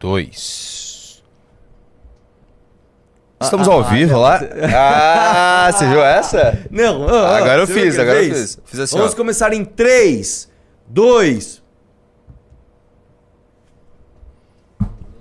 dois. 0.00 1.22
Estamos 3.40 3.68
ao 3.68 3.84
vivo 3.84 4.18
lá. 4.18 4.40
Ah, 4.74 5.70
você 5.72 5.86
viu 5.86 6.02
essa? 6.04 6.58
Não, 6.70 7.04
Agora 7.04 7.62
eu 7.62 7.66
fiz, 7.66 7.98
agora 7.98 8.22
eu 8.22 8.34
fez? 8.34 8.54
fiz. 8.54 8.58
Fiz 8.66 8.80
assim, 8.80 8.96
Vamos 8.98 9.12
ó. 9.12 9.16
começar 9.16 9.52
em 9.52 9.64
3, 9.64 10.50
2. 10.88 11.62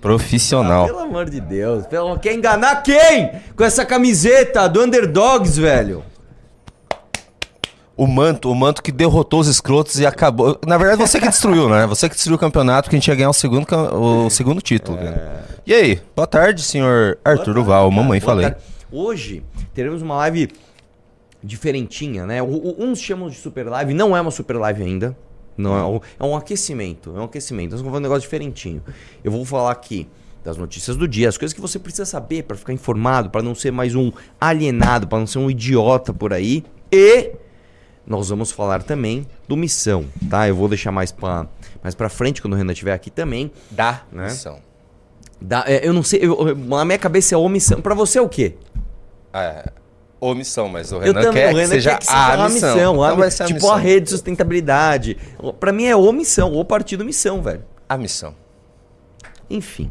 Profissional. 0.02 0.86
Pelo 0.86 1.00
amor 1.00 1.30
de 1.30 1.39
Deus. 1.41 1.86
Pelo... 1.88 2.18
Quer 2.20 2.34
enganar 2.34 2.84
quem? 2.84 3.32
Com 3.55 3.64
essa 3.64 3.86
camiseta 3.86 4.68
do 4.68 4.82
Underdogs, 4.84 5.57
velho. 5.57 6.04
O 8.00 8.07
manto, 8.07 8.50
o 8.50 8.55
manto 8.55 8.81
que 8.81 8.91
derrotou 8.93 9.41
os 9.41 9.47
escrotos 9.47 10.00
e 10.00 10.05
acabou. 10.05 10.57
Na 10.65 10.77
verdade, 10.77 11.02
você 11.02 11.20
que 11.20 11.27
destruiu, 11.27 11.68
né? 11.68 11.86
Você 11.86 12.07
que 12.07 12.15
destruiu 12.15 12.38
o 12.38 12.39
campeonato, 12.39 12.89
que 12.89 12.95
a 12.95 13.00
gente 13.00 13.07
ia 13.09 13.15
ganhar 13.15 13.29
o 13.29 13.33
segundo, 13.33 13.65
o 13.93 14.29
segundo 14.29 14.61
título. 14.61 14.97
cara. 14.97 15.46
E 15.65 15.74
aí? 15.74 16.01
Boa 16.15 16.25
tarde, 16.25 16.61
senhor 16.64 17.18
Arthur 17.25 17.54
Duval. 17.55 17.91
Mamãe, 17.91 18.19
Boa 18.21 18.32
falei. 18.32 18.50
tarde. 18.51 18.61
Hoje 18.89 19.43
teremos 19.74 20.01
uma 20.01 20.15
live 20.15 20.47
diferentinha, 21.43 22.25
né? 22.25 22.41
O- 22.41 22.46
o- 22.47 22.75
uns 22.83 23.00
chamam 23.01 23.29
de 23.29 23.36
super 23.36 23.68
live, 23.68 23.93
não 23.93 24.16
é 24.16 24.21
uma 24.21 24.32
super 24.32 24.55
live 24.57 24.82
ainda. 24.83 25.16
Não 25.57 25.77
é, 25.77 25.83
um, 25.86 26.00
é 26.19 26.24
um 26.24 26.36
aquecimento, 26.38 27.13
é 27.18 27.19
um 27.19 27.25
aquecimento. 27.25 27.71
Nós 27.71 27.82
vamos 27.82 27.91
fazer 27.91 28.00
um 28.00 28.04
negócio 28.04 28.21
diferentinho. 28.21 28.82
Eu 29.21 29.29
vou 29.32 29.43
falar 29.43 29.71
aqui 29.71 30.07
das 30.41 30.55
notícias 30.55 30.96
do 30.96 31.05
dia, 31.05 31.27
as 31.27 31.38
coisas 31.38 31.54
que 31.54 31.60
você 31.60 31.77
precisa 31.77 32.05
saber 32.05 32.44
para 32.44 32.55
ficar 32.55 32.72
informado, 32.72 33.30
para 33.30 33.41
não 33.41 33.53
ser 33.53 33.72
mais 33.72 33.94
um 33.94 34.09
alienado, 34.39 35.05
para 35.05 35.19
não 35.19 35.27
ser 35.27 35.39
um 35.39 35.52
idiota 35.52 36.13
por 36.13 36.31
aí. 36.31 36.63
E 36.89 37.33
nós 38.09 38.27
vamos 38.30 38.52
falar 38.52 38.81
também 38.83 39.25
do 39.47 39.55
missão, 39.55 40.05
tá? 40.30 40.47
Eu 40.49 40.55
vou 40.55 40.67
deixar 40.67 40.91
mais 40.91 41.11
para 41.11 41.47
mais 41.81 41.95
para 41.95 42.09
frente 42.09 42.41
quando 42.41 42.53
o 42.53 42.55
Renan 42.58 42.73
estiver 42.73 42.91
aqui 42.94 43.09
também. 43.09 43.49
Da 43.72 44.02
Né? 44.11 44.25
missão. 44.25 44.59
Da- 45.39 45.63
é, 45.66 45.88
eu 45.88 45.94
não 45.94 46.03
sei, 46.03 46.19
eu- 46.22 46.47
eu- 46.49 46.55
na 46.58 46.83
minha 46.83 46.97
cabeça 46.97 47.33
é 47.35 47.38
omissão. 47.38 47.79
Para 47.79 47.95
você 47.95 48.17
é 48.19 48.21
o 48.21 48.27
quê? 48.27 48.55
É, 49.31 49.71
omissão, 50.19 50.67
mas 50.67 50.91
o 50.91 50.95
Eu 50.95 51.01
Renan 51.13 51.21
também, 51.21 51.33
quer 51.43 51.53
o 51.53 51.55
Renan 51.55 51.61
que 51.61 51.67
seja 51.75 51.91
quer 51.91 51.99
que 51.99 52.11
a 52.11 52.31
seja 52.31 52.49
missão. 52.49 52.69
a 52.69 52.73
Então 52.81 53.03
a- 53.03 53.13
vai 53.13 53.31
ser 53.31 53.43
a 53.43 53.45
tipo 53.45 53.59
missão. 53.59 53.73
a 53.73 53.77
rede 53.77 54.03
de 54.05 54.09
sustentabilidade. 54.09 55.17
Pra 55.59 55.71
mim 55.71 55.85
é 55.85 55.95
o 55.95 56.11
missão, 56.11 56.53
o 56.53 56.66
partido 56.66 57.05
missão, 57.05 57.41
velho. 57.41 57.63
A 57.88 57.97
missão. 57.97 58.35
Enfim. 59.49 59.89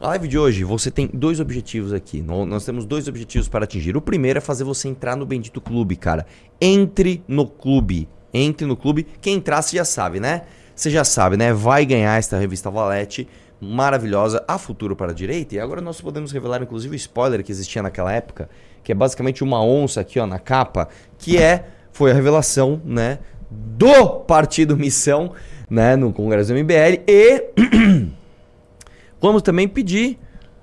A 0.00 0.08
live 0.08 0.28
de 0.28 0.38
hoje, 0.38 0.64
você 0.64 0.90
tem 0.90 1.10
dois 1.12 1.40
objetivos 1.40 1.92
aqui. 1.92 2.22
Nós 2.22 2.64
temos 2.64 2.86
dois 2.86 3.06
objetivos 3.06 3.48
para 3.48 3.64
atingir. 3.64 3.98
O 3.98 4.00
primeiro 4.00 4.38
é 4.38 4.40
fazer 4.40 4.64
você 4.64 4.88
entrar 4.88 5.14
no 5.14 5.26
Bendito 5.26 5.60
Clube, 5.60 5.94
cara. 5.94 6.24
Entre 6.58 7.22
no 7.28 7.46
clube. 7.46 8.08
Entre 8.32 8.66
no 8.66 8.78
clube. 8.78 9.06
Quem 9.20 9.34
entrar, 9.34 9.60
você 9.60 9.76
já 9.76 9.84
sabe, 9.84 10.18
né? 10.18 10.44
Você 10.74 10.88
já 10.88 11.04
sabe, 11.04 11.36
né? 11.36 11.52
Vai 11.52 11.84
ganhar 11.84 12.18
esta 12.18 12.38
revista 12.38 12.70
Valete 12.70 13.28
maravilhosa, 13.60 14.42
A 14.48 14.56
Futuro 14.56 14.96
para 14.96 15.10
a 15.10 15.14
Direita. 15.14 15.54
E 15.54 15.60
agora 15.60 15.82
nós 15.82 16.00
podemos 16.00 16.32
revelar, 16.32 16.62
inclusive, 16.62 16.94
o 16.94 16.96
spoiler 16.96 17.44
que 17.44 17.52
existia 17.52 17.82
naquela 17.82 18.10
época, 18.10 18.48
que 18.82 18.92
é 18.92 18.94
basicamente 18.94 19.44
uma 19.44 19.62
onça 19.62 20.00
aqui, 20.00 20.18
ó, 20.18 20.26
na 20.26 20.38
capa, 20.38 20.88
que 21.18 21.36
é, 21.36 21.66
foi 21.92 22.10
a 22.10 22.14
revelação, 22.14 22.80
né, 22.86 23.18
do 23.50 24.20
Partido 24.20 24.78
Missão, 24.78 25.32
né, 25.68 25.94
no 25.94 26.10
Congresso 26.10 26.54
do 26.54 26.58
MBL 26.58 27.02
e 27.06 28.10
Vamos 29.20 29.42
também 29.42 29.68
pedir 29.68 30.18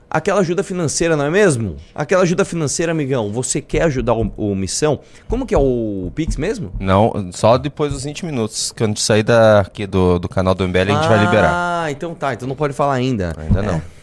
aquela 0.09 0.39
ajuda 0.39 0.63
financeira, 0.63 1.15
não 1.15 1.25
é 1.25 1.29
mesmo? 1.29 1.75
Aquela 1.93 2.23
ajuda 2.23 2.43
financeira, 2.43 2.91
amigão. 2.91 3.31
Você 3.31 3.61
quer 3.61 3.83
ajudar 3.83 4.13
o, 4.13 4.31
o 4.37 4.55
Missão? 4.55 4.99
Como 5.27 5.45
que 5.45 5.53
é 5.53 5.57
o 5.57 6.11
Pix 6.15 6.37
mesmo? 6.37 6.71
Não, 6.79 7.29
só 7.33 7.57
depois 7.57 7.93
dos 7.93 8.03
20 8.03 8.25
minutos. 8.25 8.71
Quando 8.71 8.91
a 8.91 8.93
gente 8.93 9.01
sair 9.01 9.23
daqui 9.23 9.85
do, 9.85 10.17
do 10.19 10.27
canal 10.27 10.55
do 10.55 10.67
MBL, 10.67 10.91
a 10.91 10.95
gente 10.95 11.07
vai 11.07 11.23
liberar. 11.23 11.51
Ah, 11.53 11.91
então 11.91 12.15
tá. 12.15 12.33
Então 12.33 12.47
não 12.47 12.55
pode 12.55 12.73
falar 12.73 12.93
ainda. 12.93 13.33
Ainda 13.37 13.61
não. 13.61 13.75
É. 13.75 13.97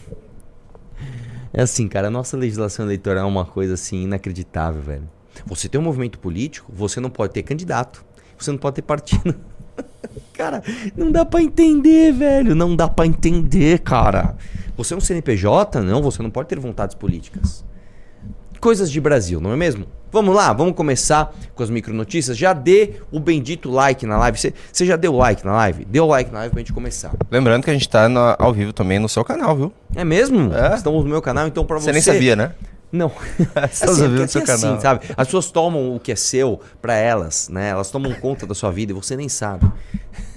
É 1.57 1.61
assim, 1.61 1.87
cara, 1.87 2.07
a 2.07 2.11
nossa 2.11 2.35
legislação 2.35 2.85
eleitoral 2.85 3.23
é 3.23 3.27
uma 3.27 3.45
coisa 3.45 3.75
assim 3.75 4.03
inacreditável, 4.03 4.81
velho. 4.81 5.09
Você 5.45 5.69
tem 5.69 5.79
um 5.79 5.83
movimento 5.83 6.19
político, 6.19 6.69
você 6.75 6.99
não 6.99 7.09
pode 7.09 7.31
ter 7.31 7.43
candidato, 7.43 8.03
você 8.37 8.51
não 8.51 8.57
pode 8.57 8.75
ter 8.75 8.81
partido. 8.81 9.33
cara, 10.33 10.61
não 10.95 11.11
dá 11.11 11.25
pra 11.25 11.41
entender, 11.41 12.11
velho, 12.11 12.55
não 12.55 12.75
dá 12.75 12.87
pra 12.87 13.05
entender, 13.05 13.79
cara. 13.79 14.35
Você 14.77 14.93
é 14.93 14.97
um 14.97 15.01
CNPJ? 15.01 15.81
Não, 15.81 16.01
você 16.01 16.21
não 16.21 16.29
pode 16.29 16.49
ter 16.49 16.59
vontades 16.59 16.95
políticas. 16.95 17.63
Coisas 18.59 18.89
de 18.91 18.99
Brasil, 18.99 19.39
não 19.39 19.53
é 19.53 19.55
mesmo? 19.55 19.85
Vamos 20.11 20.33
lá, 20.35 20.51
vamos 20.53 20.75
começar 20.75 21.33
com 21.53 21.61
as 21.61 21.69
micronotícias. 21.69 22.37
Já 22.37 22.53
dê 22.53 22.93
o 23.11 23.19
bendito 23.19 23.69
like 23.69 24.05
na 24.05 24.17
live. 24.17 24.37
Você 24.71 24.85
já 24.85 24.95
deu 24.95 25.13
like 25.15 25.45
na 25.45 25.53
live? 25.53 25.85
Dê 25.85 25.99
o 25.99 26.05
like 26.07 26.31
na 26.31 26.39
live 26.39 26.51
pra 26.53 26.59
gente 26.61 26.73
começar. 26.73 27.11
Lembrando 27.29 27.63
que 27.63 27.69
a 27.69 27.73
gente 27.73 27.87
tá 27.87 28.07
na- 28.09 28.35
ao 28.39 28.53
vivo 28.53 28.71
também 28.73 28.97
no 28.97 29.09
seu 29.09 29.23
canal, 29.25 29.55
viu? 29.55 29.73
É 29.93 30.03
mesmo? 30.05 30.53
É. 30.53 30.75
Estamos 30.75 31.03
no 31.03 31.09
meu 31.09 31.21
canal, 31.21 31.47
então 31.47 31.65
pra 31.65 31.77
você. 31.77 31.85
Você 31.85 31.91
nem 31.91 32.01
sabia, 32.01 32.35
né? 32.35 32.53
Não. 32.95 33.09
Porque 33.53 34.07
no 34.07 34.27
seu 34.27 34.41
é 34.41 34.43
assim, 34.43 34.61
canal. 34.61 34.81
sabe? 34.81 35.05
As 35.15 35.27
pessoas 35.27 35.51
tomam 35.51 35.95
o 35.95 35.99
que 35.99 36.11
é 36.11 36.15
seu 36.15 36.59
pra 36.81 36.95
elas, 36.95 37.49
né? 37.49 37.69
Elas 37.69 37.91
tomam 37.91 38.13
conta 38.13 38.47
da 38.47 38.55
sua 38.55 38.71
vida 38.71 38.91
e 38.91 38.95
você 38.95 39.15
nem 39.15 39.27
sabe. 39.27 39.69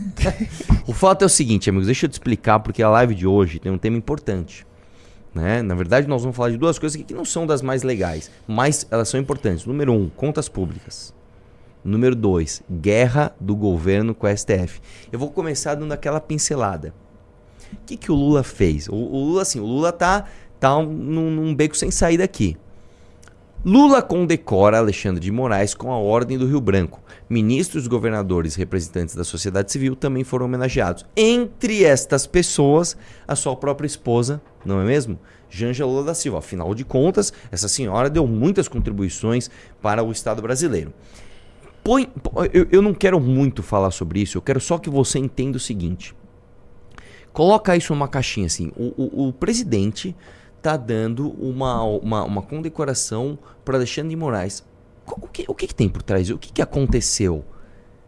o 0.87 0.93
fato 0.93 1.23
é 1.23 1.27
o 1.27 1.29
seguinte, 1.29 1.71
amigos, 1.71 1.87
deixa 1.87 2.07
eu 2.07 2.11
te 2.11 2.15
explicar 2.15 2.61
porque 2.61 2.83
a 2.83 2.91
live 2.91 3.15
de 3.15 3.27
hoje 3.27 3.59
tem 3.59 3.71
um 3.71 3.79
tema 3.79 3.97
importante. 3.97 4.67
Né? 5.35 5.63
Na 5.63 5.75
verdade, 5.75 6.09
nós 6.09 6.23
vamos 6.23 6.37
falar 6.37 6.51
de 6.51 6.57
duas 6.57 6.79
coisas 6.79 7.01
que 7.01 7.15
não 7.15 7.25
são 7.25 7.47
das 7.47 7.63
mais 7.63 7.83
legais, 7.83 8.31
mas 8.47 8.87
elas 8.91 9.09
são 9.09 9.21
importantes. 9.21 9.65
Número 9.65 9.93
um, 9.93 10.09
contas 10.09 10.49
públicas. 10.49 11.15
Número 11.85 12.17
dois, 12.17 12.63
guerra 12.71 13.35
do 13.39 13.55
governo 13.55 14.15
com 14.15 14.27
a 14.27 14.37
STF. 14.37 14.81
Eu 15.13 15.19
vou 15.19 15.31
começar 15.31 15.77
dando 15.77 15.93
aquela 15.93 16.21
pincelada. 16.21 16.93
O 17.73 17.87
que, 17.87 17.97
que 17.97 18.11
o 18.11 18.15
Lula 18.15 18.43
fez? 18.43 18.89
O, 18.89 18.95
o 18.95 19.25
Lula, 19.27 19.43
assim, 19.43 19.61
o 19.61 19.65
Lula 19.65 19.93
tá, 19.93 20.25
tá 20.61 20.77
um- 20.77 20.87
num, 20.87 21.31
num 21.31 21.55
beco 21.55 21.77
sem 21.77 21.91
saída 21.91 22.25
aqui. 22.25 22.57
Lula 23.65 24.01
condecora 24.01 24.79
Alexandre 24.79 25.21
de 25.21 25.33
Moraes 25.33 25.75
com 25.75 25.93
a 25.93 25.99
Ordem 25.99 26.39
do 26.39 26.47
Rio 26.47 26.61
Branco. 26.61 27.03
Ministros, 27.29 27.87
governadores 27.87 28.55
representantes 28.55 29.15
da 29.15 29.25
sociedade 29.25 29.71
civil 29.73 29.97
também 29.97 30.23
foram 30.25 30.47
homenageados. 30.47 31.05
Entre 31.17 31.85
estas 31.85 32.27
pessoas, 32.27 32.97
a 33.27 33.35
sua 33.35 33.57
própria 33.57 33.87
esposa, 33.87 34.41
não 34.65 34.81
é 34.81 34.85
mesmo? 34.85 35.19
Janja 35.51 35.85
Lula 35.85 36.05
da 36.05 36.15
Silva. 36.15 36.39
Afinal 36.39 36.73
de 36.75 36.85
contas, 36.85 37.33
essa 37.51 37.69
senhora 37.69 38.09
deu 38.09 38.27
muitas 38.27 38.69
contribuições 38.69 39.51
para 39.83 40.03
o 40.05 40.13
Estado 40.13 40.41
brasileiro. 40.41 40.93
Põe, 41.83 42.09
eu, 42.53 42.67
eu 42.71 42.83
não 42.83 42.95
quero 42.95 43.19
muito 43.19 43.63
falar 43.63 43.91
sobre 43.91 44.21
isso, 44.21 44.39
eu 44.39 44.43
quero 44.43 44.61
só 44.61 44.79
que 44.79 44.89
você 44.91 45.19
entenda 45.19 45.57
o 45.57 45.61
seguinte. 45.61 46.15
Coloca 47.33 47.77
isso 47.77 47.93
numa 47.95 48.09
caixinha 48.09 48.47
assim. 48.47 48.71
O, 48.77 48.93
o- 48.97 49.29
o 49.29 49.33
presidente 49.33 50.15
tá 50.63 50.77
dando 50.77 51.31
uma, 51.31 51.83
uma, 51.83 52.25
uma 52.25 52.43
condecoração 52.43 53.39
para 53.65 53.77
Alexandre 53.77 54.11
de 54.11 54.17
Moraes. 54.17 54.65
O 55.07 55.27
que, 55.29 55.45
o 55.49 55.55
que, 55.55 55.67
que 55.67 55.75
tem 55.75 55.89
por 55.89 56.03
trás? 56.03 56.29
O 56.31 56.39
que, 56.39 56.53
que 56.53 56.61
aconteceu? 56.63 57.45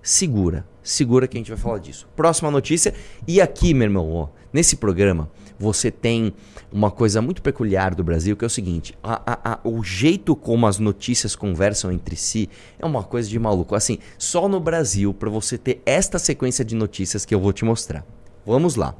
Segura, 0.02 0.66
segura 0.82 1.28
que 1.28 1.36
a 1.36 1.40
gente 1.40 1.50
vai 1.50 1.58
falar 1.58 1.78
disso. 1.78 2.08
Próxima 2.16 2.50
notícia. 2.50 2.94
E 3.26 3.40
aqui, 3.40 3.74
meu 3.74 3.84
irmão, 3.84 4.12
ó, 4.12 4.28
nesse 4.52 4.76
programa, 4.76 5.30
você 5.58 5.90
tem 5.90 6.32
uma 6.72 6.90
coisa 6.90 7.20
muito 7.20 7.42
peculiar 7.42 7.94
do 7.94 8.02
Brasil, 8.02 8.34
que 8.36 8.44
é 8.44 8.46
o 8.46 8.50
seguinte: 8.50 8.96
a- 9.02 9.22
a- 9.26 9.52
a- 9.52 9.60
o 9.62 9.82
jeito 9.84 10.34
como 10.34 10.66
as 10.66 10.78
notícias 10.78 11.36
conversam 11.36 11.92
entre 11.92 12.16
si 12.16 12.48
é 12.78 12.86
uma 12.86 13.02
coisa 13.02 13.28
de 13.28 13.38
maluco. 13.38 13.74
Assim, 13.74 13.98
só 14.16 14.48
no 14.48 14.58
Brasil, 14.58 15.12
para 15.12 15.28
você 15.28 15.58
ter 15.58 15.82
esta 15.84 16.18
sequência 16.18 16.64
de 16.64 16.74
notícias 16.74 17.24
que 17.26 17.34
eu 17.34 17.40
vou 17.40 17.52
te 17.52 17.64
mostrar. 17.64 18.04
Vamos 18.46 18.74
lá. 18.74 18.94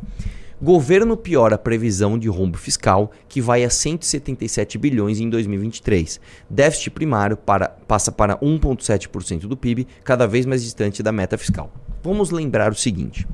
Governo 0.62 1.16
piora 1.16 1.54
a 1.54 1.58
previsão 1.58 2.18
de 2.18 2.28
rombo 2.28 2.58
fiscal, 2.58 3.10
que 3.26 3.40
vai 3.40 3.64
a 3.64 3.70
177 3.70 4.76
bilhões 4.76 5.18
em 5.18 5.30
2023. 5.30 6.20
Déficit 6.50 6.90
primário 6.90 7.34
para- 7.34 7.70
passa 7.88 8.12
para 8.12 8.36
1,7% 8.44 9.48
do 9.48 9.56
PIB, 9.56 9.86
cada 10.04 10.26
vez 10.26 10.44
mais 10.44 10.62
distante 10.62 11.02
da 11.02 11.12
meta 11.12 11.38
fiscal. 11.38 11.72
Vamos 12.02 12.30
lembrar 12.30 12.70
o 12.72 12.74
seguinte: 12.74 13.26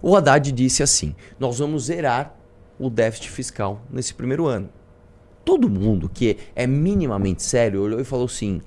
o 0.00 0.16
Haddad 0.16 0.50
disse 0.52 0.82
assim: 0.82 1.14
nós 1.38 1.58
vamos 1.58 1.84
zerar 1.84 2.34
o 2.78 2.88
déficit 2.88 3.30
fiscal 3.30 3.82
nesse 3.90 4.14
primeiro 4.14 4.46
ano. 4.46 4.70
Todo 5.44 5.68
mundo 5.68 6.08
que 6.08 6.38
é 6.54 6.66
minimamente 6.66 7.42
sério 7.42 7.82
olhou 7.82 8.00
e 8.00 8.04
falou 8.04 8.24
assim: 8.24 8.62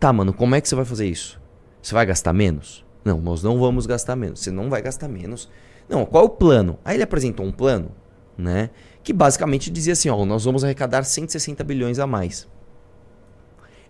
tá, 0.00 0.12
mano, 0.12 0.32
como 0.32 0.56
é 0.56 0.60
que 0.60 0.68
você 0.68 0.74
vai 0.74 0.84
fazer 0.84 1.06
isso? 1.06 1.40
Você 1.80 1.94
vai 1.94 2.04
gastar 2.04 2.32
menos? 2.32 2.84
Não, 3.04 3.20
nós 3.20 3.40
não 3.40 3.56
vamos 3.56 3.86
gastar 3.86 4.16
menos. 4.16 4.40
Você 4.40 4.50
não 4.50 4.68
vai 4.68 4.82
gastar 4.82 5.06
menos. 5.06 5.48
Não, 5.88 6.04
qual 6.04 6.24
é 6.24 6.26
o 6.26 6.30
plano? 6.30 6.78
Aí 6.84 6.96
ele 6.96 7.02
apresentou 7.02 7.46
um 7.46 7.52
plano, 7.52 7.90
né? 8.36 8.70
Que 9.02 9.12
basicamente 9.12 9.70
dizia 9.70 9.94
assim: 9.94 10.10
ó, 10.10 10.24
nós 10.24 10.44
vamos 10.44 10.62
arrecadar 10.62 11.02
160 11.02 11.64
bilhões 11.64 11.98
a 11.98 12.06
mais. 12.06 12.46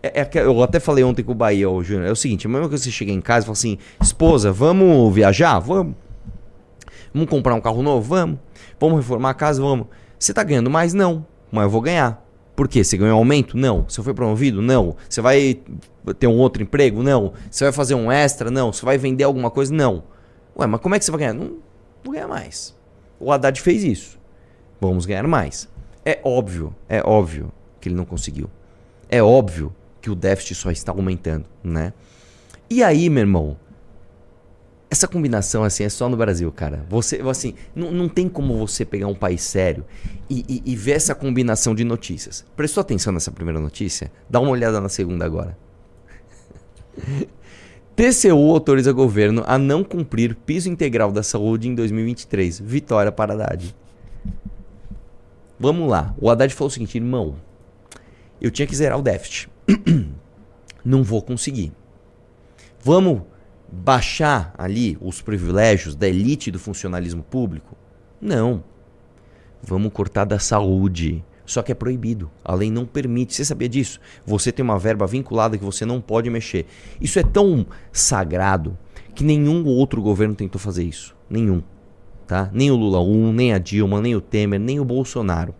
É, 0.00 0.20
é 0.20 0.30
eu 0.34 0.62
até 0.62 0.78
falei 0.78 1.02
ontem 1.02 1.24
com 1.24 1.32
o 1.32 1.34
Bahia, 1.34 1.68
ô 1.68 1.82
Júnior. 1.82 2.06
É 2.06 2.12
o 2.12 2.16
seguinte: 2.16 2.46
a 2.46 2.50
mesma 2.50 2.68
coisa 2.68 2.84
que 2.84 2.90
você 2.90 2.96
chega 2.96 3.10
em 3.10 3.20
casa 3.20 3.44
e 3.44 3.46
fala 3.46 3.54
assim, 3.54 3.78
esposa, 4.00 4.52
vamos 4.52 5.12
viajar? 5.12 5.58
Vamos. 5.58 5.94
Vamos 7.12 7.28
comprar 7.28 7.54
um 7.54 7.60
carro 7.60 7.82
novo? 7.82 8.08
Vamos. 8.08 8.38
Vamos 8.78 8.98
reformar 8.98 9.30
a 9.30 9.34
casa? 9.34 9.60
Vamos. 9.60 9.88
Você 10.18 10.32
tá 10.32 10.44
ganhando 10.44 10.70
mais? 10.70 10.94
Não. 10.94 11.26
Mas 11.50 11.64
eu 11.64 11.70
vou 11.70 11.80
ganhar. 11.80 12.24
Por 12.54 12.68
quê? 12.68 12.84
Você 12.84 12.96
ganhou 12.96 13.16
um 13.16 13.18
aumento? 13.18 13.56
Não. 13.56 13.84
Você 13.88 14.02
foi 14.02 14.14
promovido? 14.14 14.60
Não. 14.60 14.94
Você 15.08 15.20
vai 15.20 15.58
ter 16.18 16.26
um 16.26 16.36
outro 16.36 16.62
emprego? 16.62 17.02
Não. 17.02 17.32
Você 17.50 17.64
vai 17.64 17.72
fazer 17.72 17.94
um 17.94 18.12
extra? 18.12 18.50
Não. 18.50 18.72
Você 18.72 18.84
vai 18.84 18.98
vender 18.98 19.24
alguma 19.24 19.50
coisa? 19.50 19.72
Não. 19.72 20.02
Ué, 20.56 20.66
mas 20.66 20.80
como 20.80 20.94
é 20.94 20.98
que 20.98 21.04
você 21.04 21.10
vai 21.10 21.20
ganhar? 21.20 21.34
Não 21.34 21.67
vou 22.08 22.12
ganhar 22.12 22.28
mais. 22.28 22.74
O 23.20 23.30
Haddad 23.30 23.60
fez 23.60 23.84
isso. 23.84 24.18
Vamos 24.80 25.04
ganhar 25.04 25.26
mais. 25.26 25.68
É 26.04 26.20
óbvio, 26.24 26.74
é 26.88 27.02
óbvio 27.04 27.52
que 27.80 27.88
ele 27.88 27.96
não 27.96 28.04
conseguiu. 28.04 28.50
É 29.08 29.22
óbvio 29.22 29.74
que 30.00 30.10
o 30.10 30.14
déficit 30.14 30.54
só 30.54 30.70
está 30.70 30.92
aumentando, 30.92 31.44
né? 31.62 31.92
E 32.70 32.82
aí, 32.82 33.10
meu 33.10 33.22
irmão, 33.22 33.56
essa 34.90 35.06
combinação 35.06 35.64
assim 35.64 35.84
é 35.84 35.88
só 35.88 36.08
no 36.08 36.16
Brasil, 36.16 36.50
cara. 36.52 36.86
Você, 36.88 37.20
assim, 37.28 37.54
não, 37.74 37.90
não 37.90 38.08
tem 38.08 38.28
como 38.28 38.56
você 38.56 38.84
pegar 38.84 39.06
um 39.06 39.14
país 39.14 39.42
sério 39.42 39.84
e, 40.30 40.44
e, 40.48 40.72
e 40.72 40.76
ver 40.76 40.92
essa 40.92 41.14
combinação 41.14 41.74
de 41.74 41.84
notícias. 41.84 42.44
Prestou 42.56 42.80
atenção 42.80 43.12
nessa 43.12 43.30
primeira 43.30 43.60
notícia? 43.60 44.10
Dá 44.30 44.40
uma 44.40 44.50
olhada 44.50 44.80
na 44.80 44.88
segunda 44.88 45.24
agora. 45.24 45.58
TCU 47.98 48.52
autoriza 48.52 48.92
governo 48.92 49.42
a 49.44 49.58
não 49.58 49.82
cumprir 49.82 50.36
piso 50.36 50.70
integral 50.70 51.10
da 51.10 51.20
saúde 51.20 51.66
em 51.66 51.74
2023. 51.74 52.60
Vitória 52.60 53.10
para 53.10 53.32
Haddad. 53.32 53.74
Vamos 55.58 55.90
lá. 55.90 56.14
O 56.16 56.30
Haddad 56.30 56.54
falou 56.54 56.68
o 56.68 56.70
seguinte, 56.70 56.96
irmão. 56.96 57.34
Eu 58.40 58.52
tinha 58.52 58.68
que 58.68 58.76
zerar 58.76 59.00
o 59.00 59.02
déficit. 59.02 59.50
não 60.84 61.02
vou 61.02 61.20
conseguir. 61.20 61.72
Vamos 62.80 63.22
baixar 63.68 64.54
ali 64.56 64.96
os 65.00 65.20
privilégios 65.20 65.96
da 65.96 66.06
elite 66.06 66.52
do 66.52 66.58
funcionalismo 66.60 67.24
público? 67.24 67.76
Não. 68.20 68.62
Vamos 69.60 69.92
cortar 69.92 70.24
da 70.24 70.38
saúde. 70.38 71.24
Só 71.48 71.62
que 71.62 71.72
é 71.72 71.74
proibido. 71.74 72.30
A 72.44 72.54
lei 72.54 72.70
não 72.70 72.84
permite. 72.84 73.34
Você 73.34 73.42
sabia 73.42 73.70
disso? 73.70 73.98
Você 74.26 74.52
tem 74.52 74.62
uma 74.62 74.78
verba 74.78 75.06
vinculada 75.06 75.56
que 75.56 75.64
você 75.64 75.86
não 75.86 75.98
pode 75.98 76.28
mexer. 76.28 76.66
Isso 77.00 77.18
é 77.18 77.22
tão 77.22 77.66
sagrado 77.90 78.76
que 79.14 79.24
nenhum 79.24 79.64
outro 79.64 80.02
governo 80.02 80.34
tentou 80.34 80.60
fazer 80.60 80.84
isso. 80.84 81.16
Nenhum. 81.28 81.62
Tá? 82.26 82.50
Nem 82.52 82.70
o 82.70 82.76
Lula 82.76 83.00
1, 83.00 83.32
nem 83.32 83.54
a 83.54 83.58
Dilma, 83.58 83.98
nem 83.98 84.14
o 84.14 84.20
Temer, 84.20 84.60
nem 84.60 84.78
o 84.78 84.84
Bolsonaro. 84.84 85.54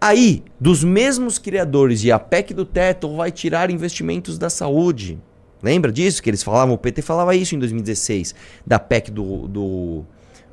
Aí, 0.00 0.42
dos 0.58 0.82
mesmos 0.82 1.38
criadores 1.38 2.00
de 2.00 2.10
a 2.10 2.18
PEC 2.18 2.54
do 2.54 2.64
teto 2.64 3.14
vai 3.14 3.30
tirar 3.30 3.70
investimentos 3.70 4.38
da 4.38 4.48
saúde. 4.48 5.18
Lembra 5.62 5.92
disso 5.92 6.22
que 6.22 6.30
eles 6.30 6.42
falavam? 6.42 6.74
O 6.74 6.78
PT 6.78 7.02
falava 7.02 7.36
isso 7.36 7.54
em 7.54 7.58
2016, 7.58 8.34
da 8.66 8.78
PEC 8.78 9.10
do, 9.10 9.46
do, 9.48 10.04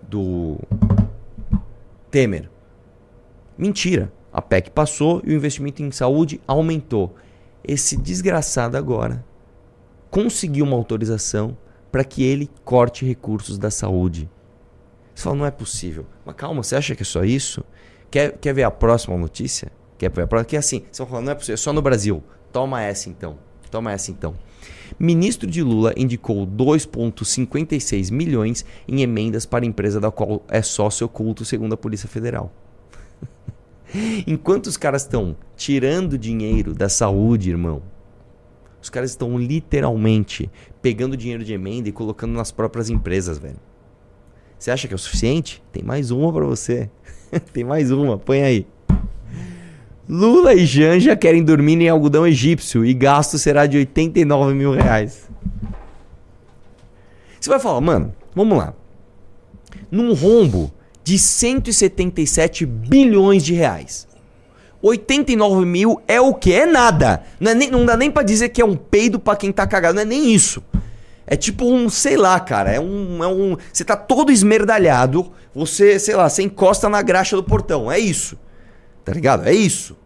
do 0.01 0.59
Temer. 2.11 2.49
Mentira. 3.57 4.11
A 4.31 4.41
PEC 4.41 4.71
passou 4.71 5.21
e 5.23 5.31
o 5.31 5.35
investimento 5.35 5.83
em 5.83 5.91
saúde 5.91 6.41
aumentou. 6.47 7.15
Esse 7.63 7.95
desgraçado 7.95 8.75
agora 8.75 9.23
conseguiu 10.09 10.65
uma 10.65 10.75
autorização 10.75 11.57
para 11.91 12.03
que 12.03 12.23
ele 12.23 12.49
corte 12.65 13.05
recursos 13.05 13.57
da 13.57 13.69
saúde. 13.69 14.29
Você 15.13 15.23
fala, 15.23 15.35
não 15.35 15.45
é 15.45 15.51
possível. 15.51 16.05
Mas 16.25 16.35
calma, 16.35 16.63
você 16.63 16.75
acha 16.75 16.95
que 16.95 17.03
é 17.03 17.05
só 17.05 17.23
isso? 17.23 17.63
Quer, 18.09 18.37
quer 18.37 18.53
ver 18.53 18.63
a 18.63 18.71
próxima 18.71 19.15
notícia? 19.17 19.71
Quer 19.97 20.09
ver 20.09 20.23
a 20.23 20.27
próxima? 20.27 20.45
Que 20.45 20.55
é 20.55 20.59
assim, 20.59 20.83
você 20.91 21.05
fala, 21.05 21.21
não 21.21 21.31
é 21.31 21.35
possível, 21.35 21.53
é 21.53 21.57
só 21.57 21.71
no 21.71 21.81
Brasil. 21.81 22.23
Toma 22.51 22.81
essa 22.81 23.09
então. 23.09 23.37
Toma 23.69 23.91
essa 23.91 24.11
então. 24.11 24.35
Ministro 24.99 25.49
de 25.49 25.61
Lula 25.61 25.93
indicou 25.95 26.45
2,56 26.45 28.11
milhões 28.11 28.65
em 28.87 29.01
emendas 29.01 29.45
para 29.45 29.65
empresa 29.65 29.99
da 29.99 30.11
qual 30.11 30.43
é 30.47 30.61
sócio 30.61 31.05
oculto, 31.05 31.45
segundo 31.45 31.73
a 31.73 31.77
Polícia 31.77 32.07
Federal. 32.07 32.51
Enquanto 34.27 34.67
os 34.67 34.77
caras 34.77 35.03
estão 35.03 35.35
tirando 35.55 36.17
dinheiro 36.17 36.73
da 36.73 36.89
saúde, 36.89 37.49
irmão, 37.49 37.81
os 38.81 38.89
caras 38.89 39.11
estão 39.11 39.37
literalmente 39.37 40.49
pegando 40.81 41.15
dinheiro 41.15 41.43
de 41.43 41.53
emenda 41.53 41.87
e 41.87 41.91
colocando 41.91 42.33
nas 42.33 42.51
próprias 42.51 42.89
empresas, 42.89 43.37
velho. 43.37 43.59
Você 44.59 44.71
acha 44.71 44.87
que 44.87 44.93
é 44.93 44.95
o 44.95 44.99
suficiente? 44.99 45.63
Tem 45.71 45.83
mais 45.83 46.11
uma 46.11 46.31
para 46.31 46.45
você. 46.45 46.89
Tem 47.53 47.63
mais 47.63 47.91
uma, 47.91 48.17
põe 48.17 48.41
aí. 48.41 48.67
Lula 50.07 50.53
e 50.53 50.65
Janja 50.65 51.15
querem 51.15 51.43
dormir 51.43 51.81
em 51.81 51.87
algodão 51.87 52.27
egípcio 52.27 52.85
e 52.85 52.93
gasto 52.93 53.37
será 53.37 53.65
de 53.65 53.77
89 53.77 54.53
mil 54.53 54.71
reais. 54.73 55.29
Você 57.39 57.49
vai 57.49 57.59
falar, 57.59 57.79
mano, 57.79 58.13
vamos 58.35 58.57
lá. 58.57 58.73
Num 59.89 60.13
rombo 60.13 60.71
de 61.03 61.19
177 61.19 62.65
bilhões 62.65 63.43
de 63.43 63.53
reais. 63.53 64.07
89 64.81 65.65
mil 65.65 66.01
é 66.07 66.19
o 66.19 66.33
que? 66.33 66.53
É 66.53 66.65
nada. 66.65 67.23
Não, 67.39 67.51
é 67.51 67.55
nem, 67.55 67.71
não 67.71 67.85
dá 67.85 67.95
nem 67.95 68.11
para 68.11 68.23
dizer 68.23 68.49
que 68.49 68.61
é 68.61 68.65
um 68.65 68.75
peido 68.75 69.17
para 69.17 69.37
quem 69.37 69.51
tá 69.51 69.65
cagado. 69.65 69.95
Não 69.95 70.01
é 70.01 70.05
nem 70.05 70.33
isso. 70.33 70.61
É 71.25 71.37
tipo 71.37 71.65
um, 71.65 71.89
sei 71.89 72.17
lá, 72.17 72.37
cara. 72.39 72.71
É 72.71 72.79
um. 72.79 73.23
É 73.23 73.27
um 73.27 73.57
você 73.71 73.85
tá 73.85 73.95
todo 73.95 74.31
esmerdalhado. 74.31 75.31
Você, 75.55 75.97
sei 75.99 76.15
lá, 76.15 76.29
você 76.29 76.43
encosta 76.43 76.89
na 76.89 77.01
graxa 77.01 77.35
do 77.35 77.43
portão. 77.43 77.89
É 77.89 77.97
isso. 77.97 78.37
Tá 79.05 79.13
ligado? 79.13 79.47
É 79.47 79.53
isso. 79.53 79.97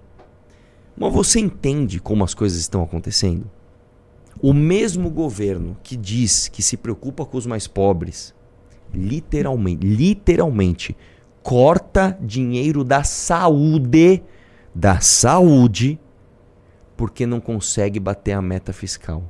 Mas 0.95 1.13
você 1.13 1.39
entende 1.39 1.99
como 1.99 2.23
as 2.23 2.33
coisas 2.35 2.59
estão 2.59 2.83
acontecendo? 2.83 3.49
O 4.39 4.53
mesmo 4.53 5.09
governo 5.09 5.75
que 5.81 5.97
diz 5.97 6.47
que 6.47 6.61
se 6.61 6.77
preocupa 6.77 7.25
com 7.25 7.37
os 7.37 7.47
mais 7.47 7.67
pobres, 7.67 8.33
literalmente, 8.93 9.85
literalmente, 9.85 10.97
corta 11.43 12.17
dinheiro 12.21 12.83
da 12.83 13.03
saúde, 13.03 14.23
da 14.73 14.99
saúde, 14.99 15.99
porque 16.95 17.25
não 17.25 17.39
consegue 17.39 17.99
bater 17.99 18.33
a 18.33 18.41
meta 18.41 18.73
fiscal. 18.73 19.23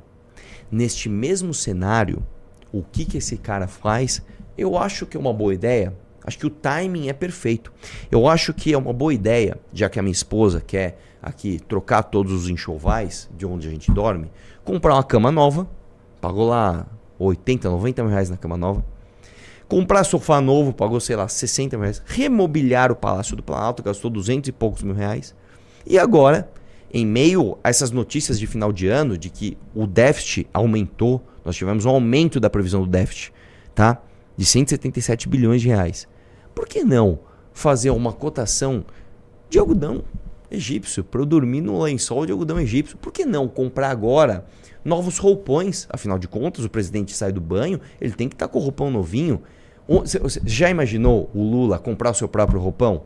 Neste 0.70 1.08
mesmo 1.08 1.54
cenário, 1.54 2.24
o 2.72 2.82
que, 2.82 3.04
que 3.04 3.18
esse 3.18 3.36
cara 3.36 3.66
faz? 3.66 4.22
Eu 4.56 4.76
acho 4.76 5.06
que 5.06 5.16
é 5.16 5.20
uma 5.20 5.32
boa 5.32 5.54
ideia 5.54 5.94
Acho 6.28 6.40
que 6.40 6.46
o 6.46 6.50
timing 6.50 7.08
é 7.08 7.14
perfeito. 7.14 7.72
Eu 8.10 8.28
acho 8.28 8.52
que 8.52 8.74
é 8.74 8.76
uma 8.76 8.92
boa 8.92 9.14
ideia, 9.14 9.58
já 9.72 9.88
que 9.88 9.98
a 9.98 10.02
minha 10.02 10.12
esposa 10.12 10.60
quer 10.60 11.00
aqui 11.22 11.58
trocar 11.58 12.02
todos 12.02 12.34
os 12.34 12.50
enxovais 12.50 13.30
de 13.34 13.46
onde 13.46 13.66
a 13.66 13.70
gente 13.70 13.90
dorme, 13.90 14.30
comprar 14.62 14.92
uma 14.92 15.02
cama 15.02 15.32
nova, 15.32 15.66
pagou 16.20 16.46
lá 16.46 16.86
80, 17.18 17.70
90 17.70 18.02
mil 18.02 18.10
reais 18.10 18.28
na 18.28 18.36
cama 18.36 18.58
nova. 18.58 18.84
Comprar 19.68 20.04
sofá 20.04 20.40
novo, 20.40 20.72
pagou, 20.72 20.98
sei 20.98 21.14
lá, 21.14 21.28
60 21.28 21.76
mil 21.76 21.82
reais. 21.84 22.02
Remobiliar 22.06 22.90
o 22.90 22.96
Palácio 22.96 23.36
do 23.36 23.42
Planalto, 23.42 23.82
gastou 23.82 24.10
200 24.10 24.48
e 24.48 24.52
poucos 24.52 24.82
mil 24.82 24.94
reais. 24.94 25.34
E 25.86 25.98
agora, 25.98 26.50
em 26.92 27.04
meio 27.04 27.58
a 27.62 27.68
essas 27.68 27.90
notícias 27.90 28.38
de 28.38 28.46
final 28.46 28.72
de 28.72 28.86
ano, 28.88 29.18
de 29.18 29.28
que 29.28 29.58
o 29.74 29.86
déficit 29.86 30.48
aumentou, 30.54 31.22
nós 31.44 31.54
tivemos 31.54 31.84
um 31.84 31.90
aumento 31.90 32.40
da 32.40 32.48
previsão 32.48 32.80
do 32.80 32.88
déficit, 32.88 33.32
tá? 33.74 34.00
De 34.36 34.44
177 34.44 35.28
bilhões 35.28 35.60
de 35.60 35.68
reais 35.68 36.08
por 36.58 36.66
que 36.66 36.82
não 36.82 37.20
fazer 37.52 37.90
uma 37.90 38.12
cotação 38.12 38.84
de 39.48 39.60
algodão 39.60 40.02
egípcio 40.50 41.04
para 41.04 41.20
eu 41.20 41.24
dormir 41.24 41.60
no 41.60 41.80
lençol 41.80 42.26
de 42.26 42.32
algodão 42.32 42.58
egípcio? 42.58 42.98
Por 42.98 43.12
que 43.12 43.24
não 43.24 43.46
comprar 43.46 43.90
agora 43.90 44.44
novos 44.84 45.18
roupões? 45.18 45.86
Afinal 45.88 46.18
de 46.18 46.26
contas, 46.26 46.64
o 46.64 46.68
presidente 46.68 47.14
sai 47.14 47.30
do 47.30 47.40
banho, 47.40 47.80
ele 48.00 48.12
tem 48.12 48.28
que 48.28 48.34
estar 48.34 48.48
tá 48.48 48.52
com 48.52 48.58
o 48.58 48.62
roupão 48.62 48.90
novinho. 48.90 49.40
Você 49.88 50.40
já 50.44 50.68
imaginou 50.68 51.30
o 51.34 51.42
Lula 51.42 51.78
comprar 51.78 52.10
o 52.10 52.14
seu 52.14 52.28
próprio 52.28 52.60
roupão? 52.60 53.02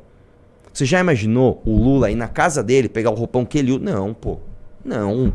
Você 0.72 0.84
já 0.84 0.98
imaginou 0.98 1.62
o 1.64 1.76
Lula 1.76 2.10
ir 2.10 2.16
na 2.16 2.26
casa 2.28 2.62
dele 2.62 2.88
pegar 2.88 3.10
o 3.10 3.14
roupão 3.14 3.44
que 3.44 3.58
ele 3.58 3.70
usa? 3.70 3.84
Não, 3.84 4.12
pô. 4.12 4.38
Não. 4.84 5.32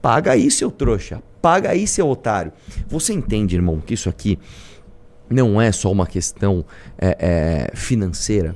Paga 0.00 0.32
aí, 0.32 0.50
seu 0.50 0.70
trouxa. 0.70 1.22
Paga 1.40 1.70
aí, 1.70 1.86
seu 1.86 2.08
otário. 2.08 2.52
Você 2.86 3.12
entende, 3.12 3.56
irmão, 3.56 3.80
que 3.80 3.94
isso 3.94 4.08
aqui 4.08 4.38
não 5.28 5.60
é 5.60 5.72
só 5.72 5.90
uma 5.90 6.06
questão 6.06 6.64
é, 6.96 7.16
é, 7.72 7.76
financeira. 7.76 8.54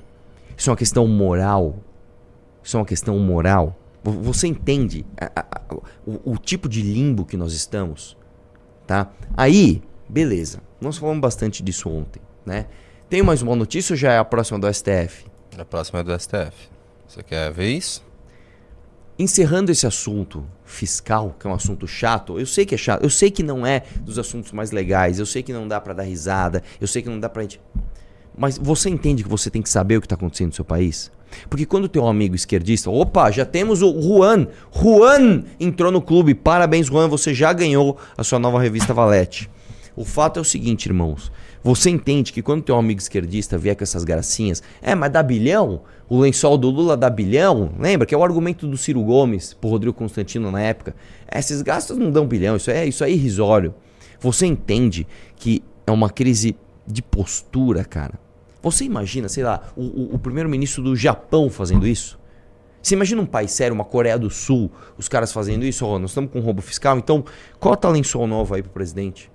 Isso 0.57 0.69
é 0.69 0.73
uma 0.73 0.77
questão 0.77 1.07
moral. 1.09 1.77
Isso 2.63 2.77
é 2.77 2.81
uma 2.81 2.87
questão 2.87 3.19
moral. 3.19 3.77
Você 4.05 4.47
entende 4.47 5.05
a, 5.17 5.41
a, 5.41 5.41
a, 5.41 5.75
o, 6.07 6.33
o, 6.33 6.39
tipo 6.39 6.69
de 6.69 6.83
limbo 6.83 7.25
que 7.25 7.37
nós 7.37 7.53
estamos? 7.53 8.17
Tá? 8.87 9.11
Aí, 9.37 9.83
beleza. 10.09 10.61
Nós 10.81 10.97
falamos 10.97 11.21
bastante 11.21 11.63
disso 11.63 11.89
ontem. 11.89 12.21
Né? 12.45 12.67
Tem 13.09 13.23
mais 13.23 13.43
uma 13.43 13.57
notícia 13.57 13.93
ou 13.93 13.97
já 13.97 14.13
é 14.13 14.19
a 14.19 14.25
próxima 14.25 14.59
do 14.59 14.73
STF? 14.73 15.27
A 15.59 15.65
próxima 15.65 16.01
é 16.01 16.03
do 16.03 16.19
STF. 16.19 16.69
Você 17.07 17.23
quer 17.23 17.53
ver 17.53 17.71
isso? 17.71 18.05
Encerrando 19.19 19.73
esse 19.73 19.87
assunto 19.87 20.47
fiscal, 20.65 21.35
que 21.39 21.47
é 21.47 21.51
um 21.51 21.55
assunto 21.55 21.87
chato, 21.87 22.39
eu 22.39 22.45
sei 22.45 22.67
que 22.67 22.75
é 22.75 22.79
chato, 22.79 23.03
eu 23.03 23.09
sei 23.09 23.31
que 23.31 23.43
não 23.43 23.67
é 23.67 23.85
dos 24.01 24.19
assuntos 24.19 24.53
mais 24.53 24.73
legais, 24.73 25.19
eu 25.19 25.25
sei 25.25 25.43
que 25.43 25.53
não 25.53 25.67
dá 25.67 25.81
para 25.81 25.95
dar 25.95 26.03
risada, 26.03 26.63
eu 26.79 26.87
sei 26.87 27.01
que 27.01 27.09
não 27.09 27.19
dá 27.19 27.29
pra 27.29 27.43
gente. 27.43 27.61
Mas 28.37 28.59
você 28.59 28.91
entende 28.91 29.23
que 29.23 29.29
você 29.29 29.49
tem 29.49 29.63
que 29.63 29.71
saber 29.71 29.97
o 29.97 30.01
que 30.01 30.07
está 30.07 30.17
acontecendo 30.17 30.49
no 30.49 30.55
seu 30.55 30.65
país? 30.65 31.11
Porque 31.49 31.65
quando 31.65 31.89
teu 31.89 32.07
amigo 32.07 32.35
esquerdista, 32.35 32.91
opa, 32.91 33.31
já 33.31 33.47
temos 33.47 33.83
o 33.83 34.01
Juan, 34.01 34.47
Juan 34.71 35.45
entrou 35.59 35.91
no 35.91 36.03
clube, 36.03 36.35
parabéns 36.35 36.87
Juan, 36.87 37.09
você 37.09 37.33
já 37.33 37.53
ganhou 37.53 37.97
a 38.17 38.23
sua 38.23 38.39
nova 38.39 38.61
revista 38.61 38.93
Valete. 38.93 39.51
O 39.97 40.05
fato 40.05 40.39
é 40.39 40.43
o 40.43 40.45
seguinte, 40.45 40.87
irmãos, 40.87 41.33
você 41.65 41.89
entende 41.89 42.31
que 42.31 42.43
quando 42.43 42.63
teu 42.63 42.77
amigo 42.77 43.01
esquerdista 43.01 43.57
vier 43.57 43.75
com 43.75 43.83
essas 43.83 44.05
gracinhas, 44.05 44.63
é, 44.83 44.95
mas 44.95 45.11
dá 45.11 45.23
bilhão? 45.23 45.81
O 46.07 46.21
lençol 46.21 46.59
do 46.59 46.69
Lula 46.69 46.99
dá 46.99 47.09
bilhão? 47.09 47.73
Lembra 47.79 48.07
que 48.07 48.15
é 48.15 48.19
o 48.19 48.23
argumento 48.23 48.67
do 48.67 48.77
Ciro 48.77 49.03
Gomes 49.03 49.55
pro 49.55 49.71
Rodrigo 49.71 49.97
Constantino 49.97 50.51
na 50.51 50.61
época? 50.61 50.95
É, 51.27 51.39
esses 51.39 51.63
gastos 51.63 51.97
não 51.97 52.11
dão 52.11 52.27
bilhão, 52.27 52.57
isso 52.57 52.71
é, 52.71 52.85
isso 52.85 53.03
é 53.03 53.11
irrisório. 53.11 53.75
Você 54.21 54.45
entende 54.45 55.07
que 55.35 55.65
é 55.87 55.91
uma 55.91 56.11
crise 56.11 56.55
de 56.87 57.03
postura, 57.03 57.83
cara. 57.83 58.19
Você 58.63 58.85
imagina, 58.85 59.31
sei 59.31 59.45
lá, 59.45 59.63
o, 59.75 59.83
o, 59.83 60.15
o 60.17 60.19
primeiro-ministro 60.19 60.83
do 60.83 60.95
Japão 60.95 61.49
fazendo 61.49 61.87
isso? 61.87 62.19
Você 62.83 62.95
imagina 62.95 63.23
um 63.23 63.27
país 63.27 63.51
sério, 63.51 63.75
uma 63.75 63.85
Coreia 63.85 64.19
do 64.19 64.29
Sul, 64.29 64.71
os 64.99 65.09
caras 65.09 65.33
fazendo 65.33 65.65
isso? 65.65 65.87
Oh, 65.87 65.99
nós 65.99 66.11
estamos 66.11 66.31
com 66.31 66.39
roubo 66.41 66.61
fiscal, 66.61 66.99
então 66.99 67.25
cota 67.59 67.89
lençol 67.89 68.27
novo 68.27 68.55
aí 68.55 68.63
pro 68.63 68.71
presidente. 68.71 69.31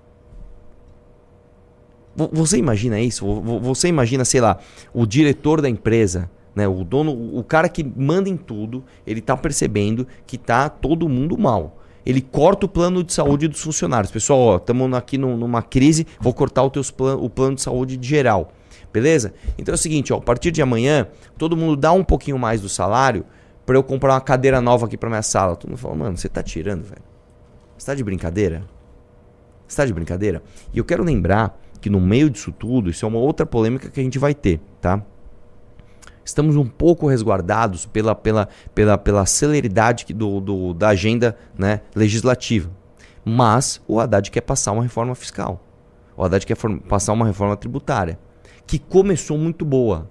Você 2.14 2.58
imagina 2.58 3.00
isso? 3.00 3.26
Você 3.62 3.88
imagina, 3.88 4.24
sei 4.24 4.40
lá, 4.40 4.58
o 4.92 5.06
diretor 5.06 5.60
da 5.60 5.68
empresa, 5.68 6.30
né, 6.54 6.68
o 6.68 6.84
dono, 6.84 7.12
o 7.36 7.42
cara 7.42 7.68
que 7.68 7.82
manda 7.82 8.28
em 8.28 8.36
tudo, 8.36 8.84
ele 9.06 9.20
tá 9.20 9.36
percebendo 9.36 10.06
que 10.26 10.36
tá 10.36 10.68
todo 10.68 11.08
mundo 11.08 11.38
mal. 11.38 11.78
Ele 12.04 12.20
corta 12.20 12.66
o 12.66 12.68
plano 12.68 13.02
de 13.02 13.12
saúde 13.12 13.48
dos 13.48 13.60
funcionários. 13.60 14.10
Pessoal, 14.10 14.56
estamos 14.56 14.92
aqui 14.92 15.16
numa 15.16 15.62
crise, 15.62 16.06
vou 16.20 16.34
cortar 16.34 16.62
o, 16.64 16.70
teus 16.70 16.90
plan, 16.90 17.16
o 17.16 17.30
plano 17.30 17.54
de 17.54 17.62
saúde 17.62 17.98
geral. 18.00 18.52
Beleza? 18.92 19.32
Então 19.56 19.72
é 19.72 19.76
o 19.76 19.78
seguinte, 19.78 20.12
ó, 20.12 20.18
a 20.18 20.20
partir 20.20 20.50
de 20.50 20.60
amanhã, 20.60 21.06
todo 21.38 21.56
mundo 21.56 21.76
dá 21.76 21.92
um 21.92 22.04
pouquinho 22.04 22.38
mais 22.38 22.60
do 22.60 22.68
salário 22.68 23.24
para 23.64 23.76
eu 23.76 23.82
comprar 23.82 24.14
uma 24.14 24.20
cadeira 24.20 24.60
nova 24.60 24.86
aqui 24.86 24.98
para 24.98 25.08
minha 25.08 25.22
sala. 25.22 25.56
Todo 25.56 25.70
mundo 25.70 25.78
fala, 25.78 25.94
mano, 25.94 26.16
você 26.16 26.28
tá 26.28 26.42
tirando, 26.42 26.82
velho. 26.82 27.02
Você 27.78 27.86
tá 27.86 27.94
de 27.94 28.04
brincadeira? 28.04 28.64
Você 29.66 29.76
tá 29.76 29.86
de 29.86 29.94
brincadeira? 29.94 30.42
E 30.74 30.78
eu 30.78 30.84
quero 30.84 31.02
lembrar 31.02 31.58
que 31.82 31.90
no 31.90 32.00
meio 32.00 32.30
disso 32.30 32.50
tudo, 32.50 32.88
isso 32.88 33.04
é 33.04 33.08
uma 33.08 33.18
outra 33.18 33.44
polêmica 33.44 33.90
que 33.90 34.00
a 34.00 34.02
gente 34.02 34.18
vai 34.18 34.34
ter, 34.34 34.58
tá? 34.80 35.04
Estamos 36.24 36.56
um 36.56 36.64
pouco 36.64 37.06
resguardados 37.06 37.84
pela, 37.84 38.14
pela, 38.14 38.48
pela, 38.74 38.96
pela 38.96 39.26
celeridade 39.26 40.06
do, 40.14 40.40
do, 40.40 40.72
da 40.72 40.88
agenda 40.88 41.36
né, 41.58 41.80
legislativa. 41.94 42.70
Mas 43.24 43.82
o 43.86 43.98
Haddad 43.98 44.30
quer 44.30 44.40
passar 44.40 44.72
uma 44.72 44.82
reforma 44.82 45.14
fiscal. 45.14 45.60
O 46.16 46.24
Haddad 46.24 46.46
quer 46.46 46.56
passar 46.88 47.12
uma 47.12 47.26
reforma 47.26 47.56
tributária. 47.56 48.18
Que 48.64 48.78
começou 48.78 49.36
muito 49.36 49.64
boa 49.64 50.08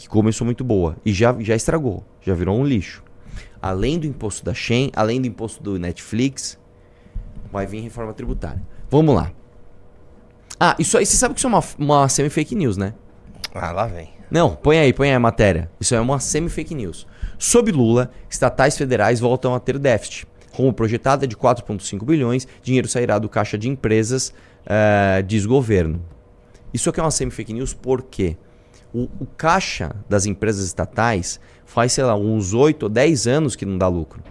que 0.00 0.08
começou 0.08 0.46
muito 0.46 0.64
boa 0.64 0.96
e 1.04 1.12
já, 1.12 1.36
já 1.40 1.54
estragou, 1.54 2.02
já 2.22 2.32
virou 2.32 2.58
um 2.58 2.64
lixo. 2.64 3.04
Além 3.60 3.98
do 3.98 4.06
imposto 4.06 4.42
da 4.42 4.54
Shen, 4.54 4.90
além 4.96 5.20
do 5.20 5.26
imposto 5.26 5.62
do 5.62 5.78
Netflix, 5.78 6.58
vai 7.52 7.66
vir 7.66 7.82
reforma 7.82 8.14
tributária. 8.14 8.62
Vamos 8.88 9.14
lá. 9.14 9.30
Ah, 10.62 10.76
isso 10.78 10.98
aí, 10.98 11.06
você 11.06 11.16
sabe 11.16 11.32
que 11.32 11.40
isso 11.40 11.46
é 11.46 11.48
uma, 11.48 11.64
uma 11.78 12.06
semi-fake 12.06 12.54
news, 12.54 12.76
né? 12.76 12.92
Ah, 13.54 13.72
lá 13.72 13.86
vem. 13.86 14.10
Não, 14.30 14.54
põe 14.54 14.78
aí, 14.78 14.92
põe 14.92 15.08
aí 15.08 15.14
a 15.14 15.18
matéria. 15.18 15.70
Isso 15.80 15.94
é 15.94 16.00
uma 16.00 16.20
semi-fake 16.20 16.74
news. 16.74 17.06
Sob 17.38 17.72
Lula, 17.72 18.10
estatais 18.28 18.76
federais 18.76 19.18
voltam 19.18 19.54
a 19.54 19.58
ter 19.58 19.78
déficit. 19.78 20.26
Como 20.52 20.70
projetada 20.74 21.26
de 21.26 21.34
4,5 21.34 22.04
bilhões, 22.04 22.46
dinheiro 22.62 22.86
sairá 22.86 23.18
do 23.18 23.26
caixa 23.26 23.56
de 23.56 23.70
empresas, 23.70 24.34
uh, 24.66 25.22
diz 25.22 25.46
governo. 25.46 26.04
Isso 26.74 26.90
aqui 26.90 27.00
é 27.00 27.02
uma 27.02 27.10
semi-fake 27.10 27.54
news 27.54 27.72
por 27.72 28.02
quê? 28.02 28.36
O, 28.92 29.08
o, 29.18 29.26
caixa 29.36 29.96
das 30.10 30.26
empresas 30.26 30.66
estatais 30.66 31.40
faz, 31.64 31.92
sei 31.92 32.04
lá, 32.04 32.14
uns 32.14 32.52
8 32.52 32.82
ou 32.82 32.88
10 32.90 33.26
anos 33.26 33.56
que 33.56 33.64
não 33.64 33.78
dá 33.78 33.88
lucro. 33.88 34.22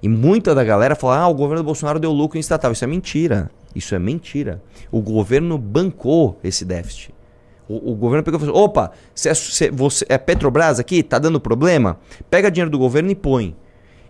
E 0.00 0.08
muita 0.08 0.54
da 0.54 0.62
galera 0.62 0.94
fala: 0.94 1.18
ah, 1.18 1.28
o 1.28 1.34
governo 1.34 1.62
do 1.62 1.66
Bolsonaro 1.66 1.98
deu 1.98 2.12
lucro 2.12 2.38
em 2.38 2.40
estatal. 2.40 2.70
Isso 2.70 2.84
é 2.84 2.86
mentira. 2.86 3.50
Isso 3.74 3.94
é 3.94 3.98
mentira. 3.98 4.62
O 4.90 5.00
governo 5.00 5.58
bancou 5.58 6.38
esse 6.42 6.64
déficit. 6.64 7.14
O, 7.68 7.92
o 7.92 7.94
governo 7.94 8.22
pegou 8.22 8.38
e 8.38 8.44
falou: 8.44 8.62
opa, 8.62 8.92
se 9.14 9.28
é, 9.28 9.34
se 9.34 9.70
você, 9.70 10.04
é 10.08 10.18
Petrobras 10.18 10.78
aqui, 10.78 11.02
tá 11.02 11.18
dando 11.18 11.40
problema? 11.40 11.98
Pega 12.30 12.50
dinheiro 12.50 12.70
do 12.70 12.78
governo 12.78 13.10
e 13.10 13.14
põe. 13.14 13.56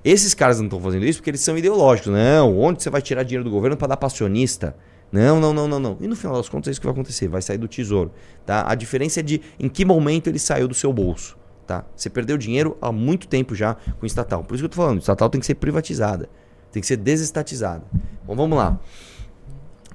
Esses 0.05 0.35
caras 0.35 0.59
não 0.59 0.67
estão 0.67 0.81
fazendo 0.81 1.05
isso 1.07 1.19
porque 1.19 1.31
eles 1.31 1.41
são 1.41 1.57
ideológicos. 1.57 2.13
Não, 2.13 2.59
onde 2.59 2.83
você 2.83 2.91
vai 2.91 3.01
tirar 3.01 3.23
dinheiro 3.23 3.45
do 3.45 3.51
governo 3.51 3.77
para 3.77 3.89
dar 3.89 3.97
passionista? 3.97 4.77
Não, 5.11 5.41
não, 5.41 5.55
não, 5.55 5.69
não, 5.69 5.79
não. 5.79 5.97
E 6.01 6.09
no 6.09 6.17
final 6.17 6.37
das 6.37 6.49
contas 6.49 6.69
é 6.69 6.71
isso 6.73 6.81
que 6.81 6.87
vai 6.87 6.93
acontecer, 6.93 7.29
vai 7.29 7.41
sair 7.41 7.57
do 7.57 7.69
tesouro, 7.69 8.11
tá? 8.45 8.65
A 8.69 8.75
diferença 8.75 9.21
é 9.21 9.23
de 9.23 9.41
em 9.59 9.69
que 9.69 9.85
momento 9.85 10.27
ele 10.27 10.41
saiu 10.41 10.67
do 10.67 10.75
seu 10.75 10.93
bolso, 10.93 11.39
tá? 11.67 11.85
Você 11.95 12.11
perdeu 12.11 12.37
dinheiro 12.37 12.77
há 12.83 12.91
muito 12.91 13.29
tempo 13.29 13.55
já 13.55 13.75
com 13.75 14.03
o 14.03 14.07
estatal. 14.07 14.43
Por 14.43 14.57
isso 14.57 14.63
que 14.63 14.67
eu 14.67 14.71
tô 14.71 14.77
falando, 14.77 14.97
o 14.97 15.01
estatal 15.01 15.31
tem 15.31 15.41
que 15.41 15.47
ser 15.47 15.55
privatizada, 15.55 16.29
tem 16.73 16.81
que 16.81 16.87
ser 16.87 16.97
desestatizada. 16.97 17.85
Bom, 18.27 18.35
vamos 18.35 18.59
lá. 18.59 18.79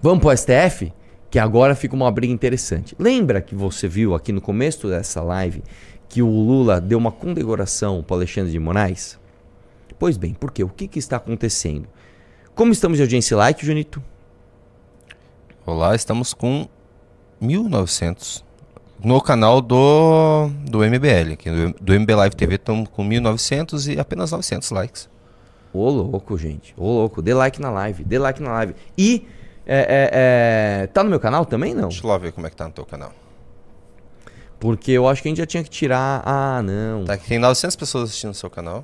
Vamos 0.02 0.20
pro 0.22 0.36
STF, 0.36 0.94
que 1.30 1.38
agora 1.38 1.76
fica 1.76 1.94
uma 1.94 2.10
briga 2.10 2.32
interessante. 2.32 2.96
Lembra 2.98 3.42
que 3.42 3.54
você 3.54 3.86
viu 3.86 4.16
aqui 4.16 4.32
no 4.32 4.40
começo 4.40 4.88
dessa 4.88 5.22
live 5.22 5.62
que 6.08 6.22
o 6.22 6.30
Lula 6.30 6.80
deu 6.80 6.98
uma 6.98 7.12
condecoração 7.12 8.02
para 8.02 8.16
Alexandre 8.16 8.50
de 8.50 8.60
Moraes? 8.60 9.20
Pois 10.00 10.16
bem, 10.16 10.34
por 10.34 10.52
quê? 10.52 10.64
O 10.64 10.70
que, 10.70 10.88
que 10.88 11.00
está 11.00 11.18
acontecendo? 11.18 11.86
Como 12.56 12.72
estamos 12.72 12.98
de 12.98 13.04
audiência 13.04 13.36
like, 13.36 13.66
Junito? 13.66 14.02
Olá, 15.66 15.94
estamos 15.94 16.34
com 16.34 16.66
1900 17.42 18.46
no 19.04 19.22
canal 19.22 19.62
do, 19.62 20.50
do 20.66 20.80
MBL, 20.80 21.34
aqui 21.34 21.50
do, 21.50 21.74
do 21.80 22.00
MB 22.00 22.16
Live 22.16 22.36
TV, 22.38 22.56
estamos 22.56 22.88
com 22.90 23.04
1900 23.04 23.90
e 23.90 24.00
apenas 24.00 24.32
900 24.32 24.72
likes. 24.72 25.10
Ô 25.74 25.90
louco, 25.90 26.38
gente. 26.38 26.74
Ô 26.78 26.86
louco. 26.86 27.22
Dê 27.22 27.34
like 27.34 27.62
na 27.62 27.70
live. 27.70 28.04
Dê 28.04 28.18
like 28.18 28.42
na 28.42 28.52
live. 28.52 28.76
E 28.98 29.28
é, 29.72 29.78
é, 29.78 30.84
é, 30.84 30.88
tá 30.88 31.04
no 31.04 31.12
meu 31.12 31.20
canal 31.20 31.46
também, 31.46 31.76
não? 31.76 31.90
Deixa 31.90 32.04
eu 32.04 32.10
lá 32.10 32.18
ver 32.18 32.32
como 32.32 32.48
é 32.48 32.50
que 32.50 32.56
tá 32.56 32.66
no 32.66 32.74
teu 32.74 32.86
canal. 32.86 33.14
Porque 34.60 34.92
eu 34.92 35.08
acho 35.08 35.22
que 35.22 35.28
a 35.28 35.30
gente 35.30 35.38
já 35.38 35.46
tinha 35.46 35.64
que 35.64 35.70
tirar... 35.70 36.24
Ah, 36.26 36.62
não. 36.64 37.06
Tá, 37.06 37.16
tem 37.16 37.38
900 37.38 37.76
pessoas 37.76 38.10
assistindo 38.10 38.32
o 38.32 38.34
seu 38.34 38.50
canal. 38.50 38.84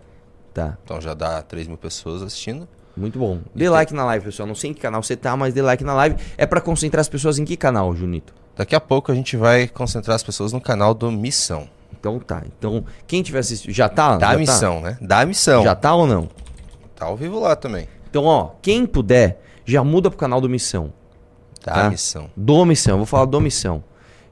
Tá. 0.54 0.78
Então 0.84 1.02
já 1.02 1.16
dá 1.16 1.42
3 1.42 1.68
mil 1.68 1.78
pessoas 1.78 2.22
assistindo. 2.22 2.68
Muito 2.96 3.18
bom. 3.18 3.40
Dê 3.54 3.68
like 3.68 3.94
na 3.94 4.06
live, 4.06 4.26
pessoal. 4.26 4.48
Não 4.48 4.56
sei 4.56 4.70
em 4.70 4.74
que 4.74 4.80
canal 4.80 5.02
você 5.02 5.16
tá, 5.16 5.36
mas 5.36 5.54
dê 5.54 5.62
like 5.62 5.84
na 5.84 5.94
live. 5.94 6.16
É 6.38 6.46
para 6.46 6.62
concentrar 6.62 7.02
as 7.02 7.10
pessoas 7.10 7.40
em 7.40 7.44
que 7.44 7.58
canal, 7.58 7.94
Junito? 7.96 8.34
Daqui 8.56 8.76
a 8.76 8.80
pouco 8.80 9.12
a 9.12 9.16
gente 9.16 9.36
vai 9.36 9.68
concentrar 9.68 10.16
as 10.16 10.24
pessoas 10.24 10.54
no 10.54 10.62
canal 10.62 10.94
do 10.94 11.12
Missão. 11.12 11.68
Então 11.92 12.20
tá. 12.20 12.44
Então, 12.46 12.86
quem 13.08 13.24
tiver 13.24 13.40
assistindo. 13.40 13.74
Já 13.74 13.90
tá? 13.90 14.18
Da 14.18 14.34
já 14.34 14.38
missão, 14.38 14.82
tá? 14.82 14.92
né? 14.92 14.98
Da 15.02 15.26
missão. 15.26 15.64
Já 15.64 15.76
tá 15.76 15.94
ou 15.96 16.06
não? 16.06 16.30
Tá 16.96 17.08
ao 17.08 17.18
vivo 17.18 17.40
lá 17.40 17.56
também. 17.56 17.90
Então, 18.10 18.26
ó, 18.26 18.52
quem 18.62 18.86
puder, 18.86 19.42
já 19.66 19.84
muda 19.84 20.10
pro 20.10 20.18
canal 20.18 20.40
do 20.40 20.48
Missão. 20.48 20.94
Da 21.66 21.74
tá? 21.74 21.90
missão. 21.90 22.30
Do 22.38 22.64
Missão, 22.64 22.94
eu 22.94 22.98
vou 22.98 23.06
falar 23.08 23.26
do 23.26 23.42
Missão. 23.42 23.84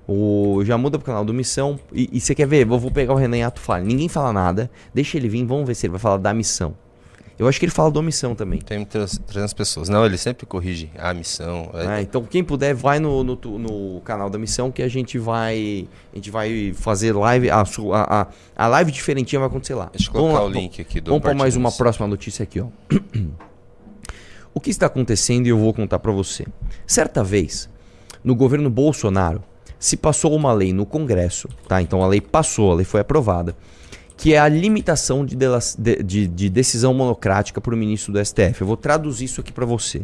O, 0.08 0.62
já 0.64 0.78
muda 0.78 1.00
pro 1.00 1.06
canal 1.06 1.26
do 1.26 1.34
Missão. 1.34 1.80
E, 1.92 2.10
e 2.12 2.22
você 2.22 2.36
quer 2.36 2.46
ver? 2.46 2.68
Eu 2.68 2.78
vou 2.78 2.92
pegar 2.92 3.14
o 3.14 3.16
Renan 3.16 3.48
Ato 3.48 3.60
Fale. 3.60 3.86
Ninguém 3.86 4.08
fala 4.08 4.32
nada. 4.32 4.70
Deixa 4.94 5.18
ele 5.18 5.28
vir, 5.28 5.44
vamos 5.46 5.66
ver 5.66 5.76
se 5.76 5.88
ele 5.88 5.92
vai 5.92 6.00
falar 6.00 6.18
da 6.18 6.34
missão. 6.34 6.76
Eu 7.40 7.48
acho 7.48 7.60
que 7.60 7.66
ele 7.66 7.72
fala 7.72 7.90
da 7.90 8.00
omissão 8.00 8.36
também. 8.36 8.60
Tem 8.60 8.86
300 8.86 9.54
pessoas. 9.54 9.90
Não, 9.90 10.06
ele 10.06 10.18
sempre 10.18 10.46
corrige 10.46 10.92
a 10.98 11.14
missão. 11.14 11.72
É, 11.74 12.02
então 12.02 12.24
quem 12.24 12.44
puder, 12.44 12.76
vai 12.76 13.00
no, 13.00 13.24
no, 13.24 13.36
no, 13.36 14.02
canal 14.02 14.30
da 14.30 14.38
missão 14.38 14.72
que 14.72 14.84
a 14.84 14.88
gente 14.88 15.18
vai 15.18 15.88
a 16.12 16.16
gente 16.16 16.30
vai 16.30 16.74
fazer 16.76 17.12
live. 17.12 17.50
A, 17.50 17.64
a, 17.94 18.28
a 18.56 18.68
live 18.68 18.92
diferentinha 18.92 19.40
vai 19.40 19.48
acontecer 19.48 19.74
lá. 19.74 19.90
Deixa 19.92 20.10
eu 20.10 20.14
colocar 20.14 20.42
vamos, 20.42 20.56
o 20.56 20.60
link 20.60 20.80
aqui 20.80 21.02
do 21.02 21.10
Vamos 21.10 21.24
para 21.24 21.34
mais 21.34 21.56
uma 21.56 21.72
próxima 21.72 22.08
notícia 22.08 22.44
aqui. 22.44 22.62
ó. 22.62 22.68
o 24.54 24.60
que 24.60 24.70
está 24.70 24.86
acontecendo 24.86 25.48
e 25.48 25.50
eu 25.50 25.58
vou 25.58 25.74
contar 25.74 26.00
para 26.00 26.12
você. 26.12 26.46
Certa 26.86 27.24
vez, 27.24 27.70
no 28.24 28.36
governo 28.36 28.70
Bolsonaro, 28.70 29.44
se 29.80 29.98
passou 29.98 30.36
uma 30.36 30.54
lei 30.54 30.72
no 30.72 30.86
Congresso, 30.86 31.50
tá? 31.68 31.82
Então 31.82 32.02
a 32.02 32.08
lei 32.08 32.22
passou, 32.22 32.72
a 32.72 32.76
lei 32.76 32.86
foi 32.86 33.02
aprovada 33.02 33.56
que 34.16 34.34
é 34.34 34.40
a 34.40 34.48
limitação 34.48 35.26
de, 35.26 35.36
de, 36.04 36.28
de 36.28 36.50
decisão 36.50 36.94
monocrática 36.94 37.60
para 37.60 37.74
o 37.74 37.78
ministro 37.78 38.14
do 38.14 38.24
STF. 38.24 38.62
Eu 38.62 38.68
vou 38.68 38.78
traduzir 38.78 39.26
isso 39.26 39.42
aqui 39.42 39.52
para 39.52 39.66
você. 39.66 40.02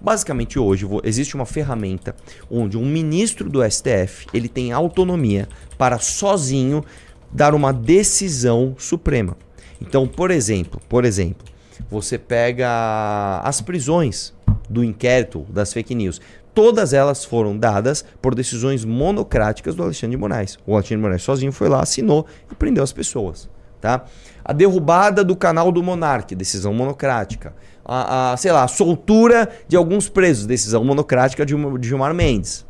Basicamente 0.00 0.58
hoje 0.58 0.84
vou, 0.84 1.00
existe 1.02 1.34
uma 1.34 1.46
ferramenta 1.46 2.14
onde 2.50 2.76
um 2.76 2.84
ministro 2.84 3.48
do 3.48 3.62
STF 3.64 4.26
ele 4.34 4.48
tem 4.48 4.72
autonomia 4.72 5.48
para 5.78 5.98
sozinho 5.98 6.84
dar 7.32 7.54
uma 7.54 7.72
decisão 7.72 8.74
suprema. 8.76 9.36
Então, 9.80 10.06
por 10.06 10.30
exemplo, 10.30 10.80
por 10.88 11.04
exemplo, 11.04 11.46
você 11.90 12.18
pega 12.18 13.40
as 13.42 13.60
prisões 13.60 14.32
do 14.68 14.82
inquérito 14.82 15.46
das 15.48 15.72
fake 15.72 15.94
news. 15.94 16.20
Todas 16.54 16.92
elas 16.92 17.24
foram 17.24 17.56
dadas 17.56 18.04
por 18.22 18.34
decisões 18.34 18.84
monocráticas 18.84 19.74
do 19.74 19.82
Alexandre 19.82 20.16
de 20.16 20.20
Moraes. 20.20 20.56
O 20.64 20.74
Alexandre 20.74 20.96
de 20.96 21.02
Moraes 21.02 21.22
sozinho 21.22 21.52
foi 21.52 21.68
lá, 21.68 21.80
assinou 21.80 22.26
e 22.50 22.54
prendeu 22.54 22.84
as 22.84 22.92
pessoas. 22.92 23.48
Tá? 23.80 24.04
A 24.44 24.52
derrubada 24.52 25.24
do 25.24 25.36
canal 25.36 25.72
do 25.72 25.82
Monarque, 25.82 26.34
decisão 26.34 26.72
monocrática. 26.72 27.54
A, 27.84 28.32
a, 28.32 28.36
sei 28.36 28.52
lá, 28.52 28.62
a 28.62 28.68
soltura 28.68 29.48
de 29.66 29.76
alguns 29.76 30.08
presos, 30.08 30.46
decisão 30.46 30.84
monocrática 30.84 31.44
de, 31.44 31.54
de 31.78 31.88
Gilmar 31.88 32.14
Mendes. 32.14 32.64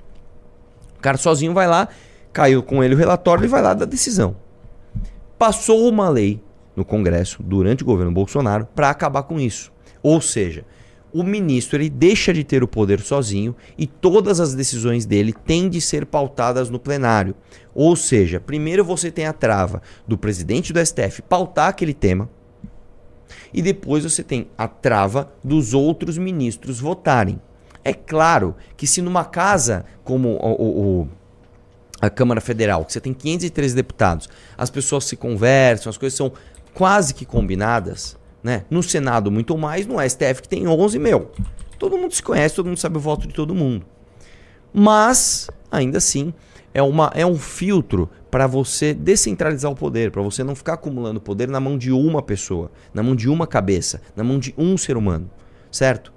O 0.99 1.01
cara 1.01 1.19
sozinho 1.19 1.53
vai 1.53 1.69
lá, 1.69 1.89
caiu 2.33 2.63
com 2.63 2.83
ele 2.83 2.95
o 2.95 2.99
relatório 2.99 3.45
e 3.45 3.49
vai 3.49 3.63
lá 3.63 3.75
dar 3.75 3.85
decisão. 3.85 4.35
Passou 5.39 5.89
uma 5.89 6.09
lei 6.09 6.43
no 6.77 6.85
Congresso, 6.85 7.43
durante 7.43 7.83
o 7.83 7.87
governo 7.87 8.13
Bolsonaro, 8.13 8.67
para 8.75 8.91
acabar 8.91 9.23
com 9.23 9.39
isso. 9.39 9.73
Ou 10.03 10.21
seja, 10.21 10.65
o 11.13 11.23
ministro 11.23 11.77
ele 11.77 11.89
deixa 11.89 12.33
de 12.33 12.43
ter 12.43 12.65
o 12.65 12.69
poder 12.69 13.01
sozinho 13.01 13.55
e 13.79 13.87
todas 13.87 14.41
as 14.41 14.53
decisões 14.53 15.07
dele 15.07 15.33
têm 15.33 15.69
de 15.69 15.81
ser 15.81 16.05
pautadas 16.05 16.69
no 16.69 16.81
plenário. 16.81 17.37
Ou 17.73 17.95
seja, 17.95 18.41
primeiro 18.41 18.85
você 18.85 19.13
tem 19.13 19.27
a 19.27 19.33
trava 19.33 19.81
do 20.09 20.19
presidente 20.19 20.73
do 20.73 20.85
STF 20.85 21.23
pautar 21.23 21.69
aquele 21.69 21.95
tema 21.95 22.29
e 23.53 23.63
depois 23.63 24.03
você 24.03 24.25
tem 24.25 24.49
a 24.59 24.67
trava 24.67 25.33
dos 25.43 25.73
outros 25.73 26.19
ministros 26.19 26.81
votarem. 26.81 27.41
É 27.85 27.93
claro 27.93 28.57
que 28.77 28.87
se 28.87 29.01
numa 29.01 29.25
casa 29.25 29.85
como 30.03 30.31
o, 30.31 31.03
o, 31.03 31.09
a 32.01 32.11
Câmara 32.11 32.41
Federal, 32.41 32.85
que 32.85 32.93
você 32.93 33.01
tem 33.01 33.15
513 33.15 33.77
deputados, 33.77 34.29
as 34.59 34.69
pessoas 34.69 35.05
se 35.05 35.17
conversam, 35.17 35.91
as 35.91 35.97
coisas 35.97 36.17
são 36.17 36.33
quase 36.75 37.15
que 37.15 37.25
combinadas, 37.25 38.19
né? 38.43 38.65
No 38.69 38.83
Senado 38.83 39.31
muito 39.31 39.57
mais, 39.57 39.87
no 39.87 39.97
STF 39.99 40.43
que 40.43 40.49
tem 40.49 40.67
11 40.67 40.99
meu. 40.99 41.31
Todo 41.79 41.97
mundo 41.97 42.13
se 42.13 42.23
conhece, 42.23 42.55
todo 42.55 42.67
mundo 42.67 42.79
sabe 42.79 42.99
o 42.99 43.01
voto 43.01 43.27
de 43.27 43.33
todo 43.33 43.55
mundo. 43.55 43.87
Mas, 44.73 45.49
ainda 45.71 45.99
assim, 45.99 46.35
é, 46.75 46.83
uma, 46.83 47.11
é 47.15 47.25
um 47.25 47.37
filtro 47.37 48.11
para 48.31 48.47
você 48.49 48.93
descentralizar 48.93 49.71
o 49.71 49.77
poder, 49.77 50.11
para 50.11 50.21
você 50.21 50.43
não 50.43 50.57
ficar 50.57 50.75
acumulando 50.75 51.21
poder 51.21 51.49
na 51.49 51.61
mão 51.61 51.79
de 51.79 51.93
uma 51.93 52.21
pessoa, 52.21 52.71
na 52.93 53.03
mão 53.03 53.15
de 53.15 53.29
uma 53.29 53.47
cabeça, 53.47 54.03
na 54.17 54.25
mão 54.25 54.39
de 54.39 54.53
um 54.59 54.77
ser 54.77 54.97
humano, 54.97 55.31
certo? 55.71 56.13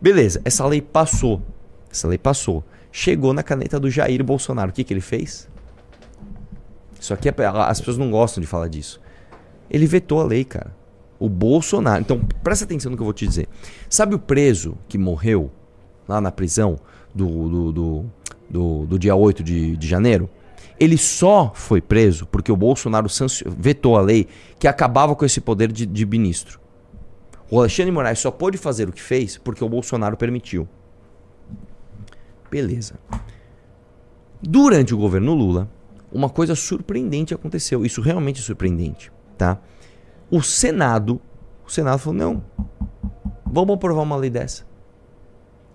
Beleza, 0.00 0.42
essa 0.44 0.66
lei 0.66 0.82
passou. 0.82 1.40
Essa 1.90 2.06
lei 2.06 2.18
passou. 2.18 2.62
Chegou 2.92 3.32
na 3.32 3.42
caneta 3.42 3.80
do 3.80 3.90
Jair 3.90 4.22
Bolsonaro. 4.22 4.70
O 4.70 4.74
que, 4.74 4.84
que 4.84 4.92
ele 4.92 5.00
fez? 5.00 5.48
Isso 7.00 7.14
aqui 7.14 7.28
é, 7.28 7.34
as 7.66 7.78
pessoas 7.80 7.96
não 7.96 8.10
gostam 8.10 8.40
de 8.42 8.46
falar 8.46 8.68
disso. 8.68 9.00
Ele 9.70 9.86
vetou 9.86 10.20
a 10.20 10.24
lei, 10.24 10.44
cara. 10.44 10.74
O 11.18 11.28
Bolsonaro. 11.28 12.00
Então, 12.00 12.20
presta 12.42 12.64
atenção 12.64 12.90
no 12.90 12.96
que 12.96 13.02
eu 13.02 13.06
vou 13.06 13.14
te 13.14 13.26
dizer. 13.26 13.48
Sabe 13.88 14.14
o 14.14 14.18
preso 14.18 14.76
que 14.88 14.98
morreu 14.98 15.50
lá 16.08 16.20
na 16.20 16.30
prisão 16.30 16.78
do, 17.14 17.48
do, 17.48 17.72
do, 17.72 18.04
do, 18.50 18.86
do 18.86 18.98
dia 18.98 19.14
8 19.14 19.42
de, 19.42 19.76
de 19.76 19.88
janeiro? 19.88 20.28
Ele 20.78 20.98
só 20.98 21.52
foi 21.54 21.80
preso 21.80 22.26
porque 22.26 22.50
o 22.50 22.56
Bolsonaro 22.56 23.06
vetou 23.56 23.96
a 23.96 24.00
lei 24.00 24.26
que 24.58 24.66
acabava 24.66 25.14
com 25.14 25.24
esse 25.24 25.40
poder 25.40 25.70
de, 25.70 25.86
de 25.86 26.04
ministro. 26.04 26.60
O 27.50 27.60
Alexandre 27.60 27.92
Moraes 27.92 28.18
só 28.18 28.30
pôde 28.30 28.58
fazer 28.58 28.88
o 28.88 28.92
que 28.92 29.00
fez 29.00 29.38
porque 29.38 29.62
o 29.62 29.68
Bolsonaro 29.68 30.16
permitiu. 30.16 30.68
Beleza. 32.50 32.94
Durante 34.42 34.92
o 34.92 34.98
governo 34.98 35.34
Lula, 35.34 35.70
uma 36.12 36.28
coisa 36.28 36.54
surpreendente 36.54 37.34
aconteceu. 37.34 37.84
Isso 37.84 38.00
realmente 38.00 38.40
é 38.40 38.42
surpreendente, 38.42 39.12
tá? 39.36 39.58
O 40.30 40.42
Senado, 40.42 41.20
o 41.66 41.70
Senado 41.70 41.98
falou: 41.98 42.18
"Não. 42.18 42.44
Vamos 43.46 43.74
aprovar 43.74 44.02
uma 44.02 44.16
lei 44.16 44.30
dessa". 44.30 44.64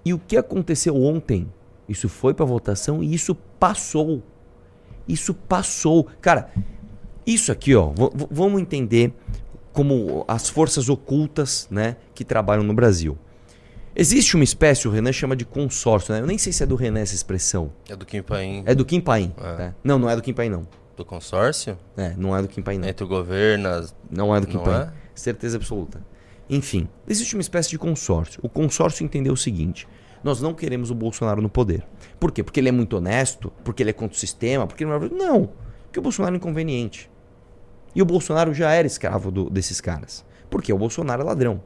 E 0.03 0.13
o 0.13 0.19
que 0.19 0.37
aconteceu 0.37 0.95
ontem? 0.95 1.51
Isso 1.87 2.07
foi 2.07 2.33
para 2.33 2.45
votação 2.45 3.03
e 3.03 3.13
isso 3.13 3.35
passou. 3.59 4.23
Isso 5.07 5.33
passou. 5.33 6.07
Cara, 6.21 6.51
isso 7.25 7.51
aqui, 7.51 7.75
ó, 7.75 7.91
vamos 8.29 8.61
entender 8.61 9.13
como 9.73 10.23
as 10.27 10.49
forças 10.49 10.89
ocultas, 10.89 11.67
né, 11.69 11.95
que 12.13 12.23
trabalham 12.23 12.63
no 12.63 12.73
Brasil. 12.73 13.17
Existe 13.95 14.35
uma 14.35 14.43
espécie, 14.43 14.87
o 14.87 14.91
Renan 14.91 15.11
chama 15.11 15.35
de 15.35 15.45
consórcio, 15.45 16.13
né? 16.13 16.21
Eu 16.21 16.27
nem 16.27 16.37
sei 16.37 16.53
se 16.53 16.63
é 16.63 16.65
do 16.65 16.75
Renan 16.75 16.99
essa 16.99 17.15
expressão. 17.15 17.71
É 17.89 17.95
do 17.95 18.05
Kim 18.05 18.21
Paim. 18.21 18.63
É 18.65 18.73
do 18.73 18.85
Kim 18.85 19.01
Paim. 19.01 19.33
É. 19.37 19.57
Né? 19.57 19.75
Não, 19.83 19.99
não 19.99 20.09
é 20.09 20.15
do 20.15 20.21
Kim 20.21 20.33
Paim, 20.33 20.49
não. 20.49 20.67
Do 20.99 21.05
consórcio? 21.05 21.79
É, 21.95 22.13
não 22.17 22.35
é 22.35 22.41
do 22.41 22.49
Kim 22.49 22.61
não. 22.61 22.85
Entre 22.85 23.05
o 23.05 23.07
governo... 23.07 23.69
As... 23.69 23.95
Não 24.11 24.35
é 24.35 24.41
do 24.41 24.45
Kim 24.45 24.57
não 24.57 24.65
Paim. 24.65 24.81
É? 24.81 24.91
Certeza 25.15 25.55
absoluta. 25.55 26.05
Enfim, 26.49 26.89
existe 27.07 27.37
uma 27.37 27.41
espécie 27.41 27.69
de 27.69 27.77
consórcio. 27.77 28.41
O 28.43 28.49
consórcio 28.49 29.05
entendeu 29.05 29.31
o 29.31 29.37
seguinte: 29.37 29.87
nós 30.21 30.41
não 30.41 30.53
queremos 30.53 30.91
o 30.91 30.93
Bolsonaro 30.93 31.41
no 31.41 31.47
poder. 31.47 31.87
Por 32.19 32.33
quê? 32.33 32.43
Porque 32.43 32.59
ele 32.59 32.67
é 32.67 32.71
muito 32.73 32.97
honesto? 32.97 33.49
Porque 33.63 33.81
ele 33.81 33.91
é 33.91 33.93
contra 33.93 34.13
o 34.13 34.19
sistema? 34.19 34.67
Porque 34.67 34.83
ele 34.83 34.91
não 34.91 35.01
é... 35.01 35.09
Não. 35.09 35.49
Porque 35.85 35.99
o 35.99 36.01
Bolsonaro 36.01 36.35
é 36.35 36.37
inconveniente. 36.37 37.09
E 37.95 38.01
o 38.01 38.05
Bolsonaro 38.05 38.53
já 38.53 38.73
era 38.73 38.85
escravo 38.85 39.31
do, 39.31 39.49
desses 39.49 39.79
caras. 39.79 40.25
Porque 40.49 40.73
o 40.73 40.77
Bolsonaro 40.77 41.21
é 41.21 41.25
ladrão. 41.25 41.63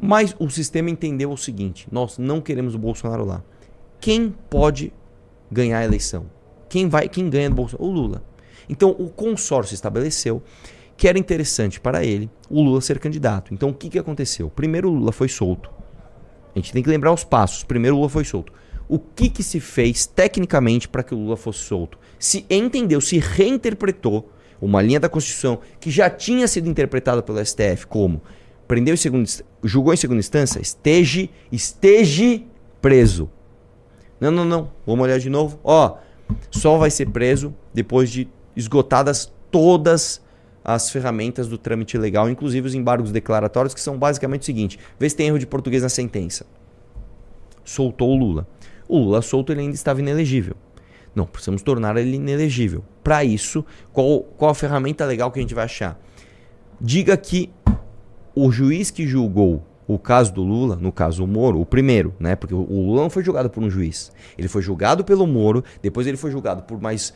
Mas 0.00 0.34
o 0.38 0.48
sistema 0.48 0.88
entendeu 0.88 1.30
o 1.30 1.36
seguinte: 1.36 1.86
nós 1.92 2.16
não 2.16 2.40
queremos 2.40 2.74
o 2.74 2.78
Bolsonaro 2.78 3.26
lá. 3.26 3.42
Quem 4.00 4.34
pode 4.48 4.90
ganhar 5.52 5.80
a 5.80 5.84
eleição? 5.84 6.34
Quem 6.68 6.88
vai, 6.88 7.08
quem 7.08 7.28
ganha 7.30 7.48
do 7.48 7.56
Bolsonaro? 7.56 7.88
O 7.88 7.92
Lula. 7.92 8.22
Então 8.68 8.90
o 8.90 9.08
consórcio 9.08 9.74
estabeleceu 9.74 10.42
que 10.96 11.06
era 11.06 11.18
interessante 11.18 11.78
para 11.78 12.04
ele 12.04 12.30
o 12.48 12.62
Lula 12.62 12.80
ser 12.80 12.98
candidato. 12.98 13.52
Então 13.52 13.70
o 13.70 13.74
que, 13.74 13.88
que 13.88 13.98
aconteceu? 13.98 14.50
Primeiro 14.50 14.88
o 14.88 14.94
Lula 14.94 15.12
foi 15.12 15.28
solto. 15.28 15.70
A 16.54 16.58
gente 16.58 16.72
tem 16.72 16.82
que 16.82 16.88
lembrar 16.88 17.12
os 17.12 17.22
passos. 17.22 17.62
Primeiro 17.62 17.96
o 17.96 17.98
Lula 17.98 18.08
foi 18.08 18.24
solto. 18.24 18.52
O 18.88 18.98
que, 18.98 19.28
que 19.28 19.42
se 19.42 19.60
fez 19.60 20.06
tecnicamente 20.06 20.88
para 20.88 21.02
que 21.02 21.14
o 21.14 21.18
Lula 21.18 21.36
fosse 21.36 21.60
solto? 21.60 21.98
Se 22.18 22.46
entendeu, 22.48 23.00
se 23.00 23.18
reinterpretou 23.18 24.30
uma 24.60 24.80
linha 24.80 24.98
da 24.98 25.08
Constituição 25.08 25.58
que 25.78 25.90
já 25.90 26.08
tinha 26.08 26.48
sido 26.48 26.68
interpretada 26.68 27.22
pelo 27.22 27.44
STF 27.44 27.86
como 27.88 28.22
prendeu 28.66 28.94
em 28.94 28.96
segunda, 28.96 29.28
julgou 29.62 29.92
em 29.92 29.96
segunda 29.96 30.18
instância, 30.18 30.60
esteja, 30.60 31.28
esteja 31.52 32.42
preso. 32.80 33.30
Não, 34.20 34.30
não, 34.30 34.44
não. 34.44 34.72
Vamos 34.86 35.04
olhar 35.04 35.18
de 35.18 35.28
novo. 35.28 35.60
Ó, 35.62 35.98
só 36.50 36.76
vai 36.78 36.90
ser 36.90 37.08
preso 37.10 37.54
depois 37.72 38.10
de 38.10 38.28
esgotadas 38.54 39.32
todas 39.50 40.20
as 40.64 40.90
ferramentas 40.90 41.46
do 41.46 41.56
trâmite 41.56 41.96
legal, 41.96 42.28
inclusive 42.28 42.66
os 42.66 42.74
embargos 42.74 43.12
declaratórios, 43.12 43.72
que 43.72 43.80
são 43.80 43.96
basicamente 43.96 44.42
o 44.42 44.44
seguinte: 44.44 44.78
vê 44.98 45.08
se 45.08 45.16
tem 45.16 45.28
erro 45.28 45.38
de 45.38 45.46
português 45.46 45.82
na 45.82 45.88
sentença. 45.88 46.46
Soltou 47.64 48.10
o 48.10 48.16
Lula. 48.16 48.46
O 48.88 48.98
Lula 48.98 49.22
solto 49.22 49.52
ele 49.52 49.60
ainda 49.60 49.74
estava 49.74 50.00
inelegível. 50.00 50.56
Não, 51.14 51.24
precisamos 51.24 51.62
tornar 51.62 51.96
ele 51.96 52.16
inelegível. 52.16 52.84
Para 53.02 53.24
isso, 53.24 53.64
qual, 53.92 54.20
qual 54.36 54.50
a 54.50 54.54
ferramenta 54.54 55.04
legal 55.06 55.30
que 55.30 55.38
a 55.38 55.42
gente 55.42 55.54
vai 55.54 55.64
achar? 55.64 55.98
Diga 56.80 57.16
que 57.16 57.50
o 58.34 58.52
juiz 58.52 58.90
que 58.90 59.06
julgou 59.06 59.64
o 59.88 59.98
caso 59.98 60.32
do 60.32 60.42
Lula, 60.42 60.76
no 60.76 60.90
caso 60.90 61.22
o 61.22 61.26
Moro, 61.26 61.60
o 61.60 61.66
primeiro, 61.66 62.14
né? 62.18 62.34
Porque 62.34 62.54
o 62.54 62.86
Lula 62.86 63.02
não 63.02 63.10
foi 63.10 63.22
julgado 63.22 63.48
por 63.48 63.62
um 63.62 63.70
juiz. 63.70 64.10
Ele 64.36 64.48
foi 64.48 64.62
julgado 64.62 65.04
pelo 65.04 65.26
Moro, 65.26 65.62
depois 65.80 66.06
ele 66.06 66.16
foi 66.16 66.30
julgado 66.30 66.62
por 66.62 66.80
mais 66.80 67.14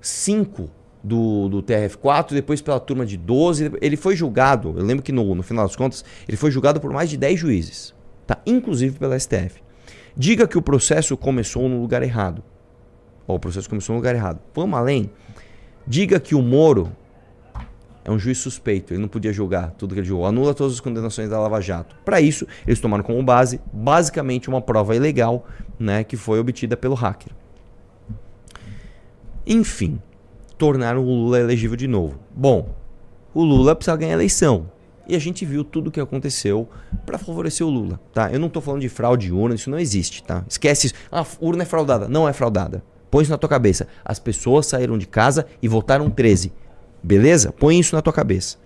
cinco 0.00 0.70
do, 1.02 1.48
do 1.48 1.62
TRF4, 1.62 2.32
depois 2.32 2.60
pela 2.60 2.78
turma 2.78 3.04
de 3.04 3.16
12. 3.16 3.72
Ele 3.80 3.96
foi 3.96 4.14
julgado, 4.14 4.74
eu 4.76 4.84
lembro 4.84 5.02
que 5.02 5.12
no, 5.12 5.34
no 5.34 5.42
final 5.42 5.66
das 5.66 5.74
contas, 5.74 6.04
ele 6.28 6.36
foi 6.36 6.50
julgado 6.50 6.80
por 6.80 6.92
mais 6.92 7.10
de 7.10 7.16
10 7.16 7.40
juízes, 7.40 7.94
tá? 8.26 8.38
Inclusive 8.46 8.98
pela 8.98 9.18
STF. 9.18 9.62
Diga 10.16 10.46
que 10.46 10.56
o 10.56 10.62
processo 10.62 11.16
começou 11.16 11.68
no 11.68 11.80
lugar 11.80 12.02
errado. 12.02 12.42
Ó, 13.26 13.34
o 13.34 13.38
processo 13.40 13.68
começou 13.68 13.94
no 13.94 13.98
lugar 13.98 14.14
errado. 14.14 14.38
Vamos 14.54 14.78
além. 14.78 15.10
Diga 15.86 16.20
que 16.20 16.34
o 16.34 16.42
Moro 16.42 16.92
é 18.04 18.10
um 18.10 18.18
juiz 18.18 18.38
suspeito, 18.38 18.92
ele 18.92 19.00
não 19.00 19.08
podia 19.08 19.32
julgar 19.32 19.70
tudo 19.72 19.94
que 19.94 20.00
ele 20.00 20.06
julgou. 20.06 20.26
Anula 20.26 20.52
todas 20.52 20.74
as 20.74 20.80
condenações 20.80 21.30
da 21.30 21.40
Lava 21.40 21.60
Jato. 21.60 21.96
Para 22.04 22.20
isso, 22.20 22.46
eles 22.66 22.78
tomaram 22.78 23.02
como 23.02 23.22
base, 23.22 23.60
basicamente, 23.72 24.48
uma 24.48 24.60
prova 24.60 24.94
ilegal 24.94 25.46
né, 25.78 26.04
que 26.04 26.16
foi 26.16 26.38
obtida 26.38 26.76
pelo 26.76 26.94
hacker. 26.94 27.32
Enfim, 29.46 30.00
tornaram 30.58 31.02
o 31.02 31.06
Lula 31.06 31.40
elegível 31.40 31.76
de 31.76 31.88
novo. 31.88 32.18
Bom, 32.34 32.74
o 33.32 33.42
Lula 33.42 33.74
precisa 33.74 33.96
ganhar 33.96 34.12
a 34.12 34.14
eleição. 34.14 34.70
E 35.06 35.14
a 35.14 35.18
gente 35.18 35.44
viu 35.44 35.64
tudo 35.64 35.88
o 35.88 35.90
que 35.90 36.00
aconteceu 36.00 36.68
para 37.04 37.18
favorecer 37.18 37.66
o 37.66 37.70
Lula, 37.70 38.00
tá? 38.12 38.32
Eu 38.32 38.38
não 38.38 38.46
estou 38.46 38.62
falando 38.62 38.80
de 38.80 38.88
fraude 38.88 39.26
de 39.26 39.32
urna, 39.32 39.54
isso 39.54 39.68
não 39.68 39.78
existe, 39.78 40.22
tá? 40.22 40.42
Esquece 40.48 40.86
isso. 40.86 40.94
Ah, 41.12 41.26
urna 41.40 41.62
é 41.62 41.66
fraudada. 41.66 42.08
Não 42.08 42.26
é 42.26 42.32
fraudada. 42.32 42.82
Põe 43.10 43.22
isso 43.22 43.30
na 43.30 43.38
tua 43.38 43.48
cabeça. 43.48 43.86
As 44.02 44.18
pessoas 44.18 44.66
saíram 44.66 44.96
de 44.96 45.06
casa 45.06 45.46
e 45.62 45.68
votaram 45.68 46.08
13. 46.08 46.52
Beleza? 47.04 47.52
Põe 47.52 47.78
isso 47.78 47.94
na 47.94 48.00
tua 48.00 48.14
cabeça. 48.14 48.56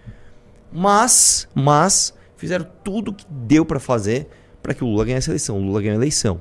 Mas, 0.73 1.49
mas, 1.53 2.15
fizeram 2.37 2.65
tudo 2.85 3.13
que 3.13 3.27
deu 3.29 3.65
para 3.65 3.81
fazer 3.81 4.29
para 4.63 4.73
que 4.73 4.85
o 4.85 4.87
Lula 4.87 5.07
ganhasse 5.07 5.29
a 5.29 5.33
eleição. 5.33 5.59
O 5.59 5.61
Lula 5.61 5.81
ganhou 5.81 5.95
a 5.95 5.99
eleição. 5.99 6.41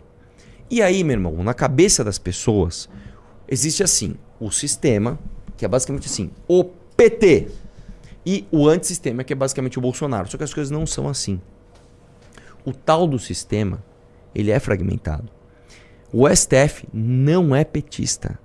E 0.69 0.79
aí, 0.79 1.03
meu 1.03 1.13
irmão, 1.13 1.43
na 1.43 1.55
cabeça 1.55 2.03
das 2.03 2.19
pessoas, 2.19 2.87
existe 3.47 3.81
assim: 3.81 4.15
o 4.39 4.51
sistema, 4.51 5.17
que 5.57 5.65
é 5.65 5.67
basicamente 5.67 6.05
assim, 6.05 6.29
o 6.47 6.63
PT, 6.63 7.47
e 8.23 8.45
o 8.51 8.67
antissistema, 8.67 9.23
que 9.23 9.33
é 9.33 9.35
basicamente 9.35 9.79
o 9.79 9.81
Bolsonaro. 9.81 10.29
Só 10.29 10.37
que 10.37 10.43
as 10.43 10.53
coisas 10.53 10.69
não 10.69 10.85
são 10.85 11.07
assim. 11.07 11.41
O 12.63 12.73
tal 12.73 13.07
do 13.07 13.17
sistema, 13.17 13.83
ele 14.35 14.51
é 14.51 14.59
fragmentado. 14.59 15.31
O 16.13 16.27
STF 16.29 16.87
não 16.93 17.55
é 17.55 17.63
petista. 17.63 18.37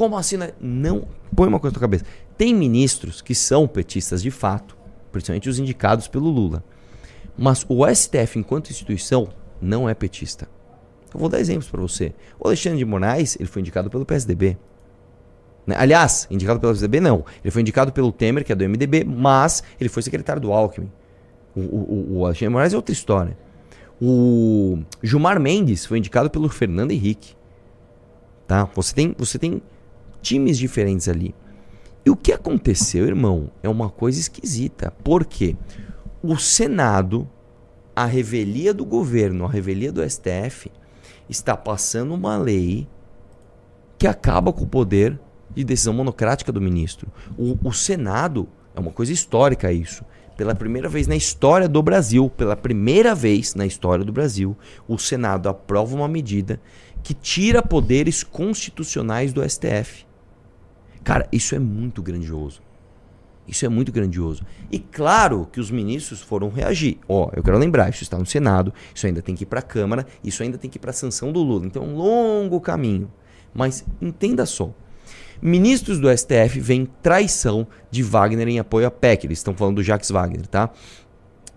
Como 0.00 0.16
assim? 0.16 0.38
Né? 0.38 0.52
Não. 0.58 1.06
Põe 1.36 1.46
uma 1.46 1.60
coisa 1.60 1.72
na 1.72 1.74
tua 1.74 1.82
cabeça. 1.82 2.06
Tem 2.38 2.54
ministros 2.54 3.20
que 3.20 3.34
são 3.34 3.68
petistas 3.68 4.22
de 4.22 4.30
fato, 4.30 4.74
principalmente 5.12 5.46
os 5.46 5.58
indicados 5.58 6.08
pelo 6.08 6.30
Lula. 6.30 6.64
Mas 7.36 7.66
o 7.68 7.86
STF, 7.86 8.38
enquanto 8.38 8.70
instituição, 8.70 9.28
não 9.60 9.86
é 9.86 9.92
petista. 9.92 10.48
Eu 11.12 11.20
vou 11.20 11.28
dar 11.28 11.38
exemplos 11.38 11.68
para 11.68 11.82
você. 11.82 12.14
O 12.38 12.48
Alexandre 12.48 12.78
de 12.78 12.84
Moraes, 12.86 13.36
ele 13.38 13.46
foi 13.46 13.60
indicado 13.60 13.90
pelo 13.90 14.06
PSDB. 14.06 14.56
Né? 15.66 15.76
Aliás, 15.78 16.26
indicado 16.30 16.58
pelo 16.58 16.72
PSDB 16.72 16.98
não. 16.98 17.22
Ele 17.44 17.50
foi 17.50 17.60
indicado 17.60 17.92
pelo 17.92 18.10
Temer, 18.10 18.42
que 18.42 18.52
é 18.52 18.54
do 18.54 18.66
MDB, 18.66 19.04
mas 19.04 19.62
ele 19.78 19.90
foi 19.90 20.02
secretário 20.02 20.40
do 20.40 20.50
Alckmin. 20.50 20.90
O, 21.54 21.60
o, 21.60 22.06
o 22.20 22.24
Alexandre 22.24 22.46
de 22.46 22.52
Moraes 22.54 22.72
é 22.72 22.76
outra 22.76 22.94
história. 22.94 23.36
O 24.00 24.78
Gilmar 25.02 25.38
Mendes 25.38 25.84
foi 25.84 25.98
indicado 25.98 26.30
pelo 26.30 26.48
Fernando 26.48 26.90
Henrique. 26.90 27.34
Tá? 28.46 28.64
Você 28.74 28.94
tem, 28.94 29.14
você 29.18 29.38
tem 29.38 29.60
times 30.20 30.58
diferentes 30.58 31.08
ali. 31.08 31.34
E 32.04 32.10
o 32.10 32.16
que 32.16 32.32
aconteceu, 32.32 33.06
irmão, 33.06 33.50
é 33.62 33.68
uma 33.68 33.90
coisa 33.90 34.18
esquisita. 34.18 34.90
Por 35.04 35.24
quê? 35.24 35.56
O 36.22 36.36
Senado, 36.36 37.28
a 37.94 38.04
revelia 38.04 38.72
do 38.72 38.84
governo, 38.84 39.44
a 39.44 39.50
revelia 39.50 39.92
do 39.92 40.08
STF, 40.08 40.70
está 41.28 41.56
passando 41.56 42.14
uma 42.14 42.36
lei 42.36 42.88
que 43.98 44.06
acaba 44.06 44.52
com 44.52 44.64
o 44.64 44.68
poder 44.68 45.18
de 45.54 45.62
decisão 45.62 45.92
monocrática 45.92 46.50
do 46.50 46.60
ministro. 46.60 47.10
O, 47.36 47.56
o 47.62 47.72
Senado, 47.72 48.48
é 48.74 48.80
uma 48.80 48.90
coisa 48.90 49.12
histórica 49.12 49.72
isso. 49.72 50.04
Pela 50.36 50.54
primeira 50.54 50.88
vez 50.88 51.06
na 51.06 51.16
história 51.16 51.68
do 51.68 51.82
Brasil, 51.82 52.30
pela 52.30 52.56
primeira 52.56 53.14
vez 53.14 53.54
na 53.54 53.66
história 53.66 54.04
do 54.04 54.12
Brasil, 54.12 54.56
o 54.88 54.96
Senado 54.96 55.50
aprova 55.50 55.94
uma 55.94 56.08
medida 56.08 56.58
que 57.02 57.12
tira 57.12 57.62
poderes 57.62 58.22
constitucionais 58.22 59.34
do 59.34 59.46
STF. 59.48 60.06
Cara, 61.02 61.28
isso 61.32 61.54
é 61.54 61.58
muito 61.58 62.02
grandioso. 62.02 62.62
Isso 63.46 63.66
é 63.66 63.68
muito 63.68 63.90
grandioso. 63.90 64.44
E 64.70 64.78
claro 64.78 65.48
que 65.50 65.58
os 65.58 65.70
ministros 65.70 66.20
foram 66.20 66.50
reagir. 66.50 66.98
Ó, 67.08 67.26
oh, 67.26 67.30
eu 67.34 67.42
quero 67.42 67.58
lembrar, 67.58 67.90
isso 67.90 68.02
está 68.02 68.16
no 68.16 68.26
Senado, 68.26 68.72
isso 68.94 69.06
ainda 69.06 69.20
tem 69.20 69.34
que 69.34 69.42
ir 69.42 69.46
para 69.46 69.58
a 69.58 69.62
Câmara, 69.62 70.06
isso 70.22 70.42
ainda 70.42 70.56
tem 70.56 70.70
que 70.70 70.78
ir 70.78 70.80
para 70.80 70.90
a 70.90 70.94
sanção 70.94 71.32
do 71.32 71.42
Lula. 71.42 71.66
Então 71.66 71.82
é 71.82 71.86
um 71.86 71.96
longo 71.96 72.60
caminho. 72.60 73.10
Mas 73.52 73.84
entenda 74.00 74.46
só. 74.46 74.72
Ministros 75.42 75.98
do 75.98 76.16
STF 76.16 76.60
veem 76.60 76.86
traição 77.02 77.66
de 77.90 78.02
Wagner 78.02 78.46
em 78.46 78.58
apoio 78.58 78.86
à 78.86 78.90
PEC. 78.90 79.26
Eles 79.26 79.38
estão 79.38 79.54
falando 79.54 79.76
do 79.76 79.82
Jacques 79.82 80.10
Wagner, 80.10 80.46
tá? 80.46 80.70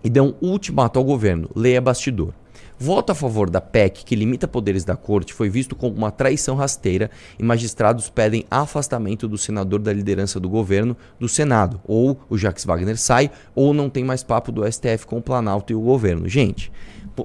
E 0.02 0.10
dão 0.10 0.34
ultimato 0.40 0.98
ao 0.98 1.04
governo. 1.04 1.48
Leia 1.54 1.80
bastidor. 1.80 2.32
Voto 2.78 3.12
a 3.12 3.14
favor 3.14 3.48
da 3.48 3.60
PEC, 3.60 4.04
que 4.04 4.16
limita 4.16 4.48
poderes 4.48 4.84
da 4.84 4.96
corte, 4.96 5.32
foi 5.32 5.48
visto 5.48 5.76
como 5.76 5.94
uma 5.94 6.10
traição 6.10 6.56
rasteira 6.56 7.08
e 7.38 7.42
magistrados 7.42 8.10
pedem 8.10 8.44
afastamento 8.50 9.28
do 9.28 9.38
senador 9.38 9.78
da 9.80 9.92
liderança 9.92 10.40
do 10.40 10.48
governo 10.48 10.96
do 11.18 11.28
Senado. 11.28 11.80
Ou 11.84 12.18
o 12.28 12.36
Jacques 12.36 12.64
Wagner 12.64 12.98
sai, 12.98 13.30
ou 13.54 13.72
não 13.72 13.88
tem 13.88 14.02
mais 14.02 14.24
papo 14.24 14.50
do 14.50 14.70
STF 14.70 15.06
com 15.06 15.18
o 15.18 15.22
Planalto 15.22 15.72
e 15.72 15.76
o 15.76 15.80
governo. 15.80 16.28
Gente, 16.28 16.72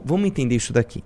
vamos 0.05 0.27
entender 0.27 0.55
isso 0.55 0.71
daqui. 0.71 1.03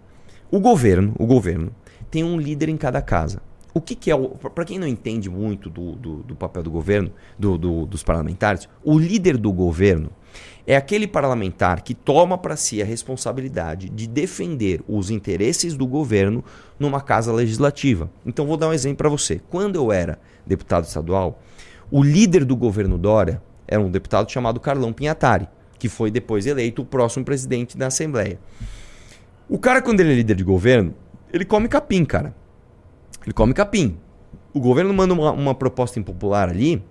O 0.51 0.59
governo, 0.59 1.15
o 1.17 1.25
governo, 1.25 1.71
tem 2.11 2.23
um 2.23 2.37
líder 2.37 2.67
em 2.67 2.77
cada 2.77 3.01
casa. 3.01 3.41
O 3.73 3.81
que, 3.81 3.95
que 3.95 4.11
é 4.11 4.15
o. 4.15 4.29
Para 4.29 4.65
quem 4.65 4.77
não 4.77 4.87
entende 4.87 5.29
muito 5.29 5.69
do, 5.69 5.93
do, 5.93 6.15
do 6.17 6.35
papel 6.35 6.61
do 6.61 6.69
governo, 6.69 7.11
do, 7.39 7.57
dos 7.57 8.03
parlamentares, 8.03 8.69
o 8.83 8.99
líder 8.99 9.35
do 9.35 9.51
governo 9.51 10.11
é 10.65 10.75
aquele 10.75 11.07
parlamentar 11.07 11.81
que 11.81 11.93
toma 11.93 12.37
para 12.37 12.55
si 12.55 12.81
a 12.81 12.85
responsabilidade 12.85 13.89
de 13.89 14.07
defender 14.07 14.81
os 14.87 15.09
interesses 15.09 15.75
do 15.75 15.85
governo 15.85 16.43
numa 16.79 17.01
casa 17.01 17.33
legislativa. 17.33 18.09
Então 18.25 18.45
vou 18.45 18.55
dar 18.55 18.69
um 18.69 18.73
exemplo 18.73 18.97
para 18.97 19.09
você. 19.09 19.41
Quando 19.49 19.75
eu 19.75 19.91
era 19.91 20.19
deputado 20.45 20.85
estadual, 20.85 21.41
o 21.91 22.01
líder 22.01 22.45
do 22.45 22.55
governo 22.55 22.97
Dória 22.97 23.41
era 23.67 23.81
um 23.81 23.91
deputado 23.91 24.31
chamado 24.31 24.59
Carlão 24.59 24.93
Pinhatari, 24.93 25.47
que 25.77 25.89
foi 25.89 26.09
depois 26.09 26.45
eleito 26.45 26.81
o 26.81 26.85
próximo 26.85 27.25
presidente 27.25 27.77
da 27.77 27.87
Assembleia. 27.87 28.39
O 29.49 29.59
cara, 29.59 29.81
quando 29.81 29.99
ele 29.99 30.13
é 30.13 30.15
líder 30.15 30.35
de 30.35 30.43
governo, 30.43 30.93
ele 31.31 31.43
come 31.43 31.67
capim, 31.67 32.05
cara. 32.05 32.33
Ele 33.25 33.33
come 33.33 33.53
capim. 33.53 33.97
O 34.53 34.59
governo 34.61 34.93
manda 34.93 35.13
uma, 35.13 35.31
uma 35.31 35.55
proposta 35.55 35.99
impopular 35.99 36.49
ali, 36.49 36.81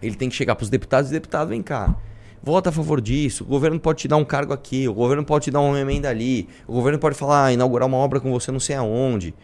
ele 0.00 0.14
tem 0.14 0.28
que 0.28 0.34
chegar 0.36 0.54
para 0.54 0.64
os 0.64 0.70
deputados 0.70 1.10
e 1.10 1.12
deputado 1.12 1.48
vem 1.48 1.62
cá 1.62 1.96
vota 2.42 2.70
a 2.70 2.72
favor 2.72 3.00
disso, 3.00 3.44
o 3.44 3.46
governo 3.46 3.78
pode 3.78 4.00
te 4.00 4.08
dar 4.08 4.16
um 4.16 4.24
cargo 4.24 4.52
aqui, 4.52 4.88
o 4.88 4.94
governo 4.94 5.24
pode 5.24 5.44
te 5.44 5.50
dar 5.50 5.60
uma 5.60 5.78
emenda 5.78 6.08
ali, 6.08 6.48
o 6.66 6.72
governo 6.72 6.98
pode 6.98 7.14
falar, 7.14 7.46
ah, 7.46 7.52
inaugurar 7.52 7.86
uma 7.86 7.98
obra 7.98 8.20
com 8.20 8.30
você 8.30 8.50
não 8.50 8.60
sei 8.60 8.76
aonde. 8.76 9.34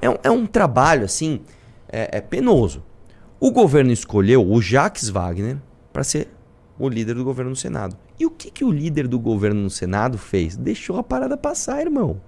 É 0.00 0.10
um, 0.10 0.16
é 0.22 0.30
um 0.30 0.46
trabalho, 0.46 1.04
assim, 1.04 1.40
é, 1.90 2.18
é 2.18 2.20
penoso. 2.20 2.82
O 3.40 3.50
governo 3.50 3.92
escolheu 3.92 4.46
o 4.46 4.60
Jacques 4.60 5.08
Wagner 5.08 5.56
para 5.92 6.04
ser 6.04 6.28
o 6.78 6.88
líder 6.88 7.14
do 7.14 7.24
governo 7.24 7.50
no 7.50 7.56
Senado. 7.56 7.96
E 8.18 8.26
o 8.26 8.30
que, 8.30 8.50
que 8.50 8.64
o 8.64 8.70
líder 8.70 9.08
do 9.08 9.18
governo 9.18 9.62
no 9.62 9.70
Senado 9.70 10.18
fez? 10.18 10.56
Deixou 10.56 10.98
a 10.98 11.02
parada 11.02 11.36
passar, 11.36 11.80
irmão. 11.80 12.20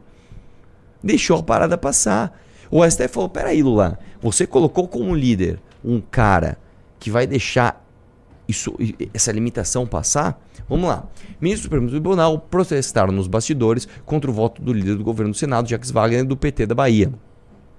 Deixou 1.02 1.38
a 1.38 1.42
parada 1.42 1.79
passar. 1.79 2.40
O 2.70 2.85
STF 2.88 3.09
falou: 3.09 3.29
peraí, 3.29 3.62
Lula, 3.62 3.98
você 4.20 4.46
colocou 4.46 4.88
como 4.88 5.14
líder 5.14 5.61
um 5.85 6.00
cara 6.00 6.59
que 6.98 7.11
vai 7.11 7.26
deixar 7.26 7.86
isso, 8.49 8.75
essa 9.13 9.33
limitação 9.33 9.87
passar? 9.87 10.41
Vamos 10.69 10.89
lá. 10.89 11.05
Ministro 11.41 11.63
do 11.63 11.73
Supremo 11.73 11.89
Tribunal 11.89 12.39
protestaram 12.39 13.13
nos 13.13 13.27
bastidores 13.27 13.87
contra 14.05 14.31
o 14.31 14.35
voto 14.35 14.63
do 14.63 14.73
líder 14.73 14.97
do 14.97 15.05
governo 15.05 15.33
do 15.33 15.39
Senado, 15.39 15.69
Jacques 15.69 15.91
Wagner, 15.91 16.25
do 16.25 16.37
PT 16.37 16.67
da 16.67 16.75
Bahia. 16.75 17.13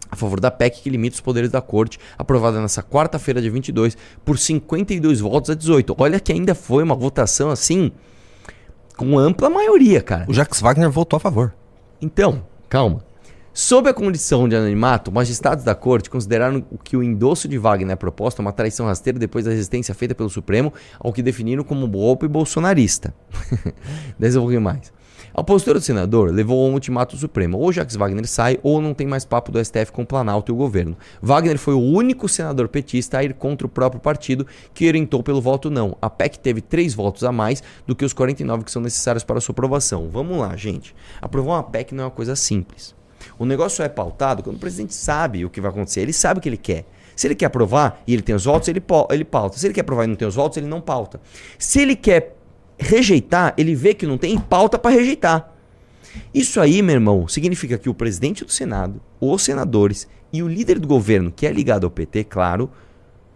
A 0.10 0.16
favor 0.16 0.40
da 0.40 0.50
PEC 0.50 0.82
que 0.82 0.90
limita 0.90 1.16
os 1.16 1.22
poderes 1.22 1.50
da 1.50 1.62
corte, 1.62 2.00
aprovada 2.18 2.62
nessa 2.62 2.82
quarta-feira, 2.82 3.42
dia 3.42 3.52
22, 3.52 3.98
por 4.24 4.38
52 4.38 5.20
votos 5.20 5.50
a 5.50 5.54
18. 5.54 5.96
Olha 5.98 6.20
que 6.20 6.32
ainda 6.32 6.56
foi 6.56 6.84
uma 6.84 6.96
votação 6.96 7.50
assim, 7.50 7.92
com 8.96 9.18
ampla 9.18 9.50
maioria, 9.50 10.02
cara. 10.02 10.26
O 10.30 10.34
Jacques 10.34 10.62
Wagner 10.62 10.90
votou 10.90 11.18
a 11.18 11.20
favor. 11.20 11.54
Então, 12.02 12.46
calma. 12.70 13.07
Sob 13.60 13.90
a 13.90 13.94
condição 13.94 14.48
de 14.48 14.56
anonimato, 14.56 15.12
magistrados 15.12 15.64
da 15.64 15.74
corte 15.74 16.12
consideraram 16.12 16.64
que 16.84 16.96
o 16.96 17.02
endosso 17.02 17.48
de 17.48 17.58
Wagner 17.58 17.96
à 17.96 17.98
proposta 17.98 18.40
uma 18.40 18.54
traição 18.54 18.86
rasteira 18.86 19.18
depois 19.18 19.46
da 19.46 19.52
resistência 19.52 19.96
feita 19.96 20.14
pelo 20.14 20.30
Supremo 20.30 20.72
ao 21.00 21.12
que 21.12 21.24
definiram 21.24 21.64
como 21.64 21.88
golpe 21.88 22.28
bolsonarista. 22.28 23.16
Pouquinho 24.40 24.62
mais. 24.62 24.94
A 25.34 25.44
postura 25.44 25.80
do 25.80 25.84
senador 25.84 26.32
levou 26.32 26.64
a 26.64 26.70
um 26.70 26.74
ultimato 26.74 27.18
supremo. 27.18 27.58
Ou 27.58 27.74
Jacques 27.74 27.96
Wagner 27.96 28.28
sai, 28.28 28.60
ou 28.62 28.80
não 28.80 28.94
tem 28.94 29.08
mais 29.08 29.26
papo 29.26 29.52
do 29.52 29.66
STF 29.66 29.92
com 29.92 30.04
o 30.04 30.06
Planalto 30.06 30.52
e 30.52 30.54
o 30.54 30.56
governo. 30.56 30.96
Wagner 31.20 31.58
foi 31.58 31.74
o 31.74 31.82
único 31.82 32.30
senador 32.30 32.68
petista 32.68 33.18
a 33.18 33.24
ir 33.24 33.34
contra 33.34 33.66
o 33.66 33.70
próprio 33.70 34.00
partido, 34.00 34.46
que 34.72 34.88
orientou 34.88 35.24
pelo 35.24 35.42
voto 35.42 35.72
não. 35.72 35.98
A 36.00 36.12
PEC 36.12 36.38
teve 36.38 36.62
três 36.62 36.94
votos 36.94 37.24
a 37.24 37.32
mais 37.32 37.64
do 37.88 37.96
que 37.96 38.06
os 38.06 38.14
49 38.14 38.66
que 38.66 38.72
são 38.72 38.84
necessários 38.84 39.24
para 39.24 39.42
sua 39.42 39.54
aprovação. 39.54 40.08
Vamos 40.12 40.38
lá, 40.38 40.56
gente. 40.56 40.96
Aprovar 41.20 41.56
uma 41.56 41.64
PEC 41.64 41.96
não 41.96 42.04
é 42.04 42.06
uma 42.06 42.12
coisa 42.12 42.36
simples. 42.36 42.96
O 43.38 43.46
negócio 43.46 43.84
é 43.84 43.90
pautado 43.90 44.44
quando 44.44 44.58
o 44.58 44.60
presidente 44.60 44.94
sabe 44.94 45.46
o 45.46 45.50
que 45.50 45.62
vai 45.62 45.72
acontecer, 45.72 46.02
ele 46.02 46.14
sabe 46.14 46.40
o 46.40 46.42
que 46.42 46.50
ele 46.50 46.58
quer. 46.58 46.86
Se 47.16 47.26
ele 47.26 47.36
quer 47.36 47.48
aprovar 47.48 48.02
e 48.06 48.14
ele 48.14 48.22
tem 48.22 48.36
os 48.36 48.46
votos, 48.46 48.68
ele, 48.68 48.82
ele 49.10 49.26
pauta. 49.26 49.58
Se 49.58 49.66
ele 49.66 49.74
quer 49.74 49.82
aprovar 49.82 50.04
e 50.06 50.08
não 50.08 50.16
tem 50.16 50.28
os 50.28 50.36
votos, 50.36 50.58
ele 50.58 50.68
não 50.68 50.80
pauta. 50.80 51.20
Se 51.58 51.82
ele 51.82 51.96
quer 51.96 52.36
rejeitar, 52.78 53.54
ele 53.58 53.74
vê 53.74 53.94
que 53.94 54.06
não 54.06 54.18
tem 54.18 54.38
pauta 54.38 54.78
para 54.78 54.92
rejeitar. 54.92 55.52
Isso 56.34 56.62
aí, 56.62 56.82
meu 56.82 56.96
irmão, 56.96 57.28
significa 57.28 57.78
que 57.78 57.90
o 57.90 57.94
presidente 57.94 58.46
do 58.46 58.52
Senado, 58.52 59.02
os 59.20 59.42
senadores 59.42 60.08
e 60.32 60.44
o 60.44 60.48
líder 60.48 60.80
do 60.80 60.88
governo, 60.88 61.32
que 61.32 61.48
é 61.48 61.52
ligado 61.52 61.86
ao 61.86 61.92
PT, 61.92 62.26
claro, 62.26 62.70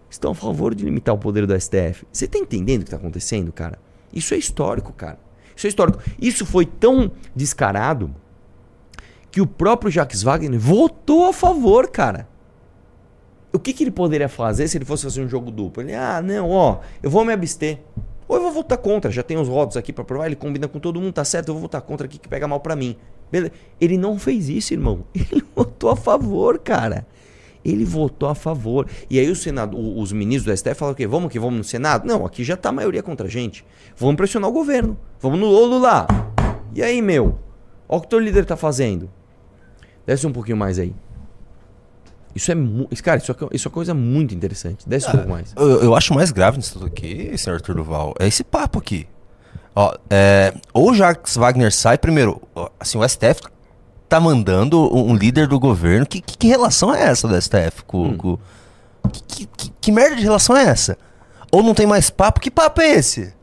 estão 0.10 0.32
a 0.32 0.36
favor 0.36 0.76
de 0.76 0.84
limitar 0.84 1.16
o 1.16 1.18
poder 1.18 1.48
do 1.48 1.60
STF. 1.60 2.06
Você 2.12 2.26
está 2.26 2.38
entendendo 2.38 2.82
o 2.82 2.84
que 2.84 2.88
está 2.88 2.98
acontecendo, 2.98 3.52
cara? 3.52 3.80
Isso 4.14 4.34
é 4.34 4.38
histórico, 4.38 4.94
cara. 4.94 5.18
Isso 5.56 5.68
é 5.68 5.70
histórico. 5.70 6.00
Isso 6.20 6.46
foi 6.46 6.66
tão 6.66 7.12
descarado 7.36 8.14
que 9.32 9.40
o 9.40 9.48
próprio 9.48 9.90
Jacques 9.90 10.22
Wagner 10.22 10.60
votou 10.60 11.26
a 11.26 11.34
favor, 11.34 11.88
cara. 11.88 12.28
O 13.54 13.60
que, 13.60 13.74
que 13.74 13.84
ele 13.84 13.92
poderia 13.92 14.30
fazer 14.30 14.68
se 14.68 14.78
ele 14.78 14.86
fosse 14.86 15.04
fazer 15.04 15.22
um 15.22 15.28
jogo 15.28 15.50
duplo? 15.50 15.82
Ele, 15.82 15.96
ah, 15.96 16.22
não, 16.22 16.50
ó, 16.50 16.80
eu 17.02 17.10
vou 17.10 17.24
me 17.24 17.34
abster. 17.34 17.80
Ou 18.28 18.38
eu 18.38 18.44
vou 18.44 18.52
votar 18.52 18.78
contra, 18.78 19.12
já 19.12 19.24
tem 19.24 19.38
os 19.38 19.48
votos 19.48 19.76
aqui 19.76 19.92
para 19.92 20.06
provar, 20.06 20.26
ele 20.26 20.38
combina 20.38 20.68
com 20.68 20.80
todo 20.80 21.02
mundo, 21.02 21.12
tá 21.12 21.26
certo, 21.26 21.50
eu 21.50 21.54
vou 21.54 21.64
votar 21.64 21.82
contra 21.82 22.06
aqui 22.06 22.18
que 22.18 22.30
pega 22.30 22.48
mal 22.48 22.62
para 22.62 22.76
mim. 22.76 22.96
Beleza. 23.30 23.52
Ele 23.80 23.98
não 23.98 24.20
fez 24.20 24.50
isso, 24.50 24.74
irmão. 24.74 25.06
Ele 25.16 25.44
votou 25.56 25.90
a 25.90 25.96
favor, 25.96 26.60
cara. 26.60 27.08
Ele 27.64 27.86
votou 27.86 28.28
a 28.28 28.36
favor. 28.36 28.88
E 29.10 29.20
aí 29.20 29.30
o 29.30 29.36
Senado, 29.36 29.78
os 29.78 30.12
ministros 30.12 30.54
do 30.54 30.58
STF 30.58 30.76
falaram 30.76 30.94
o 30.94 30.98
quê? 30.98 31.08
Vamos 31.08 31.32
que 31.32 31.40
vamos 31.40 31.58
no 31.58 31.64
Senado? 31.64 32.06
Não, 32.06 32.26
aqui 32.26 32.44
já 32.44 32.58
tá 32.58 32.70
a 32.70 32.74
maioria 32.74 33.02
contra 33.02 33.28
a 33.28 33.30
gente. 33.30 33.66
Vamos 33.96 34.16
pressionar 34.16 34.50
o 34.50 34.54
governo. 34.54 34.98
Vamos 35.20 35.40
no 35.40 35.78
lá. 35.78 36.08
E 36.76 36.84
aí, 36.84 37.02
meu? 37.02 37.40
Olha 37.88 37.98
o 37.98 38.02
que 38.02 38.08
o 38.08 38.10
teu 38.10 38.20
líder 38.20 38.46
tá 38.46 38.58
fazendo. 38.58 39.10
Desce 40.12 40.28
um 40.28 40.34
pouquinho 40.34 40.58
mais 40.58 40.78
aí. 40.78 40.94
Isso 42.36 42.52
é. 42.52 42.56
Cara, 43.02 43.18
isso 43.18 43.32
é, 43.32 43.36
isso 43.54 43.68
é 43.70 43.72
coisa 43.72 43.94
muito 43.94 44.36
interessante. 44.36 44.88
Desce 44.88 45.08
um 45.08 45.12
pouco 45.12 45.30
mais. 45.30 45.54
Eu, 45.56 45.84
eu, 45.84 45.96
acho 45.96 46.14
mais 46.14 46.32
grave 46.32 46.58
nisso 46.58 46.74
tudo 46.74 46.88
aqui, 46.88 47.34
senhor 47.38 47.56
Arthur 47.56 47.76
Duval, 47.76 48.14
é 48.20 48.28
esse 48.28 48.44
papo 48.44 48.78
aqui. 48.78 49.08
Ó, 49.74 49.96
é, 50.10 50.54
ou 50.74 50.94
Jacques 50.94 51.38
Wagner 51.38 51.74
sai, 51.74 51.98
primeiro, 51.98 52.42
assim, 52.78 52.98
o 52.98 53.08
STF 53.08 53.44
tá 54.10 54.20
mandando 54.20 54.94
um 54.94 55.16
líder 55.16 55.48
do 55.48 55.58
governo. 55.58 56.06
Que, 56.06 56.20
que, 56.20 56.38
que 56.38 56.48
relação 56.48 56.94
é 56.94 57.04
essa 57.04 57.26
do 57.26 57.42
STF 57.42 57.86
com. 57.88 58.08
Hum. 58.08 58.18
com 58.18 58.40
que, 59.14 59.46
que, 59.46 59.74
que 59.80 59.92
merda 59.94 60.18
de 60.18 60.24
relação 60.24 60.58
é 60.58 60.66
essa? 60.66 60.98
Ou 61.54 61.64
não 61.64 61.74
tem 61.74 61.88
mais 61.88 62.10
papo? 62.10 62.42
Que 62.42 62.52
papo 62.52 62.82
é 62.82 62.92
esse? 62.96 63.34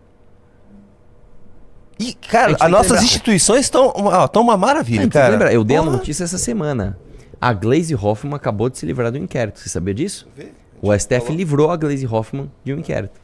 E, 1.98 2.14
cara, 2.14 2.56
as 2.60 2.70
nossas 2.70 3.02
instituições 3.02 3.60
estão 3.60 3.92
tão 4.32 4.42
uma 4.42 4.56
maravilha, 4.56 5.04
é, 5.04 5.08
cara. 5.08 5.30
Lembra, 5.30 5.52
eu 5.52 5.64
dei 5.64 5.76
Porra. 5.76 5.88
a 5.88 5.92
notícia 5.92 6.24
essa 6.24 6.38
semana. 6.38 6.96
A 7.40 7.52
Glaze 7.52 7.94
Hoffman 7.94 8.34
acabou 8.34 8.68
de 8.68 8.78
se 8.78 8.86
livrar 8.86 9.10
do 9.10 9.18
inquérito. 9.18 9.58
Você 9.58 9.68
sabia 9.68 9.94
disso? 9.94 10.28
O 10.80 10.96
STF 10.96 11.20
falou? 11.20 11.36
livrou 11.36 11.70
a 11.70 11.76
Glaze 11.76 12.06
Hoffman 12.06 12.50
de 12.64 12.72
um 12.72 12.78
inquérito. 12.78 13.20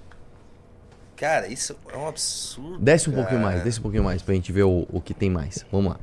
Cara, 1.16 1.46
isso 1.46 1.76
é 1.92 1.96
um 1.96 2.08
absurdo. 2.08 2.78
Desce 2.78 3.08
um 3.08 3.12
cara. 3.12 3.22
pouquinho 3.24 3.42
mais, 3.42 3.62
desce 3.62 3.78
um 3.78 3.82
pouquinho 3.82 4.04
mais 4.04 4.22
pra 4.22 4.34
gente 4.34 4.50
ver 4.50 4.64
o, 4.64 4.86
o 4.90 5.00
que 5.00 5.14
tem 5.14 5.30
mais. 5.30 5.64
Vamos 5.70 5.92
lá. 5.92 6.00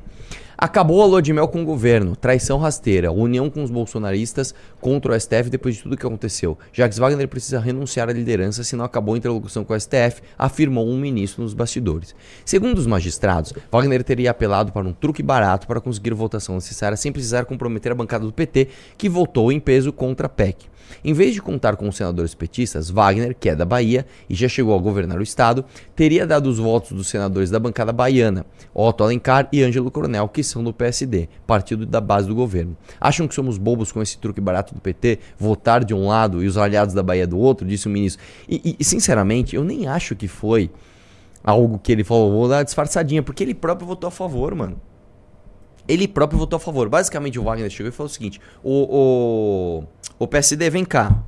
Acabou 0.56 1.02
a 1.02 1.06
lua 1.06 1.22
de 1.22 1.32
mel 1.32 1.48
com 1.48 1.62
o 1.62 1.64
governo, 1.64 2.14
traição 2.14 2.58
rasteira, 2.58 3.10
união 3.10 3.48
com 3.48 3.62
os 3.62 3.70
bolsonaristas 3.70 4.54
contra 4.80 5.12
o 5.12 5.20
STF 5.20 5.48
depois 5.48 5.76
de 5.76 5.82
tudo 5.82 5.96
que 5.96 6.06
aconteceu. 6.06 6.58
Jacques 6.72 6.98
Wagner 6.98 7.26
precisa 7.26 7.58
renunciar 7.58 8.08
à 8.08 8.12
liderança 8.12 8.62
se 8.62 8.76
não 8.76 8.84
acabou 8.84 9.14
a 9.14 9.18
interlocução 9.18 9.64
com 9.64 9.72
o 9.72 9.80
STF, 9.80 10.22
afirmou 10.38 10.86
um 10.86 10.98
ministro 10.98 11.42
nos 11.42 11.54
bastidores. 11.54 12.14
Segundo 12.44 12.78
os 12.78 12.86
magistrados, 12.86 13.52
Wagner 13.70 14.04
teria 14.04 14.30
apelado 14.30 14.72
para 14.72 14.86
um 14.86 14.92
truque 14.92 15.22
barato 15.22 15.66
para 15.66 15.80
conseguir 15.80 16.12
votação 16.14 16.54
necessária 16.54 16.96
sem 16.96 17.12
precisar 17.12 17.44
comprometer 17.44 17.92
a 17.92 17.94
bancada 17.94 18.24
do 18.24 18.32
PT, 18.32 18.68
que 18.98 19.08
votou 19.08 19.50
em 19.50 19.58
peso 19.58 19.92
contra 19.92 20.26
a 20.26 20.30
PEC. 20.30 20.72
Em 21.04 21.12
vez 21.12 21.34
de 21.34 21.42
contar 21.42 21.76
com 21.76 21.88
os 21.88 21.96
senadores 21.96 22.34
petistas, 22.34 22.90
Wagner, 22.90 23.34
que 23.38 23.48
é 23.48 23.56
da 23.56 23.64
Bahia 23.64 24.06
e 24.28 24.34
já 24.34 24.48
chegou 24.48 24.76
a 24.76 24.80
governar 24.80 25.18
o 25.18 25.22
estado, 25.22 25.64
teria 25.96 26.26
dado 26.26 26.48
os 26.48 26.58
votos 26.58 26.92
dos 26.92 27.08
senadores 27.08 27.50
da 27.50 27.58
bancada 27.58 27.92
baiana, 27.92 28.44
Otto 28.74 29.04
Alencar 29.04 29.48
e 29.52 29.62
Ângelo 29.62 29.90
Coronel, 29.90 30.28
que 30.28 30.42
do 30.60 30.72
PSD, 30.72 31.28
partido 31.46 31.86
da 31.86 32.00
base 32.00 32.26
do 32.26 32.34
governo. 32.34 32.76
Acham 33.00 33.28
que 33.28 33.34
somos 33.36 33.58
bobos 33.58 33.92
com 33.92 34.02
esse 34.02 34.18
truque 34.18 34.40
barato 34.40 34.74
do 34.74 34.80
PT, 34.80 35.20
votar 35.38 35.84
de 35.84 35.94
um 35.94 36.08
lado 36.08 36.42
e 36.42 36.48
os 36.48 36.58
aliados 36.58 36.92
da 36.92 37.02
Bahia 37.02 37.28
do 37.28 37.38
outro, 37.38 37.64
disse 37.64 37.86
o 37.86 37.90
ministro. 37.90 38.20
E, 38.48 38.74
e 38.80 38.84
sinceramente, 38.84 39.54
eu 39.54 39.62
nem 39.62 39.86
acho 39.86 40.16
que 40.16 40.26
foi 40.26 40.68
algo 41.44 41.78
que 41.78 41.92
ele 41.92 42.02
falou, 42.02 42.32
vou 42.32 42.48
dar 42.48 42.64
disfarçadinha, 42.64 43.22
porque 43.22 43.44
ele 43.44 43.54
próprio 43.54 43.86
votou 43.86 44.08
a 44.08 44.10
favor, 44.10 44.52
mano. 44.56 44.80
Ele 45.86 46.06
próprio 46.08 46.38
votou 46.38 46.56
a 46.56 46.60
favor. 46.60 46.88
Basicamente, 46.88 47.38
o 47.38 47.44
Wagner 47.44 47.70
chegou 47.70 47.88
e 47.88 47.92
falou 47.92 48.08
o 48.08 48.12
seguinte: 48.12 48.40
o, 48.62 49.80
o, 49.80 49.84
o 50.18 50.28
PSD, 50.28 50.70
vem 50.70 50.84
cá. 50.84 51.22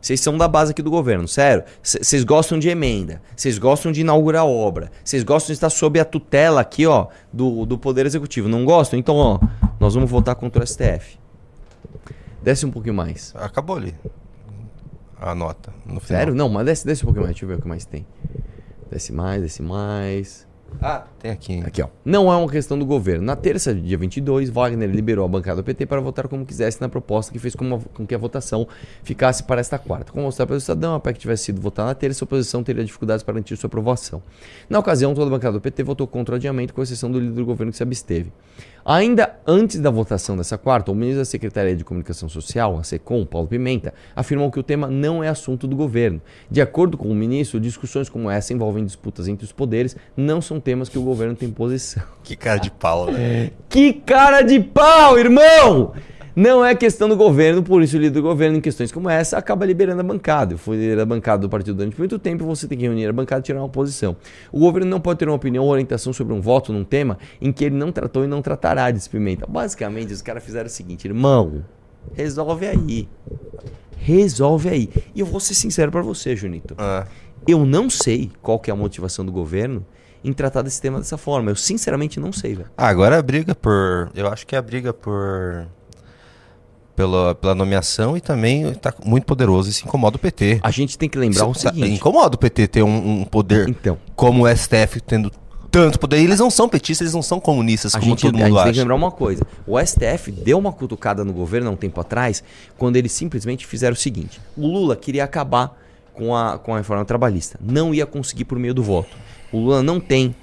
Vocês 0.00 0.20
são 0.20 0.38
da 0.38 0.46
base 0.46 0.70
aqui 0.70 0.82
do 0.82 0.90
governo, 0.90 1.26
sério. 1.26 1.64
Vocês 1.82 2.24
gostam 2.24 2.58
de 2.58 2.68
emenda, 2.68 3.20
vocês 3.36 3.58
gostam 3.58 3.90
de 3.90 4.00
inaugurar 4.00 4.46
obra, 4.46 4.90
vocês 5.04 5.22
gostam 5.22 5.48
de 5.48 5.54
estar 5.54 5.70
sob 5.70 5.98
a 5.98 6.04
tutela 6.04 6.60
aqui, 6.60 6.86
ó, 6.86 7.08
do, 7.32 7.66
do 7.66 7.76
Poder 7.78 8.06
Executivo. 8.06 8.48
Não 8.48 8.64
gostam? 8.64 8.98
Então, 8.98 9.16
ó, 9.16 9.38
nós 9.80 9.94
vamos 9.94 10.10
votar 10.10 10.34
contra 10.34 10.62
o 10.62 10.66
STF. 10.66 11.18
Desce 12.42 12.64
um 12.64 12.70
pouquinho 12.70 12.94
mais. 12.94 13.34
Acabou 13.36 13.76
ali. 13.76 13.94
A 15.20 15.34
nota. 15.34 15.72
Sério? 16.02 16.34
Não, 16.34 16.48
mas 16.48 16.64
desce, 16.64 16.86
desce 16.86 17.02
um 17.02 17.06
pouquinho 17.06 17.24
mais. 17.24 17.34
Deixa 17.34 17.44
eu 17.44 17.48
ver 17.48 17.58
o 17.58 17.62
que 17.62 17.68
mais 17.68 17.84
tem. 17.84 18.06
Desce 18.90 19.12
mais, 19.12 19.42
desce 19.42 19.62
mais. 19.62 20.47
Ah, 20.80 21.04
tem 21.18 21.30
aqui. 21.30 21.60
Aqui, 21.64 21.82
ó. 21.82 21.88
Não 22.04 22.32
é 22.32 22.36
uma 22.36 22.48
questão 22.48 22.78
do 22.78 22.86
governo. 22.86 23.24
Na 23.24 23.34
terça, 23.34 23.74
dia 23.74 23.98
22, 23.98 24.48
Wagner 24.50 24.88
liberou 24.88 25.24
a 25.24 25.28
bancada 25.28 25.56
do 25.56 25.64
PT 25.64 25.86
para 25.86 26.00
votar 26.00 26.28
como 26.28 26.46
quisesse 26.46 26.80
na 26.80 26.88
proposta 26.88 27.32
que 27.32 27.38
fez 27.38 27.54
com, 27.54 27.64
uma, 27.64 27.80
com 27.80 28.06
que 28.06 28.14
a 28.14 28.18
votação 28.18 28.66
ficasse 29.02 29.42
para 29.42 29.60
esta 29.60 29.78
quarta. 29.78 30.12
Como 30.12 30.24
mostrar 30.24 30.46
para 30.46 30.54
o 30.54 30.58
Estadão, 30.58 30.94
a 30.94 31.00
PEC 31.00 31.18
tivesse 31.18 31.44
sido 31.44 31.60
votada 31.60 31.88
na 31.88 31.94
terça, 31.94 32.22
a 32.22 32.26
oposição 32.26 32.62
teria 32.62 32.84
dificuldades 32.84 33.22
para 33.24 33.34
garantir 33.34 33.56
sua 33.56 33.66
aprovação. 33.66 34.22
Na 34.70 34.78
ocasião, 34.78 35.14
toda 35.14 35.26
a 35.26 35.30
bancada 35.30 35.54
do 35.54 35.60
PT 35.60 35.82
votou 35.82 36.06
contra 36.06 36.34
o 36.34 36.36
adiamento, 36.36 36.72
com 36.72 36.82
exceção 36.82 37.10
do 37.10 37.18
líder 37.18 37.34
do 37.34 37.44
governo 37.44 37.72
que 37.72 37.76
se 37.76 37.82
absteve. 37.82 38.32
Ainda 38.90 39.38
antes 39.46 39.78
da 39.78 39.90
votação 39.90 40.34
dessa 40.34 40.56
quarta, 40.56 40.90
o 40.90 40.94
ministro 40.94 41.18
da 41.18 41.24
Secretaria 41.26 41.76
de 41.76 41.84
Comunicação 41.84 42.26
Social, 42.26 42.78
a 42.78 42.82
SECOM, 42.82 43.26
Paulo 43.26 43.46
Pimenta, 43.46 43.92
afirmou 44.16 44.50
que 44.50 44.58
o 44.58 44.62
tema 44.62 44.86
não 44.88 45.22
é 45.22 45.28
assunto 45.28 45.66
do 45.66 45.76
governo. 45.76 46.22
De 46.50 46.62
acordo 46.62 46.96
com 46.96 47.06
o 47.10 47.14
ministro, 47.14 47.60
discussões 47.60 48.08
como 48.08 48.30
essa 48.30 48.54
envolvem 48.54 48.82
disputas 48.86 49.28
entre 49.28 49.44
os 49.44 49.52
poderes, 49.52 49.94
não 50.16 50.40
são 50.40 50.58
temas 50.58 50.88
que 50.88 50.98
o 50.98 51.02
governo 51.02 51.36
tem 51.36 51.50
posição. 51.50 52.02
Que 52.24 52.34
cara 52.34 52.58
de 52.58 52.70
pau, 52.70 53.10
né? 53.10 53.50
que 53.68 53.92
cara 53.92 54.40
de 54.40 54.58
pau, 54.58 55.18
irmão! 55.18 55.92
Não 56.38 56.64
é 56.64 56.72
questão 56.72 57.08
do 57.08 57.16
governo, 57.16 57.64
por 57.64 57.82
isso 57.82 57.96
o 57.96 58.00
líder 58.00 58.14
do 58.14 58.22
governo 58.22 58.58
em 58.58 58.60
questões 58.60 58.92
como 58.92 59.10
essa 59.10 59.36
acaba 59.36 59.66
liberando 59.66 60.02
a 60.02 60.04
bancada. 60.04 60.54
Eu 60.54 60.58
fui 60.58 60.76
líder 60.76 60.98
da 60.98 61.04
bancada 61.04 61.42
do 61.42 61.48
partido 61.48 61.78
durante 61.78 61.98
muito 61.98 62.16
tempo, 62.16 62.44
você 62.44 62.68
tem 62.68 62.78
que 62.78 62.84
reunir 62.84 63.08
a 63.08 63.12
bancada 63.12 63.40
e 63.40 63.42
tirar 63.42 63.58
uma 63.58 63.68
posição. 63.68 64.14
O 64.52 64.60
governo 64.60 64.88
não 64.88 65.00
pode 65.00 65.18
ter 65.18 65.28
uma 65.28 65.34
opinião 65.34 65.64
ou 65.64 65.70
orientação 65.72 66.12
sobre 66.12 66.32
um 66.32 66.40
voto 66.40 66.72
num 66.72 66.84
tema 66.84 67.18
em 67.40 67.50
que 67.50 67.64
ele 67.64 67.74
não 67.74 67.90
tratou 67.90 68.22
e 68.22 68.28
não 68.28 68.40
tratará 68.40 68.88
de 68.92 68.98
experimenta. 68.98 69.48
Basicamente, 69.48 70.12
os 70.12 70.22
caras 70.22 70.44
fizeram 70.44 70.68
o 70.68 70.70
seguinte, 70.70 71.08
irmão, 71.08 71.64
resolve 72.14 72.68
aí. 72.68 73.08
Resolve 73.96 74.68
aí. 74.68 74.90
E 75.16 75.18
eu 75.18 75.26
vou 75.26 75.40
ser 75.40 75.54
sincero 75.54 75.90
para 75.90 76.02
você, 76.02 76.36
Junito. 76.36 76.76
Ah. 76.78 77.04
Eu 77.48 77.66
não 77.66 77.90
sei 77.90 78.30
qual 78.40 78.60
que 78.60 78.70
é 78.70 78.72
a 78.72 78.76
motivação 78.76 79.26
do 79.26 79.32
governo 79.32 79.84
em 80.22 80.32
tratar 80.32 80.62
desse 80.62 80.80
tema 80.80 80.98
dessa 80.98 81.18
forma. 81.18 81.50
Eu 81.50 81.56
sinceramente 81.56 82.20
não 82.20 82.32
sei, 82.32 82.54
velho. 82.54 82.70
Ah, 82.76 82.86
agora 82.86 83.16
é 83.16 83.18
a 83.18 83.22
briga 83.22 83.56
por. 83.56 84.08
Eu 84.14 84.28
acho 84.28 84.46
que 84.46 84.54
é 84.54 84.58
a 84.58 84.62
briga 84.62 84.92
por 84.92 85.66
pela, 86.98 87.32
pela 87.32 87.54
nomeação 87.54 88.16
e 88.16 88.20
também 88.20 88.68
está 88.70 88.92
muito 89.04 89.24
poderoso 89.24 89.70
e 89.70 89.72
se 89.72 89.84
incomoda 89.84 90.16
o 90.16 90.18
PT. 90.18 90.58
A 90.64 90.70
gente 90.72 90.98
tem 90.98 91.08
que 91.08 91.16
lembrar 91.16 91.46
o 91.46 91.54
seguinte... 91.54 91.92
Incomoda 91.92 92.34
o 92.34 92.38
PT 92.38 92.66
ter 92.66 92.82
um, 92.82 93.20
um 93.20 93.24
poder 93.24 93.68
então. 93.68 93.96
como 94.16 94.44
o 94.44 94.56
STF 94.56 95.00
tendo 95.00 95.30
tanto 95.70 96.00
poder. 96.00 96.18
E 96.18 96.24
eles 96.24 96.40
não 96.40 96.50
são 96.50 96.68
petistas, 96.68 97.02
eles 97.02 97.14
não 97.14 97.22
são 97.22 97.38
comunistas, 97.38 97.94
a 97.94 98.00
como 98.00 98.10
gente, 98.10 98.22
todo 98.22 98.36
mundo 98.36 98.46
acha. 98.46 98.46
A 98.46 98.48
gente 98.48 98.64
tem 98.64 98.72
que 98.72 98.78
lembrar 98.80 98.96
uma 98.96 99.12
coisa. 99.12 99.46
O 99.64 99.78
STF 99.78 100.32
deu 100.32 100.58
uma 100.58 100.72
cutucada 100.72 101.24
no 101.24 101.32
governo 101.32 101.68
há 101.68 101.72
um 101.72 101.76
tempo 101.76 102.00
atrás, 102.00 102.42
quando 102.76 102.96
eles 102.96 103.12
simplesmente 103.12 103.64
fizeram 103.64 103.94
o 103.94 103.96
seguinte. 103.96 104.40
O 104.56 104.66
Lula 104.66 104.96
queria 104.96 105.22
acabar 105.22 105.80
com 106.12 106.34
a, 106.34 106.58
com 106.58 106.74
a 106.74 106.78
reforma 106.78 107.04
trabalhista. 107.04 107.60
Não 107.62 107.94
ia 107.94 108.06
conseguir 108.06 108.44
por 108.44 108.58
meio 108.58 108.74
do 108.74 108.82
voto. 108.82 109.16
O 109.52 109.58
Lula 109.60 109.84
não 109.84 110.00
tem 110.00 110.34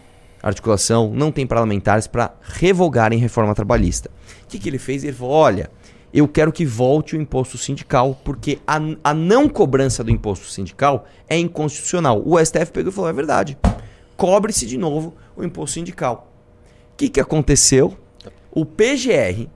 articulação, 0.41 1.11
não 1.13 1.33
tem 1.33 1.45
parlamentares 1.45 2.07
para 2.07 2.33
revogarem 2.41 3.19
reforma 3.19 3.53
trabalhista. 3.53 4.09
O 4.45 4.47
que, 4.47 4.57
que 4.57 4.69
ele 4.69 4.79
fez? 4.79 5.03
Ele 5.03 5.11
falou, 5.11 5.33
olha 5.33 5.69
eu 6.17 6.30
quero 6.30 6.49
que 6.49 6.65
volte 6.65 7.17
o 7.17 7.21
imposto 7.21 7.58
sindical, 7.58 8.17
porque 8.23 8.60
a, 8.65 8.80
a 9.04 9.13
não 9.13 9.49
cobrança 9.49 10.01
do 10.01 10.10
imposto 10.10 10.45
sindical 10.45 11.06
é 11.28 11.38
inconstitucional. 11.38 12.23
O 12.25 12.43
STF 12.43 12.71
pegou 12.71 12.89
e 12.89 12.95
falou: 12.95 13.10
é 13.10 13.13
verdade, 13.13 13.58
cobre-se 14.15 14.65
de 14.65 14.78
novo 14.78 15.13
o 15.36 15.43
imposto 15.43 15.73
sindical. 15.73 16.32
O 16.93 16.95
que, 16.95 17.10
que 17.10 17.19
aconteceu? 17.19 17.97
O 18.49 18.65
PGR, 18.65 19.49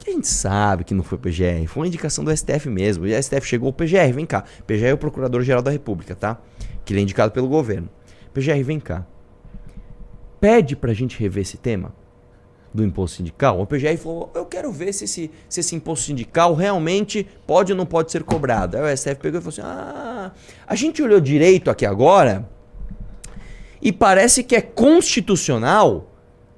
que 0.00 0.10
a 0.10 0.12
gente 0.12 0.26
sabe 0.26 0.82
que 0.82 0.92
não 0.92 1.04
foi 1.04 1.16
o 1.16 1.20
PGR, 1.20 1.68
foi 1.68 1.82
uma 1.82 1.86
indicação 1.86 2.24
do 2.24 2.36
STF 2.36 2.68
mesmo. 2.68 3.06
E 3.06 3.22
STF 3.22 3.46
chegou, 3.46 3.68
o 3.68 3.72
PGR, 3.72 4.12
vem 4.12 4.26
cá. 4.26 4.42
PGR 4.66 4.86
é 4.86 4.94
o 4.94 4.98
Procurador-Geral 4.98 5.62
da 5.62 5.70
República, 5.70 6.16
tá? 6.16 6.40
Que 6.84 6.92
ele 6.92 6.98
é 6.98 7.02
indicado 7.04 7.30
pelo 7.30 7.46
governo. 7.46 7.88
PGR, 8.32 8.64
vem 8.64 8.80
cá. 8.80 9.06
Pede 10.40 10.74
pra 10.74 10.92
gente 10.92 11.16
rever 11.20 11.42
esse 11.42 11.56
tema 11.56 11.94
do 12.74 12.84
imposto 12.84 13.18
sindical, 13.18 13.60
o 13.60 13.66
PGR 13.66 13.96
falou: 13.96 14.32
eu 14.34 14.44
quero 14.44 14.72
ver 14.72 14.92
se 14.92 15.04
esse, 15.04 15.30
se 15.48 15.60
esse 15.60 15.76
imposto 15.76 16.06
sindical 16.06 16.54
realmente 16.54 17.24
pode 17.46 17.70
ou 17.70 17.78
não 17.78 17.86
pode 17.86 18.10
ser 18.10 18.24
cobrado. 18.24 18.76
Aí 18.76 18.92
o 18.92 18.96
STF 18.96 19.14
pegou 19.16 19.38
e 19.38 19.42
falou 19.42 19.48
assim: 19.50 19.62
ah, 19.62 20.32
a 20.66 20.74
gente 20.74 21.00
olhou 21.00 21.20
direito 21.20 21.70
aqui 21.70 21.86
agora 21.86 22.50
e 23.80 23.92
parece 23.92 24.42
que 24.42 24.56
é 24.56 24.60
constitucional 24.60 26.10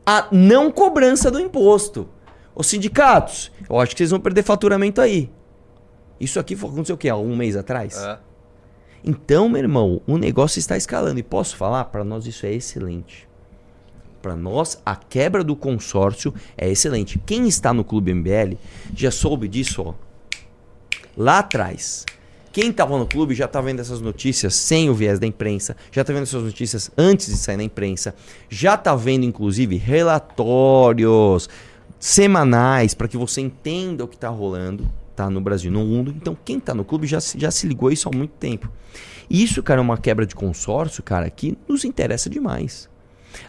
a 0.06 0.28
não 0.32 0.70
cobrança 0.70 1.30
do 1.30 1.38
imposto. 1.38 2.08
Os 2.54 2.66
sindicatos, 2.66 3.52
eu 3.68 3.78
acho 3.78 3.92
que 3.92 3.98
vocês 3.98 4.10
vão 4.10 4.18
perder 4.18 4.42
faturamento 4.42 5.02
aí. 5.02 5.30
Isso 6.18 6.40
aqui 6.40 6.54
aconteceu 6.54 6.94
o 6.94 6.98
quê? 6.98 7.10
Há 7.10 7.16
um 7.16 7.36
mês 7.36 7.56
atrás? 7.56 7.98
É. 7.98 8.18
Então, 9.04 9.50
meu 9.50 9.60
irmão, 9.60 10.00
o 10.06 10.16
negócio 10.16 10.58
está 10.58 10.78
escalando. 10.78 11.18
E 11.18 11.22
posso 11.22 11.56
falar? 11.56 11.84
Para 11.86 12.02
nós 12.02 12.26
isso 12.26 12.46
é 12.46 12.54
excelente. 12.54 13.25
Para 14.26 14.34
nós, 14.34 14.76
a 14.84 14.96
quebra 14.96 15.44
do 15.44 15.54
consórcio 15.54 16.34
é 16.58 16.68
excelente. 16.68 17.16
Quem 17.24 17.46
está 17.46 17.72
no 17.72 17.84
Clube 17.84 18.12
MBL 18.12 18.56
já 18.92 19.08
soube 19.08 19.46
disso 19.46 19.84
ó, 19.86 19.94
lá 21.16 21.38
atrás. 21.38 22.04
Quem 22.52 22.70
estava 22.70 22.98
no 22.98 23.06
clube 23.06 23.36
já 23.36 23.44
está 23.44 23.60
vendo 23.60 23.78
essas 23.78 24.00
notícias 24.00 24.56
sem 24.56 24.90
o 24.90 24.94
viés 24.94 25.20
da 25.20 25.28
imprensa, 25.28 25.76
já 25.92 26.00
está 26.00 26.12
vendo 26.12 26.24
essas 26.24 26.42
notícias 26.42 26.90
antes 26.98 27.28
de 27.28 27.36
sair 27.36 27.56
na 27.56 27.62
imprensa, 27.62 28.16
já 28.48 28.74
está 28.74 28.96
vendo 28.96 29.24
inclusive 29.24 29.76
relatórios 29.76 31.48
semanais 32.00 32.94
para 32.94 33.06
que 33.06 33.16
você 33.16 33.40
entenda 33.40 34.02
o 34.02 34.08
que 34.08 34.16
está 34.16 34.28
rolando 34.28 34.90
tá, 35.14 35.30
no 35.30 35.40
Brasil, 35.40 35.70
no 35.70 35.84
mundo. 35.84 36.12
Então, 36.20 36.36
quem 36.44 36.58
está 36.58 36.74
no 36.74 36.84
clube 36.84 37.06
já, 37.06 37.20
já 37.20 37.52
se 37.52 37.68
ligou 37.68 37.92
isso 37.92 38.08
há 38.08 38.16
muito 38.16 38.32
tempo. 38.32 38.68
Isso, 39.30 39.62
cara, 39.62 39.80
é 39.80 39.82
uma 39.82 39.96
quebra 39.96 40.26
de 40.26 40.34
consórcio, 40.34 41.00
cara, 41.00 41.30
que 41.30 41.56
nos 41.68 41.84
interessa 41.84 42.28
demais. 42.28 42.88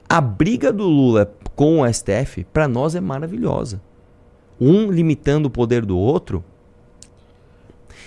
A 0.07 0.21
briga 0.21 0.71
do 0.71 0.85
Lula 0.85 1.33
com 1.55 1.81
o 1.81 1.93
STF, 1.93 2.43
para 2.53 2.67
nós, 2.67 2.95
é 2.95 3.01
maravilhosa. 3.01 3.81
Um 4.59 4.91
limitando 4.91 5.47
o 5.47 5.49
poder 5.49 5.85
do 5.85 5.97
outro. 5.97 6.43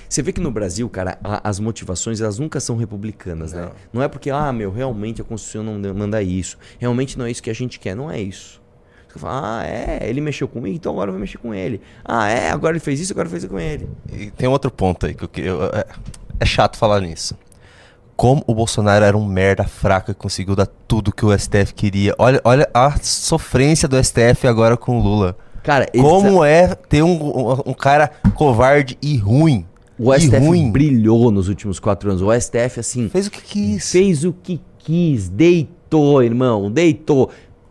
Você 0.09 0.23
vê 0.23 0.33
que 0.33 0.40
no 0.40 0.51
Brasil, 0.51 0.88
cara, 0.88 1.19
a, 1.23 1.49
as 1.49 1.61
motivações 1.61 2.21
elas 2.21 2.38
nunca 2.38 2.59
são 2.59 2.77
republicanas, 2.77 3.53
né? 3.53 3.61
não. 3.61 3.69
né? 3.69 3.75
Não 3.93 4.03
é 4.03 4.09
porque, 4.09 4.31
ah, 4.31 4.53
meu, 4.53 4.73
realmente 4.73 5.21
a 5.21 5.25
Constituição 5.25 5.62
não 5.62 5.95
manda 5.95 6.23
isso. 6.23 6.59
Realmente 6.79 7.19
não 7.19 7.27
é 7.27 7.31
isso 7.31 7.43
que 7.43 7.51
a 7.51 7.55
gente 7.55 7.79
quer. 7.79 7.95
Não 7.95 8.11
é 8.11 8.21
isso. 8.21 8.61
Você 9.09 9.19
fala, 9.19 9.61
ah, 9.61 9.66
é, 9.66 10.09
ele 10.09 10.21
mexeu 10.21 10.47
comigo, 10.47 10.77
então 10.77 10.93
agora 10.93 11.09
eu 11.09 11.12
vou 11.12 11.21
mexer 11.21 11.38
com 11.38 11.53
ele. 11.53 11.81
Ah, 12.05 12.29
é, 12.29 12.51
agora 12.51 12.73
ele 12.73 12.81
fez 12.81 13.01
isso, 13.01 13.12
agora 13.12 13.27
eu 13.27 13.33
fazer 13.33 13.49
com 13.49 13.59
ele. 13.59 13.88
E 14.12 14.31
tem 14.31 14.49
outro 14.49 14.71
ponto 14.71 15.07
aí 15.07 15.14
que 15.14 15.40
eu, 15.40 15.61
eu, 15.61 15.64
é, 15.66 15.85
é 16.38 16.47
chato 16.47 16.77
falar 16.77 17.01
nisso 17.01 17.37
como 18.21 18.45
o 18.47 18.55
Bolsonaro 18.55 19.03
era 19.03 19.17
um 19.17 19.25
merda 19.25 19.65
fraca 19.65 20.13
e 20.13 20.15
conseguiu 20.15 20.55
dar 20.55 20.67
tudo 20.67 21.11
que 21.11 21.25
o 21.25 21.33
STF 21.33 21.73
queria. 21.73 22.15
Olha, 22.19 22.39
olha 22.45 22.69
a 22.75 22.99
sofrência 23.01 23.89
do 23.89 23.97
STF 23.97 24.47
agora 24.47 24.77
com 24.77 24.99
o 24.99 25.03
Lula. 25.03 25.39
Cara, 25.63 25.87
como 25.91 26.45
é 26.45 26.75
ter 26.75 27.03
um, 27.03 27.13
um, 27.13 27.53
um, 27.69 27.73
cara 27.73 28.11
covarde 28.35 28.99
e 29.01 29.17
ruim. 29.17 29.65
O 29.99 30.13
STF 30.13 30.37
ruim. 30.37 30.71
brilhou 30.71 31.31
nos 31.31 31.49
últimos 31.49 31.81
quatro 31.81 32.11
anos. 32.11 32.21
O 32.21 32.31
STF, 32.39 32.81
assim. 32.81 33.09
Fez 33.09 33.27
o 33.27 33.31
que 33.31 33.41
quis. 33.41 33.91
Fez 33.91 34.23
o 34.23 34.35
que 34.35 34.61
quis. 34.81 35.31
Deitou, 35.31 36.23
irmão. 36.23 36.71
Deitou. 36.71 37.31